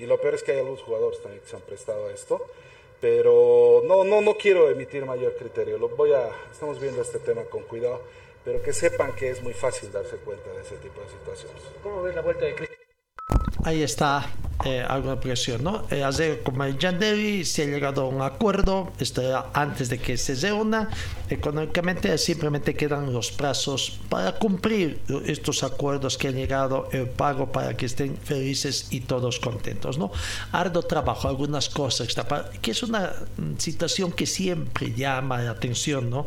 [0.00, 2.40] y lo peor es que hay algunos jugadores también que se han prestado a esto.
[3.00, 5.78] Pero no, no, no quiero emitir mayor criterio.
[5.78, 8.02] Lo voy a, estamos viendo este tema con cuidado,
[8.44, 11.62] pero que sepan que es muy fácil darse cuenta de ese tipo de situaciones.
[11.82, 12.80] ¿Cómo ves la vuelta de Cristian?
[13.64, 14.28] ahí está
[14.64, 15.86] eh, alguna presión, ¿no?
[15.90, 19.22] Eh, como el Devi se ha llegado a un acuerdo, esto
[19.54, 20.90] antes de que se reúna,
[21.30, 27.74] económicamente simplemente quedan los plazos para cumplir estos acuerdos que han llegado, el pago para
[27.74, 30.12] que estén felices y todos contentos, ¿no?
[30.52, 32.14] Ardo trabajo, algunas cosas,
[32.60, 33.14] que es una
[33.56, 36.26] situación que siempre llama la atención, ¿no?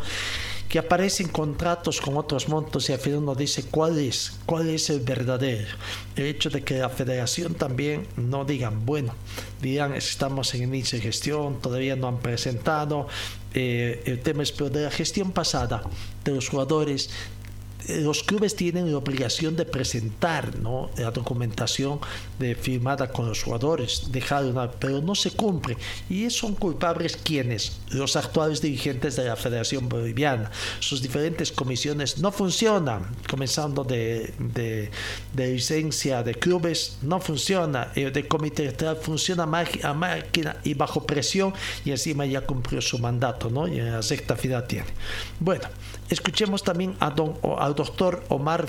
[0.73, 4.89] Que aparecen contratos con otros montos y al final uno dice cuál es, cuál es
[4.89, 5.67] el verdadero.
[6.15, 9.13] El hecho de que la federación también no digan, bueno,
[9.61, 13.07] digan estamos en inicio de gestión, todavía no han presentado.
[13.53, 15.83] Eh, el tema es, pero de la gestión pasada
[16.23, 17.11] de los jugadores
[17.87, 20.53] los clubes tienen la obligación de presentar
[20.97, 21.99] la documentación
[22.59, 25.77] firmada con los jugadores, dejar una, pero no se cumple.
[26.09, 30.51] Y son culpables quienes, los actuales dirigentes de la Federación Boliviana.
[30.79, 34.89] Sus diferentes comisiones no funcionan, comenzando de, de,
[35.35, 37.91] licencia de clubes, no funciona.
[37.95, 41.53] El de comité funciona a máquina y bajo presión
[41.85, 43.67] y encima ya cumplió su mandato, ¿no?
[43.67, 44.87] Y en la sexta final tiene.
[45.39, 45.67] Bueno,
[46.09, 47.35] escuchemos también a don,
[47.75, 48.67] doctor Omar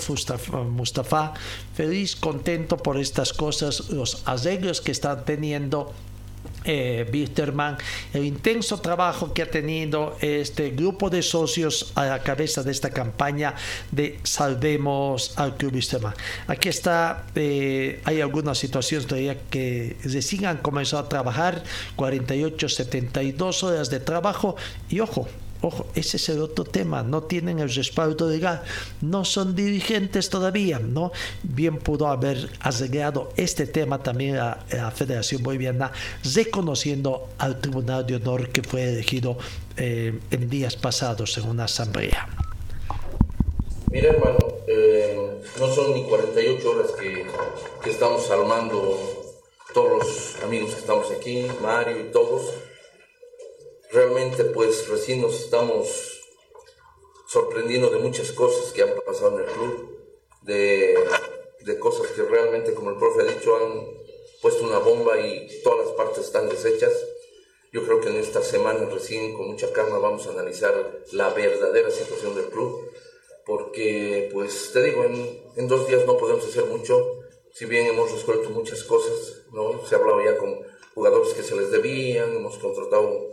[0.68, 1.34] Mustafa,
[1.74, 5.92] feliz, contento por estas cosas, los arreglos que están teniendo
[6.64, 7.06] eh,
[8.12, 12.90] el intenso trabajo que ha tenido este grupo de socios a la cabeza de esta
[12.90, 13.54] campaña
[13.90, 16.14] de Salvemos al Club Bisterman.
[16.46, 21.62] Aquí está, eh, hay algunas situaciones todavía que recién han comenzado a trabajar,
[21.96, 24.56] 48, 72 horas de trabajo
[24.88, 25.28] y ojo,
[25.64, 28.62] Ojo, ese es el otro tema, no tienen el respaldo legal,
[29.00, 31.10] no son dirigentes todavía, ¿no?
[31.42, 35.90] Bien pudo haber arreglado este tema también la, la Federación Boliviana,
[36.34, 39.38] reconociendo al Tribunal de Honor que fue elegido
[39.78, 42.28] eh, en días pasados en una asamblea.
[43.90, 47.24] Mira, hermano, eh, no son ni 48 horas que,
[47.82, 48.98] que estamos armando
[49.72, 52.52] todos los amigos que estamos aquí, Mario y todos
[53.94, 56.20] realmente pues recién nos estamos
[57.26, 59.98] sorprendiendo de muchas cosas que han pasado en el club,
[60.42, 60.98] de,
[61.60, 63.86] de, cosas que realmente, como el profe ha dicho, han
[64.42, 66.92] puesto una bomba y todas las partes están deshechas.
[67.72, 71.90] Yo creo que en esta semana recién con mucha calma vamos a analizar la verdadera
[71.90, 72.90] situación del club,
[73.46, 77.20] porque pues te digo, en, en dos días no podemos hacer mucho,
[77.52, 79.84] si bien hemos resuelto muchas cosas, ¿no?
[79.86, 80.60] se ha hablado ya con
[80.94, 83.30] jugadores que se les debían, hemos contratado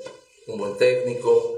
[0.48, 1.58] un buen técnico,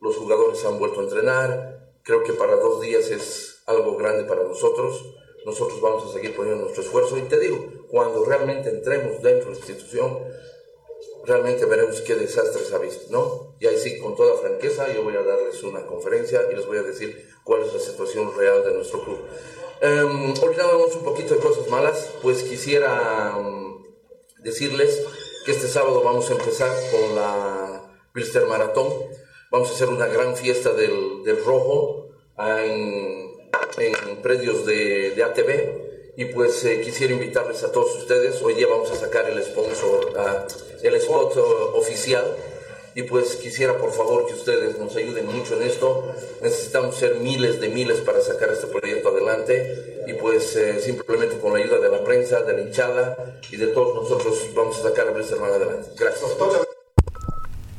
[0.00, 4.42] los jugadores han vuelto a entrenar, creo que para dos días es algo grande para
[4.42, 5.04] nosotros,
[5.44, 9.52] nosotros vamos a seguir poniendo nuestro esfuerzo y te digo, cuando realmente entremos dentro de
[9.52, 10.18] la institución,
[11.24, 13.56] realmente veremos qué desastre se ha visto, ¿no?
[13.60, 16.78] Y ahí sí, con toda franqueza, yo voy a darles una conferencia y les voy
[16.78, 19.18] a decir cuál es la situación real de nuestro club.
[19.82, 23.84] Um, olvidándonos un poquito de cosas malas, pues quisiera um,
[24.38, 25.02] decirles
[25.44, 27.71] que este sábado vamos a empezar con la
[28.12, 28.92] Pilster Maratón.
[29.50, 32.08] Vamos a hacer una gran fiesta del, del rojo
[32.38, 33.32] en,
[33.78, 35.82] en, predios de, de, ATV.
[36.16, 38.40] Y pues eh, quisiera invitarles a todos ustedes.
[38.42, 42.24] Hoy día vamos a sacar el sponsor, uh, el spot uh, oficial.
[42.94, 46.14] Y pues quisiera por favor que ustedes nos ayuden mucho en esto.
[46.42, 50.04] Necesitamos ser miles de miles para sacar este proyecto adelante.
[50.06, 53.68] Y pues eh, simplemente con la ayuda de la prensa, de la hinchada y de
[53.68, 55.88] todos nosotros vamos a sacar a Blisterman adelante.
[55.96, 56.30] Gracias.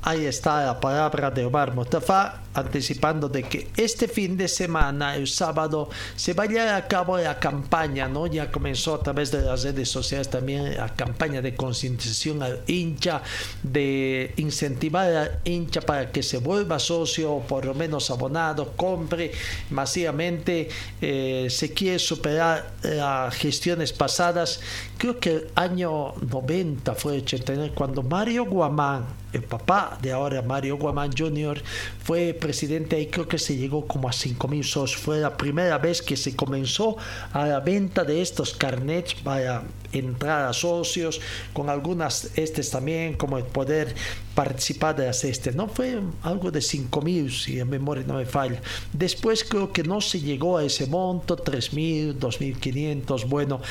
[0.05, 5.27] Ahí está la palabra de Omar Mustafa anticipando de que este fin de semana, el
[5.27, 8.27] sábado, se vaya a cabo la campaña, ¿no?
[8.27, 13.21] Ya comenzó a través de las redes sociales también la campaña de concientización al hincha,
[13.63, 19.31] de incentivar al hincha para que se vuelva socio o por lo menos abonado, compre
[19.69, 20.67] masivamente,
[20.99, 24.59] eh, se quiere superar las gestiones pasadas.
[24.97, 30.77] Creo que el año 90 fue 89 cuando Mario Guamán, el papá de ahora Mario
[30.77, 31.61] Guamán Jr.,
[32.03, 35.01] fue presidente ahí creo que se llegó como a 5 mil socios.
[35.01, 36.97] Fue la primera vez que se comenzó
[37.31, 41.21] a la venta de estos carnets para entrar a socios,
[41.53, 43.93] con algunas estes también, como el poder
[44.35, 45.51] participar de las este.
[45.51, 48.61] No fue algo de 5 mil, si en memoria no me falla.
[48.91, 53.61] Después creo que no se llegó a ese monto, 3 mil, 2.500, bueno,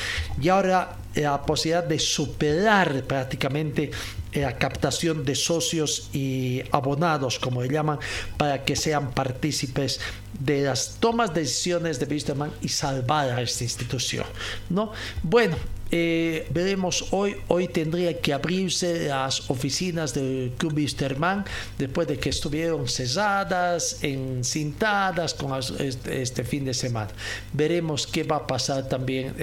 [0.41, 3.91] y ahora la posibilidad de superar prácticamente
[4.35, 7.99] la captación de socios y abonados, como le llaman,
[8.37, 9.99] para que sean partícipes
[10.39, 14.25] de las tomas de decisiones de Wisterman y salvar a esta institución.
[14.69, 14.91] ¿no?
[15.21, 15.55] Bueno,
[15.95, 21.45] eh, veremos hoy, hoy tendría que abrirse las oficinas del Club Wisterman
[21.77, 27.11] después de que estuvieron cesadas, encintadas con este, este, fin de semana.
[27.53, 29.35] Veremos qué va a pasar también.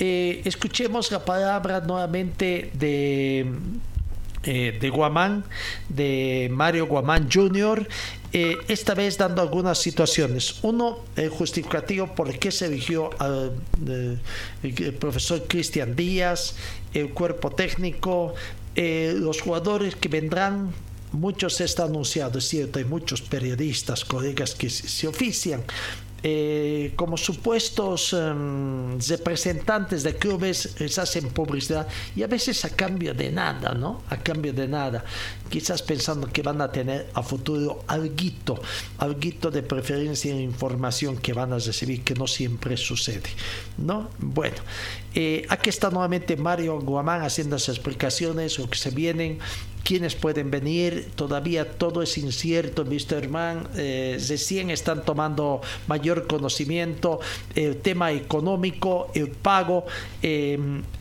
[0.00, 3.44] Eh, escuchemos la palabra nuevamente de,
[4.50, 5.44] eh, de Guamán,
[5.90, 7.86] de Mario Guamán Jr.,
[8.32, 10.60] eh, esta vez dando algunas situaciones.
[10.62, 13.52] Uno, el justificativo por qué se eligió al
[14.62, 16.56] el profesor Cristian Díaz,
[16.94, 18.34] el cuerpo técnico,
[18.74, 20.72] los jugadores que vendrán
[21.12, 25.62] muchos está anunciado, es cierto, hay muchos periodistas, colegas que se ofician,
[26.22, 31.86] eh, como supuestos um, representantes de clubes les hacen publicidad
[32.16, 34.02] y a veces a cambio de nada, ¿no?
[34.10, 35.04] A cambio de nada.
[35.48, 38.60] Quizás pensando que van a tener a futuro alguito,
[38.98, 43.30] alguito de preferencia en información que van a recibir, que no siempre sucede,
[43.76, 44.10] ¿no?
[44.18, 44.56] Bueno,
[45.14, 49.38] eh, aquí está nuevamente Mario Guamán haciendo las explicaciones, lo que se vienen
[49.88, 53.26] quiénes pueden venir, todavía todo es incierto, Mr.
[53.30, 57.20] Mann, eh, recién están tomando mayor conocimiento,
[57.54, 59.86] el tema económico, el pago,
[60.20, 60.58] eh,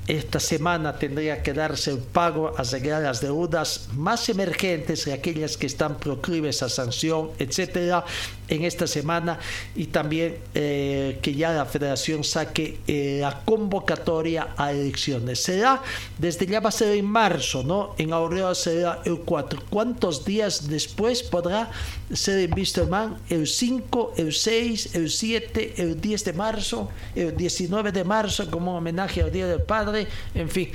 [0.07, 5.57] esta semana tendría que darse el pago a arreglar las deudas más emergentes y aquellas
[5.57, 8.05] que están proclives a sanción, etcétera,
[8.47, 9.39] en esta semana
[9.75, 15.43] y también eh, que ya la federación saque eh, la convocatoria a elecciones.
[15.43, 15.81] Será,
[16.17, 17.93] desde ya va a ser en marzo, ¿no?
[17.97, 19.63] En Aurora será el 4.
[19.69, 21.69] ¿Cuántos días después podrá
[22.13, 23.17] ser en Wisterman?
[23.29, 28.77] El 5, el 6, el 7, el 10 de marzo, el 19 de marzo como
[28.77, 29.96] homenaje al Día del Padre,
[30.33, 30.71] en fin.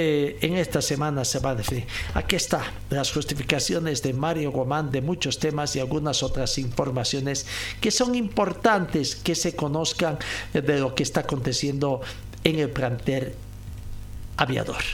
[0.00, 1.84] Eh, en esta semana se va a definir.
[2.14, 7.46] Aquí está las justificaciones de Mario Gomán de muchos temas y algunas otras informaciones
[7.80, 10.18] que son importantes que se conozcan
[10.52, 12.00] de lo que está aconteciendo
[12.44, 13.34] en el plantel
[14.36, 14.84] aviador.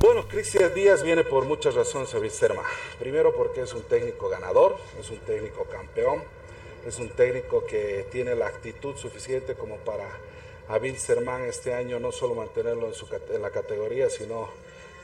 [0.00, 2.62] Bueno, Cristian Díaz viene por muchas razones a Visterma.
[2.98, 6.24] Primero porque es un técnico ganador, es un técnico campeón,
[6.84, 10.08] es un técnico que tiene la actitud suficiente como para
[10.68, 14.48] a Wilstermann este año no solo mantenerlo en, su, en la categoría, sino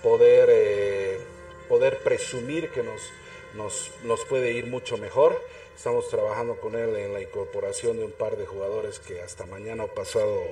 [0.03, 1.21] poder, eh,
[1.69, 3.11] poder presumir que nos,
[3.55, 5.41] nos, nos, puede ir mucho mejor.
[5.77, 9.87] Estamos trabajando con él en la incorporación de un par de jugadores que hasta mañana
[9.87, 10.43] pasado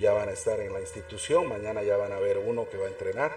[0.00, 2.86] ya van a estar en la institución, mañana ya van a ver uno que va
[2.86, 3.36] a entrenar.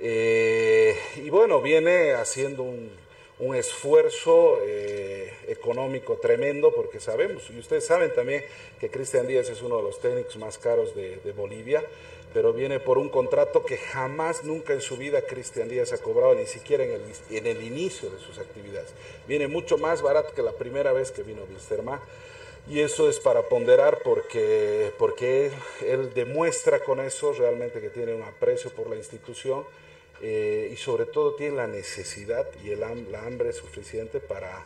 [0.00, 2.90] Eh, y bueno, viene haciendo un,
[3.38, 8.44] un esfuerzo eh, económico tremendo, porque sabemos, y ustedes saben también
[8.80, 11.84] que Cristian Díaz es uno de los técnicos más caros de, Bolivia,
[12.32, 16.34] pero viene por un contrato que jamás, nunca en su vida Cristian Díaz ha cobrado,
[16.34, 18.90] ni siquiera en el, en el inicio de sus actividades.
[19.26, 22.00] Viene mucho más barato que la primera vez que vino Wisterman.
[22.68, 25.52] Y eso es para ponderar porque, porque
[25.86, 29.64] él demuestra con eso realmente que tiene un aprecio por la institución
[30.22, 34.64] eh, y sobre todo tiene la necesidad y el, la hambre suficiente para,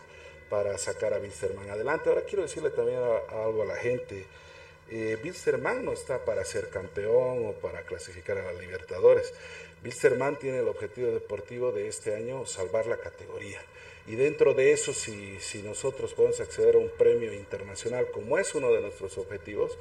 [0.49, 2.09] para sacar a Wilstermann adelante.
[2.09, 2.99] Ahora quiero decirle también
[3.31, 4.27] algo a la gente.
[4.91, 5.19] Eh,
[5.83, 9.33] no está para ser campeón o para clasificar a la Libertadores.
[9.85, 13.61] Wilstermann tiene el objetivo deportivo de este año salvar la categoría.
[14.07, 18.55] Y dentro de eso, si, si nosotros podemos acceder a un premio internacional, como es
[18.55, 19.79] uno de nuestros objetivos,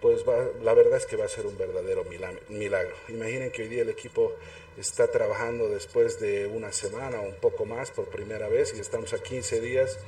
[0.00, 0.24] pues
[0.62, 2.04] la verdad es que va a ser un verdadero
[2.48, 2.96] milagro.
[3.08, 4.32] Imaginen que hoy día el equipo
[4.78, 9.12] está trabajando después de una semana o un poco más por primera vez y estamos
[9.12, 9.98] a 15 días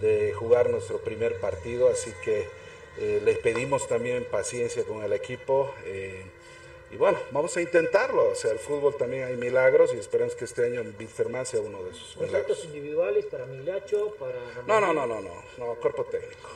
[0.00, 2.46] de jugar nuestro primer partido, así que
[2.98, 5.74] eh, les pedimos también paciencia con el equipo.
[5.84, 6.24] Eh,
[6.90, 8.30] y bueno, vamos a intentarlo.
[8.30, 11.82] O sea, el fútbol también hay milagros y esperamos que este año Wilstermann sea uno
[11.84, 12.42] de esos milagros.
[12.42, 14.14] ¿Contratos individuales para Milacho?
[14.18, 14.34] Para...
[14.66, 16.50] No, no, no, no, no, no, cuerpo técnico.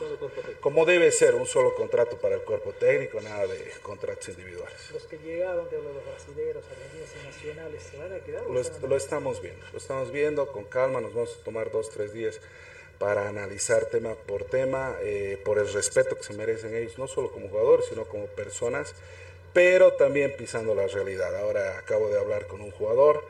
[0.59, 4.91] Como debe ser, un solo contrato para el cuerpo técnico, nada de contratos individuales.
[4.91, 8.43] Los que llegaron de los brasileños, argentinos y nacionales, ¿se van a quedar?
[8.47, 12.11] Lo, lo estamos viendo, lo estamos viendo con calma, nos vamos a tomar dos, tres
[12.13, 12.41] días
[12.97, 17.31] para analizar tema por tema, eh, por el respeto que se merecen ellos, no solo
[17.31, 18.95] como jugadores, sino como personas
[19.55, 21.33] pero también pisando la realidad.
[21.33, 23.23] Ahora acabo de hablar con un jugador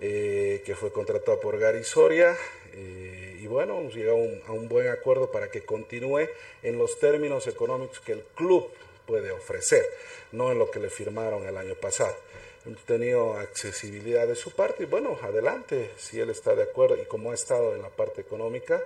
[0.00, 2.36] eh, que fue contratado por Gary Soria
[2.72, 4.18] eh, y bueno, hemos llegado
[4.48, 6.26] a un buen acuerdo para que continúe
[6.64, 8.68] en los términos económicos que el club
[9.06, 9.84] puede ofrecer,
[10.32, 12.16] no en lo que le firmaron el año pasado.
[12.66, 17.04] Hemos tenido accesibilidad de su parte y bueno, adelante, si él está de acuerdo y
[17.04, 18.82] como ha estado en la parte económica,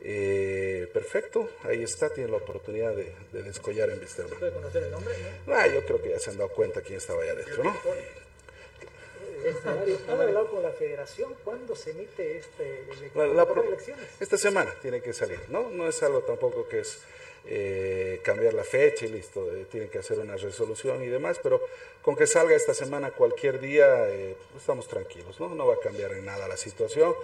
[0.00, 4.38] eh, perfecto, ahí está, tiene la oportunidad de, descollar en Wisterman.
[4.38, 5.14] ¿Puede conocer el nombre?
[5.48, 7.76] Ah, yo creo que ya se han dado cuenta quién estaba allá adentro, ¿no?
[10.08, 11.34] ¿Han hablado con la federación?
[11.44, 12.84] ¿Cuándo se emite este
[13.14, 14.06] la, elecciones?
[14.20, 15.70] Esta semana tiene que salir, ¿no?
[15.70, 16.98] No es algo tampoco que es
[17.46, 21.62] eh, cambiar la fecha y listo, eh, tienen que hacer una resolución y demás, pero
[22.02, 25.54] con que salga esta semana cualquier día, eh, estamos tranquilos, ¿no?
[25.54, 27.14] No va a cambiar en nada la situación.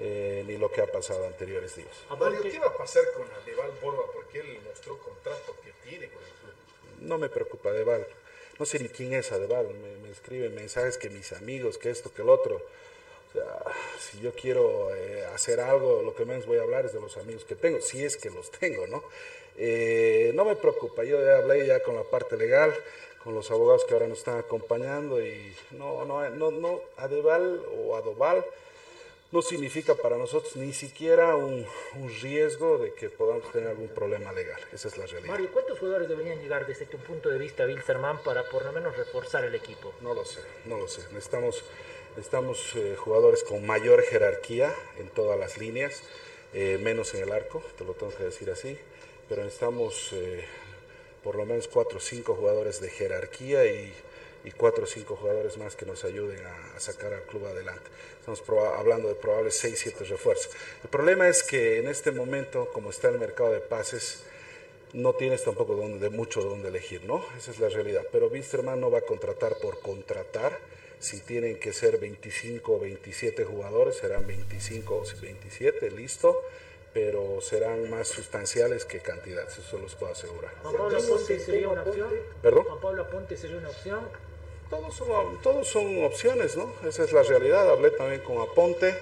[0.00, 1.88] Eh, ni lo que ha pasado anteriores días.
[2.42, 4.04] ¿qué va a pasar con Adeval Borba?
[4.12, 6.52] Porque él mostró contrato que tiene con el club.
[7.00, 8.06] No me preocupa Adeval.
[8.60, 9.74] No sé ni quién es Adeval.
[9.74, 12.62] Me, me escriben mensajes que mis amigos, que esto, que el otro.
[13.28, 13.60] O sea,
[13.98, 17.16] si yo quiero eh, hacer algo, lo que menos voy a hablar es de los
[17.16, 19.02] amigos que tengo, si es que los tengo, ¿no?
[19.56, 22.72] Eh, no me preocupa, yo ya hablé ya con la parte legal,
[23.22, 27.96] con los abogados que ahora nos están acompañando y no, no, no, no, Adeval o
[27.96, 28.44] Adoval
[29.30, 31.66] no significa para nosotros ni siquiera un,
[32.22, 34.60] riesgo de que podamos tener algún problema legal.
[34.72, 35.32] Esa es la realidad.
[35.32, 38.96] Mario, ¿cuántos jugadores deberían llegar desde tu punto de vista, Wilstermann, para por lo menos
[38.96, 39.92] reforzar el equipo?
[40.00, 41.02] No lo sé, no lo sé.
[41.12, 41.62] Necesitamos,
[42.10, 46.02] necesitamos eh, jugadores con mayor jerarquía en todas las líneas,
[46.54, 48.78] eh, menos en el arco, te lo tengo que decir así,
[49.28, 50.44] pero necesitamos eh,
[51.22, 53.92] por lo menos cuatro o cinco jugadores de jerarquía y
[54.48, 57.90] y cuatro o cinco jugadores más que nos ayuden a, sacar al club adelante.
[58.18, 58.42] Estamos
[58.78, 60.50] hablando de probables seis, siete refuerzos.
[60.82, 64.22] El problema es que en este momento, como está el mercado de pases,
[64.94, 67.22] no tienes tampoco donde, mucho donde elegir, ¿no?
[67.36, 68.02] Esa es la realidad.
[68.10, 70.58] Pero Wisterman no va a contratar por contratar.
[70.98, 76.40] Si tienen que ser 25 o 27 jugadores, serán 25 o 27, listo.
[76.94, 80.54] Pero serán más sustanciales que cantidad, eso los puedo asegurar.
[80.62, 82.10] ¿Juan Pablo Ponte sería una opción?
[82.40, 82.64] ¿Perdón?
[82.64, 84.08] ¿Juan Pablo Ponte sería una opción?
[84.70, 86.70] Todos son, todos son opciones, ¿no?
[86.86, 87.70] Esa es la realidad.
[87.70, 88.94] Hablé también con Aponte.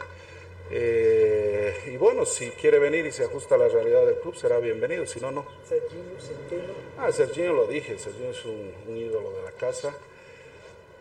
[0.70, 4.58] Eh, y bueno, si quiere venir y se ajusta a la realidad del club, será
[4.58, 5.46] bienvenido, si no, no.
[5.68, 6.72] Serginho Centeno.
[6.98, 9.96] Ah, Serginho lo dije, Serginho es un, un ídolo de la casa.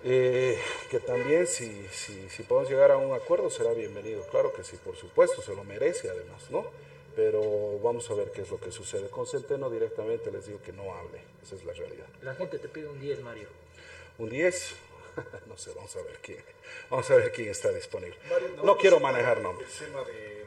[0.03, 0.59] Eh,
[0.91, 4.77] que también si, si, si, podemos llegar a un acuerdo será bienvenido, claro que sí,
[4.77, 6.63] por supuesto, se lo merece además, ¿no?
[7.15, 9.09] Pero vamos a ver qué es lo que sucede.
[9.09, 12.05] Con Centeno directamente les digo que no hable, esa es la realidad.
[12.21, 13.47] La gente te pide un 10, Mario.
[14.17, 14.75] ¿Un 10?
[15.47, 16.43] no sé, vamos a ver quién,
[16.89, 18.17] vamos a ver quién está disponible.
[18.63, 19.69] no, quiero manejar nombres.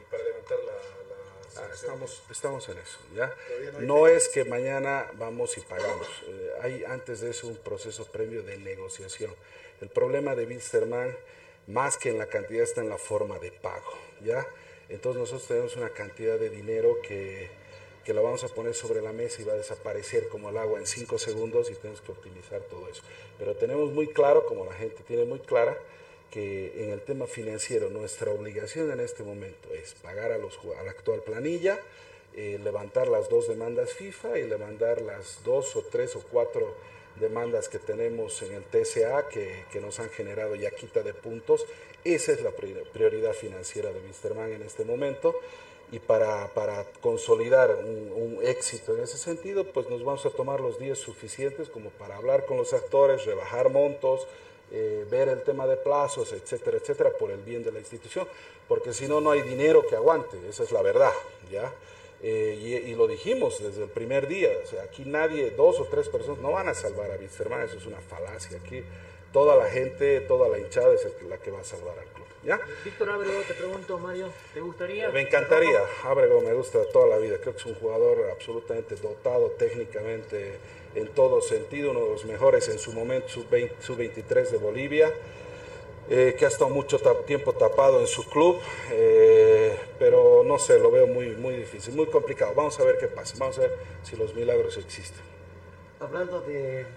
[0.09, 3.33] para levantar la, ah, estamos, estamos en eso, ¿ya?
[3.79, 6.07] No, es que mañana vamos y pagamos.
[6.27, 9.35] Eh, hay antes de eso un proceso previo de negociación.
[9.81, 11.15] El problema de Wilstermann,
[11.67, 13.93] más que en la cantidad, está en la forma de pago,
[14.23, 14.47] ¿ya?
[14.89, 17.51] Entonces nosotros tenemos una cantidad de dinero que
[18.09, 20.79] que la vamos a poner sobre la mesa y va a desaparecer como el agua
[20.79, 23.03] en cinco segundos y tenemos que optimizar todo eso.
[23.37, 25.77] Pero tenemos muy claro, como la gente tiene muy clara,
[26.31, 30.81] que en el tema financiero nuestra obligación en este momento es pagar a, los, a
[30.81, 31.79] la actual planilla,
[32.35, 36.73] eh, levantar las dos demandas FIFA y levantar las dos o tres o cuatro
[37.19, 41.63] demandas que tenemos en el TSA que, que nos han generado ya quita de puntos.
[42.03, 44.01] Esa es la prioridad financiera de
[44.33, 45.39] Mann en este momento
[45.91, 50.79] y para, para consolidar un, éxito en ese sentido, pues nos vamos a tomar los
[50.79, 54.25] días suficientes como para hablar con los actores, rebajar montos,
[54.71, 58.27] eh, ver el tema de plazos, etcétera, etcétera, por el bien de la institución,
[58.67, 61.11] porque si no, no hay dinero que aguante, esa es la verdad,
[61.51, 61.73] ¿ya?
[62.21, 64.49] Eh, y, lo dijimos desde el primer día,
[64.83, 67.99] aquí nadie, dos o tres personas no van a salvar a Wisterman, eso es una
[67.99, 68.83] falacia, aquí
[69.33, 72.28] toda la gente, toda la hinchada es la que va a salvar al club.
[72.49, 72.59] ¿Ya?
[72.83, 75.09] Víctor Ábrego, te pregunto, Mario, ¿te gustaría?
[75.09, 79.51] Me encantaría, Ábrego me gusta toda la vida, creo que es un jugador absolutamente dotado
[79.51, 80.57] técnicamente
[80.95, 85.13] en todo sentido, uno de los mejores en su momento, sub-23 de Bolivia,
[86.09, 86.97] eh, que ha estado mucho
[87.27, 88.59] tiempo tapado en su club,
[88.93, 92.55] eh, pero no sé, lo veo muy, muy difícil, muy complicado.
[92.55, 95.21] Vamos a ver qué pasa, vamos a ver si los milagros existen.
[95.99, 96.87] Hablando de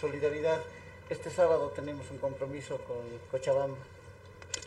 [0.00, 0.62] solidaridad,
[1.10, 2.96] este sábado tenemos un compromiso con
[3.30, 3.76] Cochabamba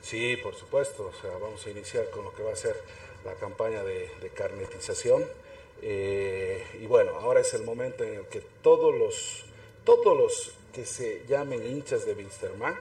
[0.08, 1.12] Sí, por supuesto.
[1.14, 2.78] O sea, vamos a iniciar con lo que va a ser
[3.26, 5.26] la campaña de, carnetización.
[5.82, 9.44] Eh, y bueno, ahora es el momento en el que todos los,
[9.84, 12.80] todos los que se llamen hinchas de Wilstermann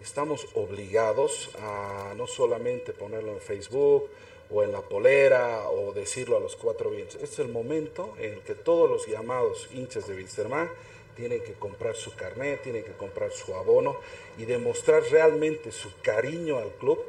[0.00, 4.08] estamos obligados a no solamente ponerlo en Facebook
[4.48, 7.20] o en la polera o decirlo a los cuatro vientos.
[7.20, 10.70] Es el momento en el que todos los llamados hinchas de Wilstermann
[11.16, 13.96] tienen que comprar su carnet, tienen que comprar su abono
[14.38, 17.02] y demostrar realmente su cariño al club,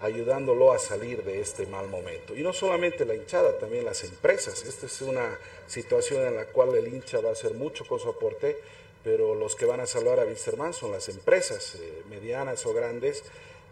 [0.00, 2.34] ayudándolo a salir de este mal momento.
[2.34, 4.64] Y no solamente la hinchada, también las empresas.
[4.64, 8.08] Esta es una situación en la cual el hincha va a hacer mucho con su
[8.08, 8.58] aporte,
[9.02, 13.22] pero los que van a salvar a Wilstermann son las empresas, eh, medianas o grandes,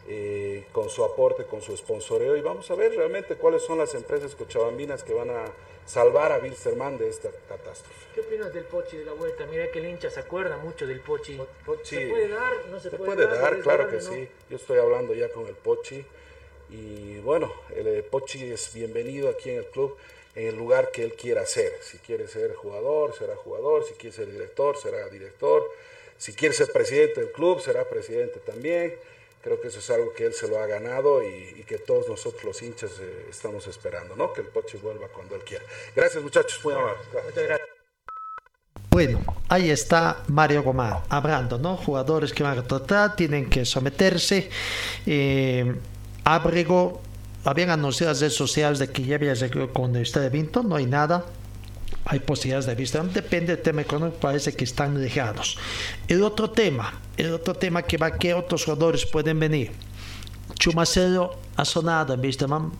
[0.08, 2.36] eh, con su aporte, con su sponsoreo.
[2.36, 5.44] Y vamos a ver realmente cuáles son las empresas cochabambinas que van a
[5.86, 8.06] salvar a Wilstermann de esta catástrofe.
[8.14, 9.46] ¿Qué opinas del Pochi de la vuelta?
[9.46, 11.38] Mira que el hincha se acuerda mucho del Pochi.
[11.82, 12.52] ¿Se puede dar?
[12.70, 13.60] ¿No se, puede, dar?
[13.60, 14.28] claro que sí.
[14.48, 16.04] Yo estoy hablando ya con el Pochi.
[16.70, 19.96] Y bueno, el eh, Pochi es bienvenido aquí en el club
[20.34, 21.72] en el lugar que él quiera ser.
[21.82, 23.84] Si quiere ser jugador, será jugador.
[23.84, 25.70] Si quiere ser director, será director.
[26.16, 28.94] Si quiere ser presidente del club, será presidente también.
[29.42, 32.44] Creo que eso es algo que él se lo ha ganado y, que todos nosotros
[32.44, 34.32] los hinchas eh, estamos esperando, ¿no?
[34.32, 35.64] Que el Pochi vuelva cuando él quiera.
[35.96, 37.06] Gracias muchachos, muy amables.
[38.90, 41.76] Bueno, ahí está Mario Gomar hablando, ¿no?
[41.76, 44.50] Jugadores que van a tratar, tienen que someterse.
[45.06, 45.74] Eh,
[46.24, 47.00] Abrego,
[47.44, 50.76] habían anunciado en redes sociales de que ya había llegado con el de Vinto, no
[50.76, 51.24] hay nada
[52.04, 53.02] hay posibilidades de vista.
[53.02, 55.58] Depende del tema económico, parece que están dejados.
[56.08, 59.70] El otro tema, el otro tema que va, que otros jugadores pueden venir.
[60.58, 62.72] Chumacero ha sonado en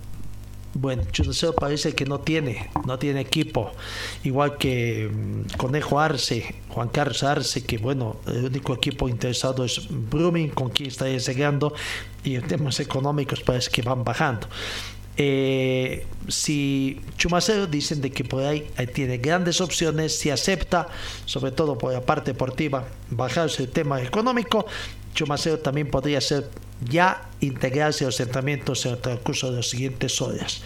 [0.75, 3.73] Bueno, Chumacero parece que no tiene, no tiene equipo.
[4.25, 9.87] Igual que mm, Conejo Arce, Juan Carlos Arce, que bueno, el único equipo interesado es
[9.89, 11.75] Brumming, con quien está llegando,
[12.25, 14.49] y en temas económicos parece que van bajando.
[15.17, 20.89] Eh, si Chumacero dicen de que por ahí, tiene grandes opciones, si acepta,
[21.27, 24.67] sobre todo por la parte deportiva, bajarse el tema económico,
[25.15, 26.49] Chumacero también podría ser
[26.89, 30.63] ya integrarse a los entrenamientos en el transcurso de las siguientes horas.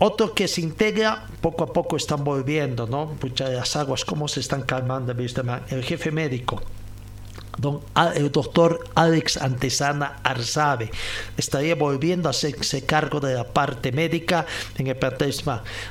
[0.00, 3.16] Otro que se integra, poco a poco están volviendo, ¿no?
[3.20, 6.62] Muchas de las aguas, cómo se están calmando, el jefe médico
[7.58, 7.80] don,
[8.14, 10.90] el doctor Alex Antesana Arzabe.
[11.36, 15.34] Estaría volviendo a hacerse cargo de la parte médica en el plantel.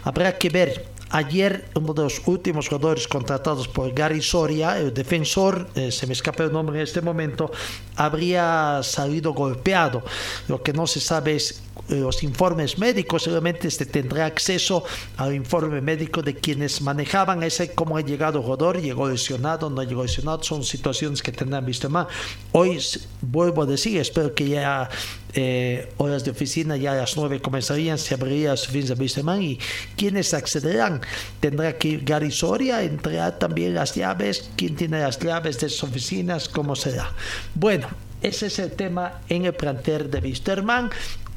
[0.03, 5.69] Habrá que ver Ayer uno de los últimos jugadores contratados por Gary Soria, el defensor,
[5.75, 7.51] eh, se me escapa el nombre en este momento,
[7.95, 10.03] habría salido golpeado.
[10.47, 14.83] Lo que no se sabe es los informes médicos, seguramente se tendrá acceso
[15.15, 19.83] al informe médico de quienes manejaban ese cómo ha llegado el jugador, llegó lesionado, no
[19.83, 22.07] llegó lesionado, son situaciones que tendrán visto más.
[22.51, 22.79] Hoy
[23.21, 24.89] vuelvo a decir, espero que ya
[25.33, 29.21] eh, horas de oficina, ya a las 9 comenzarían, se abriría su fin de vista
[29.39, 29.59] y
[29.95, 31.01] quienes accederán
[31.39, 35.83] tendrá que ir Gary Soria, entregar también las llaves, quién tiene las llaves de sus
[35.83, 37.11] oficinas, cómo será.
[37.55, 37.87] Bueno,
[38.21, 40.89] ese es el tema en el planter de Wisterman.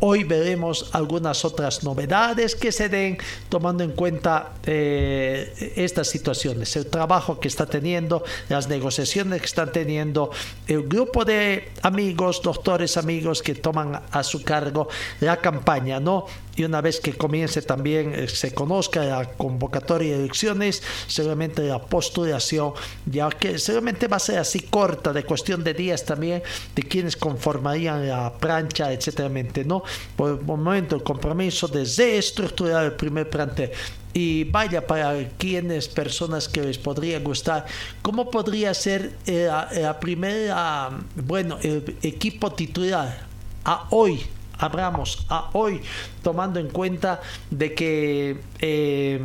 [0.02, 3.18] Hoy veremos algunas otras novedades que se den
[3.51, 9.72] tomando en cuenta eh, estas situaciones, el trabajo que está teniendo, las negociaciones que están
[9.72, 10.31] teniendo,
[10.66, 14.89] el grupo de amigos, doctores amigos que toman a su cargo
[15.20, 16.24] la campaña, ¿no?
[16.61, 21.81] Y una vez que comience también eh, se conozca la convocatoria de elecciones, seguramente la
[21.81, 22.74] postulación,
[23.07, 26.43] ya que seguramente va a ser así corta, de cuestión de días también,
[26.74, 29.31] de quienes conformarían la plancha, etcétera,
[29.65, 29.82] ¿no?
[30.16, 33.70] Por el momento el compromiso de reestructurar el primer plantel.
[34.12, 37.65] Y vaya para quienes personas que les podría gustar.
[38.03, 43.27] Cómo podría ser eh, la, primera bueno el equipo titular
[43.65, 44.20] a hoy
[44.61, 45.81] abramos a hoy,
[46.23, 47.20] tomando en cuenta
[47.51, 49.20] de que eh,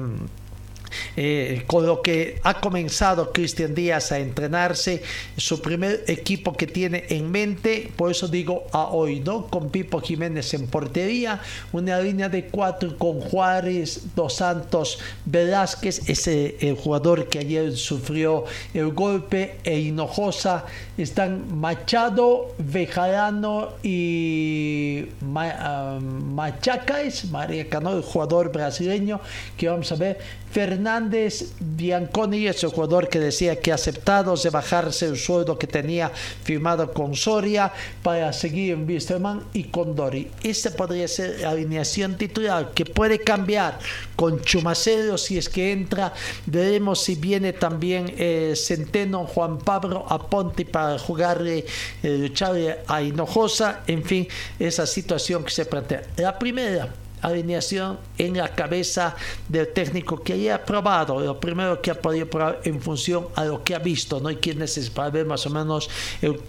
[1.18, 5.02] eh, con lo que ha comenzado Cristian Díaz a entrenarse,
[5.38, 9.48] su primer equipo que tiene en mente, por eso digo a hoy, ¿no?
[9.48, 11.42] Con Pipo Jiménez en portería,
[11.72, 18.92] una línea de cuatro con Juárez, Dos Santos, Velázquez, ese jugador que ayer sufrió el
[18.92, 20.66] golpe, e Hinojosa,
[20.98, 29.20] están Machado, Bejarano y Ma, uh, María Cano, el jugador brasileño,
[29.58, 30.18] que vamos a ver,
[30.56, 36.10] Fernández Bianconi, ese jugador que decía que ha aceptado de bajarse el sueldo que tenía
[36.44, 40.32] firmado con Soria para seguir en Wisterman y con Dori.
[40.44, 43.80] Esa podría ser la alineación titular que puede cambiar
[44.16, 46.14] con Chumacero si es que entra.
[46.46, 51.66] Veremos si viene también eh, Centeno, Juan Pablo Aponte para jugarle,
[52.04, 53.82] eh, lucharle a Hinojosa.
[53.88, 54.28] En fin,
[54.60, 56.04] esa situación que se plantea.
[56.18, 56.90] La primera
[57.28, 59.16] alineación en la cabeza
[59.48, 63.64] del técnico que haya probado, lo primero que ha podido probar en función a lo
[63.64, 64.30] que ha visto, ¿no?
[64.30, 65.90] Y quién es para ver más o menos
[66.22, 66.40] el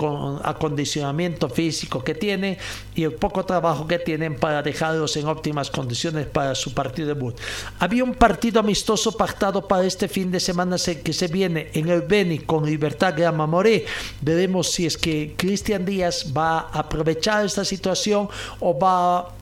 [0.43, 2.59] acondicionamiento físico que tiene
[2.94, 7.39] y el poco trabajo que tienen para dejarlos en óptimas condiciones para su partido debut.
[7.78, 12.03] Había un partido amistoso pactado para este fin de semana que se viene en el
[12.03, 13.86] Beni con Libertad Grama Moré.
[14.20, 18.28] Veremos si es que Cristian Díaz va a aprovechar esta situación
[18.61, 19.36] o va a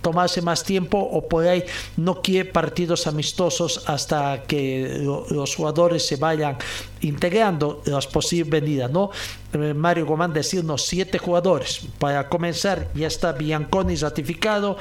[0.00, 1.64] tomarse más tiempo o por ahí
[1.96, 6.56] no quiere partidos amistosos hasta que los jugadores se vayan
[7.02, 9.10] integrando las posibles venidas, ¿no?
[9.52, 11.80] Eh, Mario Gomán decir unos siete jugadores.
[11.98, 14.76] Para comenzar, ya está Bianconi ratificado,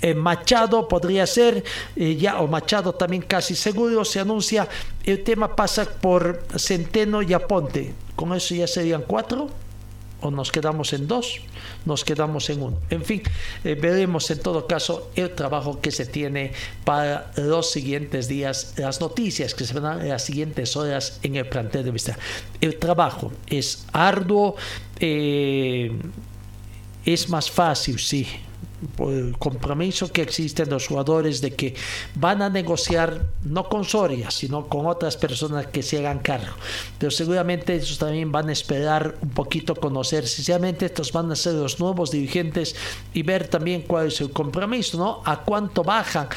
[0.00, 1.64] eh, Machado podría ser,
[1.96, 4.68] eh, ya, o Machado también casi seguro, se anuncia,
[5.04, 7.94] el tema pasa por Centeno y Aponte.
[8.16, 9.48] Con eso ya serían cuatro
[10.24, 11.40] o nos quedamos en dos,
[11.84, 12.78] nos quedamos en uno.
[12.88, 13.22] En fin,
[13.62, 16.52] eh, veremos en todo caso el trabajo que se tiene
[16.84, 21.46] para los siguientes días, las noticias que se van en las siguientes horas en el
[21.46, 22.18] plantel de vista.
[22.60, 24.56] El trabajo es arduo,
[24.98, 25.92] eh,
[27.04, 28.26] es más fácil, sí,
[28.98, 31.74] el compromiso que existe en los jugadores de que
[32.14, 36.54] van a negociar no con Soria, sino con otras personas que se hagan cargo.
[36.98, 41.54] Pero seguramente ellos también van a esperar un poquito conocer, sinceramente estos van a ser
[41.54, 42.74] los nuevos dirigentes
[43.12, 45.22] y ver también cuál es el compromiso, ¿no?
[45.24, 46.28] A cuánto bajan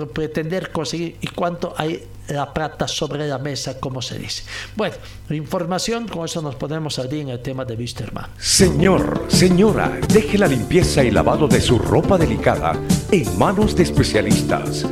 [0.00, 4.44] pretender conseguir y cuánto hay la plata sobre la mesa, como se dice.
[4.76, 4.94] Bueno,
[5.30, 8.30] información, con eso nos ponemos al día en el tema de Wisterman.
[8.38, 12.74] Señor, señora, deje la limpieza y lavado de su ropa delicada
[13.10, 14.86] en manos de especialistas.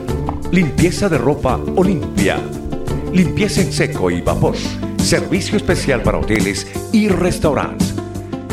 [0.50, 2.38] Limpieza de ropa Olimpia.
[3.12, 4.56] Limpieza en seco y vapor.
[4.98, 7.94] Servicio especial para hoteles y restaurantes.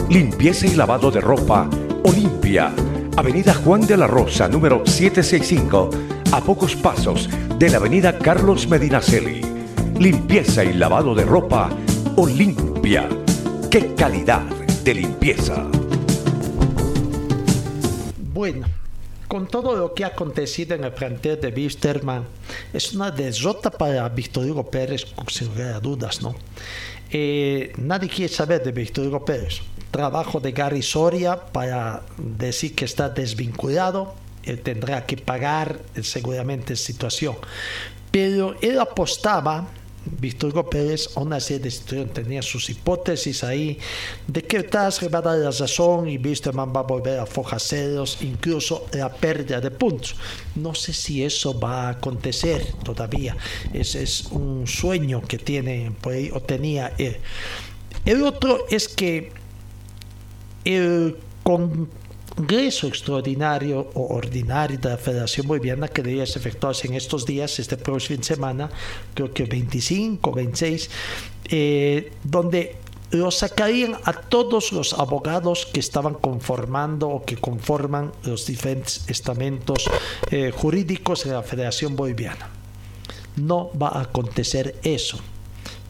[0.09, 1.69] Limpieza y lavado de ropa
[2.03, 2.71] Olimpia.
[3.17, 5.89] Avenida Juan de la Rosa, número 765
[6.31, 9.41] a pocos pasos de la avenida Carlos Medinaceli.
[9.97, 11.69] Limpieza y lavado de ropa
[12.17, 13.07] Olimpia.
[13.71, 14.43] ¡Qué calidad
[14.83, 15.65] de limpieza!
[18.33, 18.67] Bueno,
[19.27, 22.25] con todo lo que ha acontecido en el plantel de Wisterman,
[22.73, 26.35] es una derrota para Víctor Hugo Pérez, sin lugar a dudas, ¿no?
[27.09, 29.61] Eh, nadie quiere saber de Víctor Hugo Pérez.
[29.91, 34.13] Trabajo de Gary Soria para decir que está desvinculado,
[34.47, 37.35] él tendrá que pagar eh, seguramente situación.
[38.11, 39.67] Pero él apostaba
[40.19, 43.77] Víctor Hugo Pérez a una serie de situaciones, tenía sus hipótesis ahí
[44.27, 48.19] de que Taz va a dar la razón y Wisterman va a volver a fojaceros,
[48.21, 50.15] incluso la pérdida de puntos.
[50.55, 53.35] No sé si eso va a acontecer todavía.
[53.73, 55.91] Ese es un sueño que tiene
[56.33, 57.17] o tenía él.
[58.05, 59.31] El otro es que
[60.63, 61.89] el con
[62.37, 67.77] Congreso extraordinario o ordinario de la Federación Boliviana que debería efectuarse en estos días, este
[67.77, 68.69] próximo fin de semana,
[69.15, 70.89] creo que 25, 26,
[71.49, 72.75] eh, donde
[73.09, 79.89] lo sacarían a todos los abogados que estaban conformando o que conforman los diferentes estamentos
[80.29, 82.49] eh, jurídicos de la Federación Boliviana.
[83.35, 85.17] No va a acontecer eso.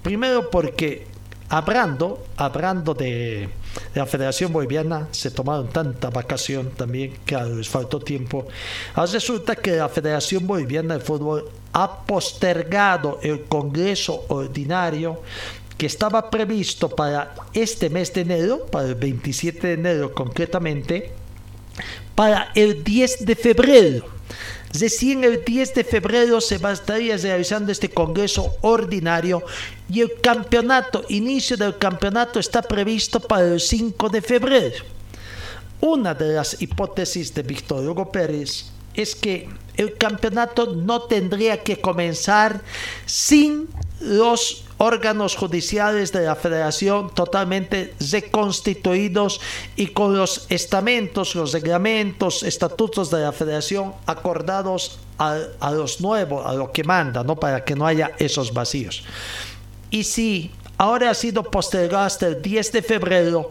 [0.02, 1.08] Primero porque
[1.50, 3.50] hablando, hablando de
[3.94, 8.48] la Federación Boliviana, se tomaron tanta vacación también que les faltó tiempo.
[8.96, 15.22] Resulta que la Federación Boliviana de Fútbol ha postergado el Congreso Ordinario
[15.78, 21.12] que estaba previsto para este mes de enero, para el 27 de enero concretamente,
[22.16, 24.06] para el 10 de febrero.
[24.80, 29.44] Recién el 10 de febrero se va a estar realizando este congreso ordinario
[29.90, 34.86] y el campeonato, inicio del campeonato está previsto para el 5 de febrero.
[35.80, 41.80] Una de las hipótesis de Víctor Hugo Pérez es que el campeonato no tendría que
[41.80, 42.62] comenzar
[43.06, 49.42] sin los órganos judiciales de la federación totalmente reconstituidos
[49.76, 56.54] y con los estamentos, los reglamentos, estatutos de la federación acordados a, los nuevos, a
[56.54, 57.36] lo que manda, ¿no?
[57.36, 59.04] para que no haya esos vacíos.
[59.90, 63.50] Y si ahora ha sido postergado hasta el 10 de febrero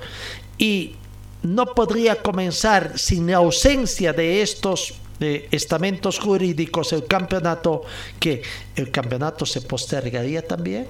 [0.58, 0.94] y
[1.42, 7.82] no podría comenzar sin la ausencia de estos estamentos jurídicos el campeonato,
[8.20, 8.42] que
[8.76, 10.86] el campeonato se postergaría también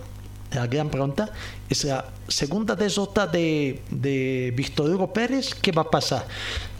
[0.57, 1.31] la gran pregunta
[1.69, 5.55] es la segunda derrota de, de Víctor Hugo Pérez.
[5.55, 6.27] ¿Qué va a pasar?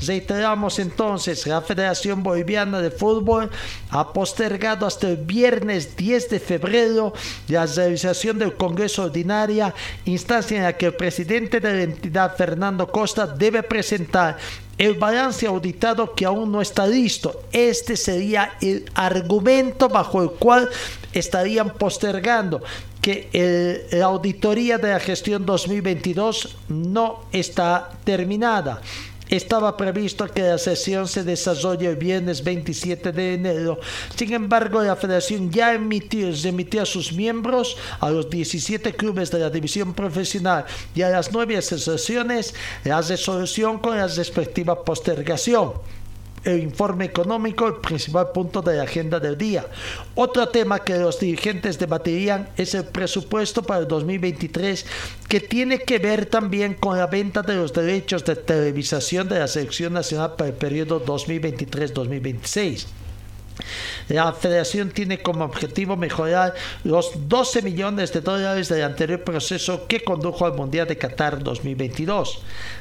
[0.01, 3.51] Reiteramos entonces, la Federación Boliviana de Fútbol
[3.91, 7.13] ha postergado hasta el viernes 10 de febrero
[7.49, 9.75] la realización del Congreso Ordinaria,
[10.05, 14.39] instancia en la que el presidente de la entidad, Fernando Costa, debe presentar
[14.79, 17.43] el balance auditado que aún no está listo.
[17.53, 20.69] Este sería el argumento bajo el cual
[21.13, 22.63] estarían postergando
[23.01, 28.81] que la auditoría de la gestión 2022 no está terminada.
[29.29, 33.81] Estaba previsto que la sesión se desarrolle el viernes 27 de enero.
[34.15, 39.41] Sin embargo, la federación ya emitió, emitió a sus miembros, a los 17 clubes de
[39.41, 42.55] la división profesional y a las nueve asociaciones,
[42.85, 45.73] la resolución con la respectiva postergación
[46.47, 49.67] el informe económico, el principal punto de la agenda del día.
[50.15, 54.87] Otro tema que los dirigentes debatirían es el presupuesto para el 2023,
[55.29, 59.49] que tiene que ver también con la venta de los derechos de televisación de la
[59.49, 62.87] selección nacional para el periodo 2023-2026.
[64.09, 66.55] La federación tiene como objetivo mejorar
[66.85, 72.41] los 12 millones de dólares del anterior proceso que condujo al Mundial de Qatar 2022.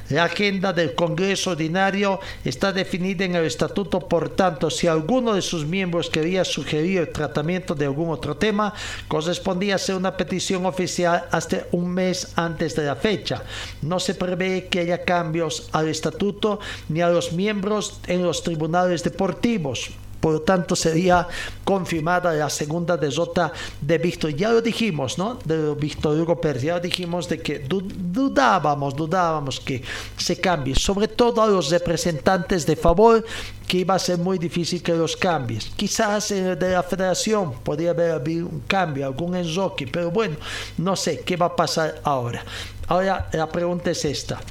[0.10, 5.42] La agenda del Congreso Ordinario está definida en el estatuto, por tanto, si alguno de
[5.42, 8.74] sus miembros quería sugerir el tratamiento de algún otro tema,
[9.08, 13.42] correspondía hacer una petición oficial hasta un mes antes de la fecha.
[13.82, 19.04] No se prevé que haya cambios al estatuto ni a los miembros en los tribunales
[19.04, 19.90] deportivos
[20.26, 21.28] por lo tanto sería
[21.64, 24.34] confirmada la segunda derrota de Víctor.
[24.34, 25.38] Ya lo dijimos, ¿no?
[25.46, 29.84] De Víctor Hugo Pérez, ya lo dijimos de que dudábamos, dudábamos que
[30.18, 33.24] se cambie, sobre todo a los representantes de favor
[33.68, 35.72] que iba a ser muy difícil que los cambies.
[35.76, 40.38] Quizás de la federación podría haber un cambio, algún enroque, pero bueno,
[40.80, 42.44] no sé qué va a pasar ahora.
[42.88, 44.42] Ahora la pregunta es esta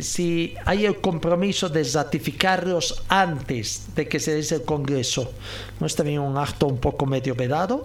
[0.00, 5.30] si hay el compromiso de ratificarlos antes de que se dé el Congreso,
[5.80, 7.84] ¿no es también un acto un poco medio vedado?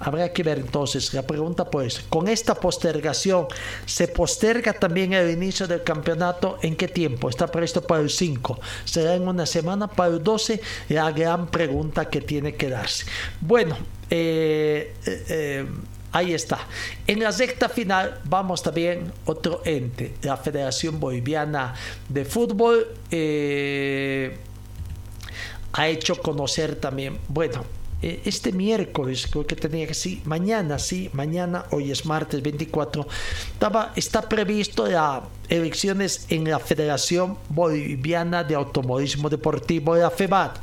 [0.00, 1.12] Habrá que ver entonces.
[1.14, 3.46] La pregunta pues, con esta postergación,
[3.86, 6.58] ¿se posterga también el inicio del campeonato?
[6.62, 7.28] ¿En qué tiempo?
[7.28, 8.60] Está previsto para el 5.
[8.84, 9.88] ¿Será en una semana?
[9.88, 10.60] ¿Para el 12?
[10.90, 13.06] La gran pregunta que tiene que darse.
[13.40, 13.76] Bueno,
[14.10, 15.66] eh, eh, eh
[16.18, 16.58] Ahí está.
[17.06, 21.76] En la recta final vamos también otro ente, la Federación Boliviana
[22.08, 22.88] de Fútbol.
[23.08, 24.36] Eh,
[25.74, 27.64] ha hecho conocer también, bueno,
[28.02, 33.06] eh, este miércoles, creo que tenía que sí, mañana, sí, mañana, hoy es martes 24,
[33.52, 40.58] estaba, está previsto las elecciones en la Federación Boliviana de Automovilismo Deportivo, la FEBAT.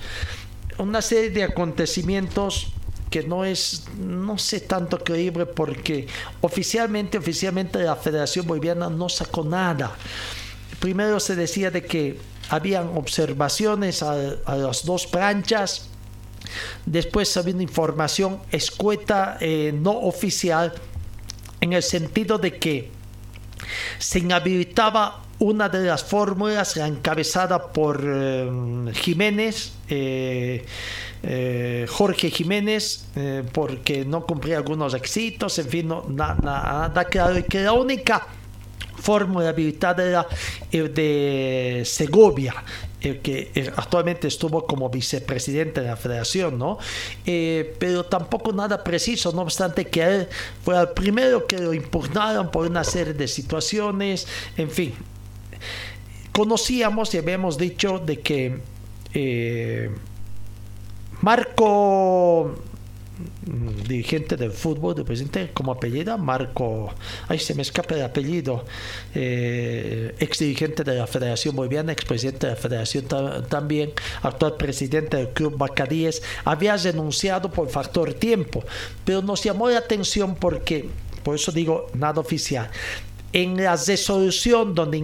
[0.80, 2.73] Una serie de acontecimientos
[3.10, 6.07] que no es, no sé tanto creíble porque
[6.41, 9.95] oficialmente, oficialmente la Federación Boliviana no sacó nada.
[10.80, 12.19] Primero se decía de que
[12.49, 14.15] habían observaciones a,
[14.56, 15.88] las dos planchas,
[16.86, 20.73] después había una información escueta, eh, no oficial,
[21.61, 22.91] en el sentido de que
[23.98, 28.49] se inhabilitaba una de las fórmulas, encabezada por eh,
[28.94, 30.65] Jiménez, eh,
[31.88, 33.07] Jorge Jiménez,
[33.52, 38.27] porque no cumplía algunos requisitos, en fin, no, nada claro, y que la única
[38.97, 40.27] fórmula habilitada
[40.72, 42.56] de Segovia,
[43.02, 46.77] el que eh, actualmente estuvo como vicepresidente de la federación, ¿no?
[47.26, 50.27] Eh, pero tampoco nada preciso, no obstante que él
[50.64, 54.27] fue el primero que lo impugnaron por una serie de situaciones,
[54.57, 54.93] en fin.
[56.31, 58.60] Conocíamos y habíamos dicho de que
[59.14, 59.89] eh,
[61.22, 62.56] Marco
[63.88, 66.94] dirigente del fútbol, del presidente, como apellido, Marco,
[67.28, 68.66] ay, se me escapa el apellido,
[69.14, 73.06] eh, ex dirigente de la Federación Boliviana, ex presidente de la Federación
[73.48, 78.64] también, actual presidente del Club Bacadíes, había renunciado por factor tiempo,
[79.06, 80.90] pero nos llamó la atención porque,
[81.24, 82.70] por eso digo, nada oficial,
[83.36, 85.03] en la resolución donde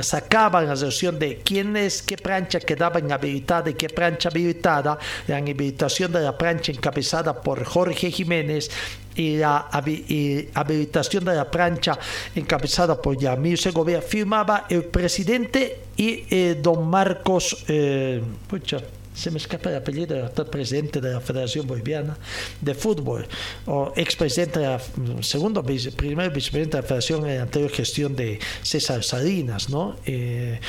[0.00, 4.98] sacaban la resolución de quién es, qué plancha quedaba inhabilitada y qué plancha habilitada,
[5.28, 8.68] la inhabilitación de la plancha encabezada por Jorge Jiménez
[9.14, 11.96] y la habilitación de la plancha
[12.34, 18.24] encabezada por Yamil Segovia, firmaba el presidente y eh, don Marcos, eh,
[19.16, 22.16] se me escapa el apellido del actual presidente de la Federación Boliviana
[22.60, 23.26] de Fútbol,
[23.64, 24.80] o expresidente, de la,
[25.22, 29.96] segundo primer vicepresidente de la Federación en la anterior gestión de César Salinas, ¿no?
[30.04, 30.60] Eh,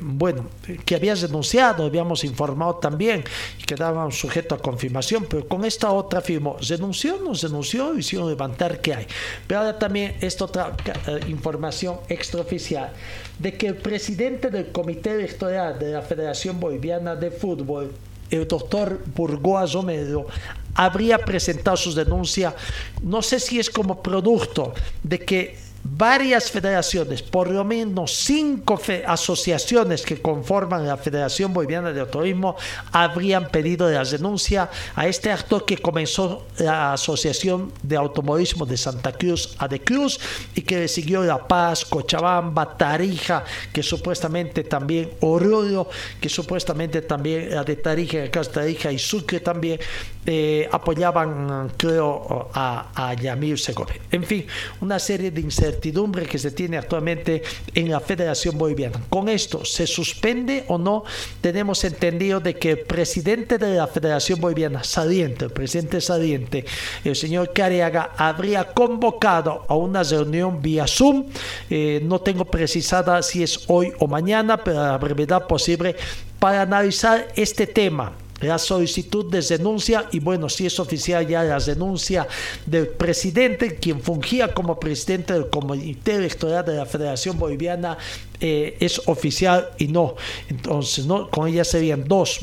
[0.00, 0.46] bueno,
[0.84, 3.24] que había denunciado, habíamos informado también
[3.58, 8.80] y quedaban sujetos a confirmación, pero con esta otra firmó, renunció, nos denunció, hicieron levantar
[8.80, 9.06] que hay.
[9.46, 12.92] Pero ahora también esta otra eh, información extraoficial
[13.38, 17.92] de que el presidente del comité electoral de la Federación Boliviana de Fútbol,
[18.30, 20.26] el doctor Burgoa Romero,
[20.74, 22.54] habría presentado sus denuncias,
[23.02, 24.72] no sé si es como producto
[25.02, 32.00] de que varias federaciones, por lo menos cinco asociaciones que conforman la Federación Boliviana de
[32.00, 32.56] Autorismo,
[32.92, 39.12] habrían pedido la denuncia a este acto que comenzó la Asociación de Automovilismo de Santa
[39.12, 40.18] Cruz a de Cruz
[40.54, 45.88] y que le siguió La Paz, Cochabamba, Tarija, que supuestamente también Oruro,
[46.20, 49.80] que supuestamente también la de Tarija, en el caso de Tarija y Sucre también
[50.26, 53.96] eh, apoyaban, creo, a, a Yamil Segovia.
[54.10, 54.46] En fin,
[54.80, 55.40] una serie de
[55.70, 57.42] incertidumbre que se tiene actualmente
[57.74, 59.00] en la Federación Boliviana.
[59.08, 61.04] Con esto, ¿se suspende o no?
[61.40, 66.64] Tenemos entendido de que el presidente de la Federación Boliviana, saliente, el presidente saliente,
[67.04, 71.26] el señor Cariaga, habría convocado a una reunión vía Zoom.
[71.70, 75.94] Eh, no tengo precisada si es hoy o mañana, pero a la brevedad posible,
[76.38, 81.58] para analizar este tema la solicitud de denuncia y bueno, si es oficial ya la
[81.58, 82.26] denuncia
[82.66, 87.98] del presidente, quien fungía como presidente del Comité Electoral de la Federación Boliviana,
[88.40, 90.14] eh, es oficial y no.
[90.48, 91.28] Entonces, ¿no?
[91.30, 92.40] con ella serían dos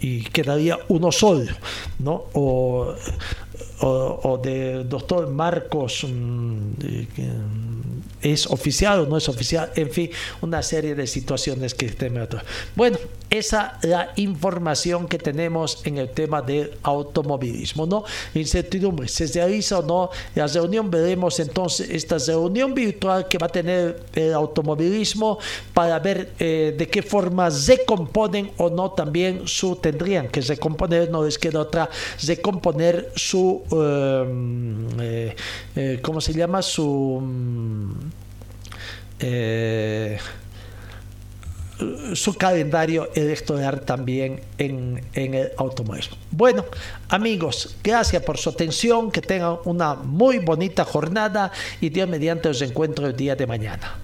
[0.00, 1.52] y quedaría uno solo,
[1.98, 2.24] ¿no?
[3.80, 6.04] O, del doctor Marcos.
[6.08, 6.72] Mm,
[8.20, 10.10] es oficial o no es oficial, en fin,
[10.40, 12.28] una serie de situaciones que tenemos.
[12.74, 12.98] Bueno,
[13.30, 18.04] esa es la información que tenemos en el tema del automovilismo, ¿no?
[18.34, 20.90] Incertidumbre, ¿se realiza o no la reunión?
[20.90, 25.38] Veremos entonces esta reunión virtual que va a tener el automovilismo
[25.74, 31.10] para ver eh, de qué forma se componen o no también su, tendrían que recomponer,
[31.10, 31.90] no les queda otra,
[32.26, 35.36] recomponer su, eh,
[35.76, 36.62] eh, ¿cómo se llama?
[36.62, 37.22] Su
[39.20, 40.18] eh,
[42.14, 46.16] su calendario electoral también en, el automovilismo.
[46.32, 46.64] Bueno,
[47.08, 52.60] amigos, gracias por su atención, que tengan una muy bonita jornada y Dios mediante os
[52.62, 53.94] encuentro el día de mañana.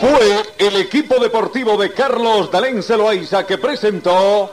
[0.00, 4.52] Fue el equipo deportivo de Carlos Dalén Celoaiza que presentó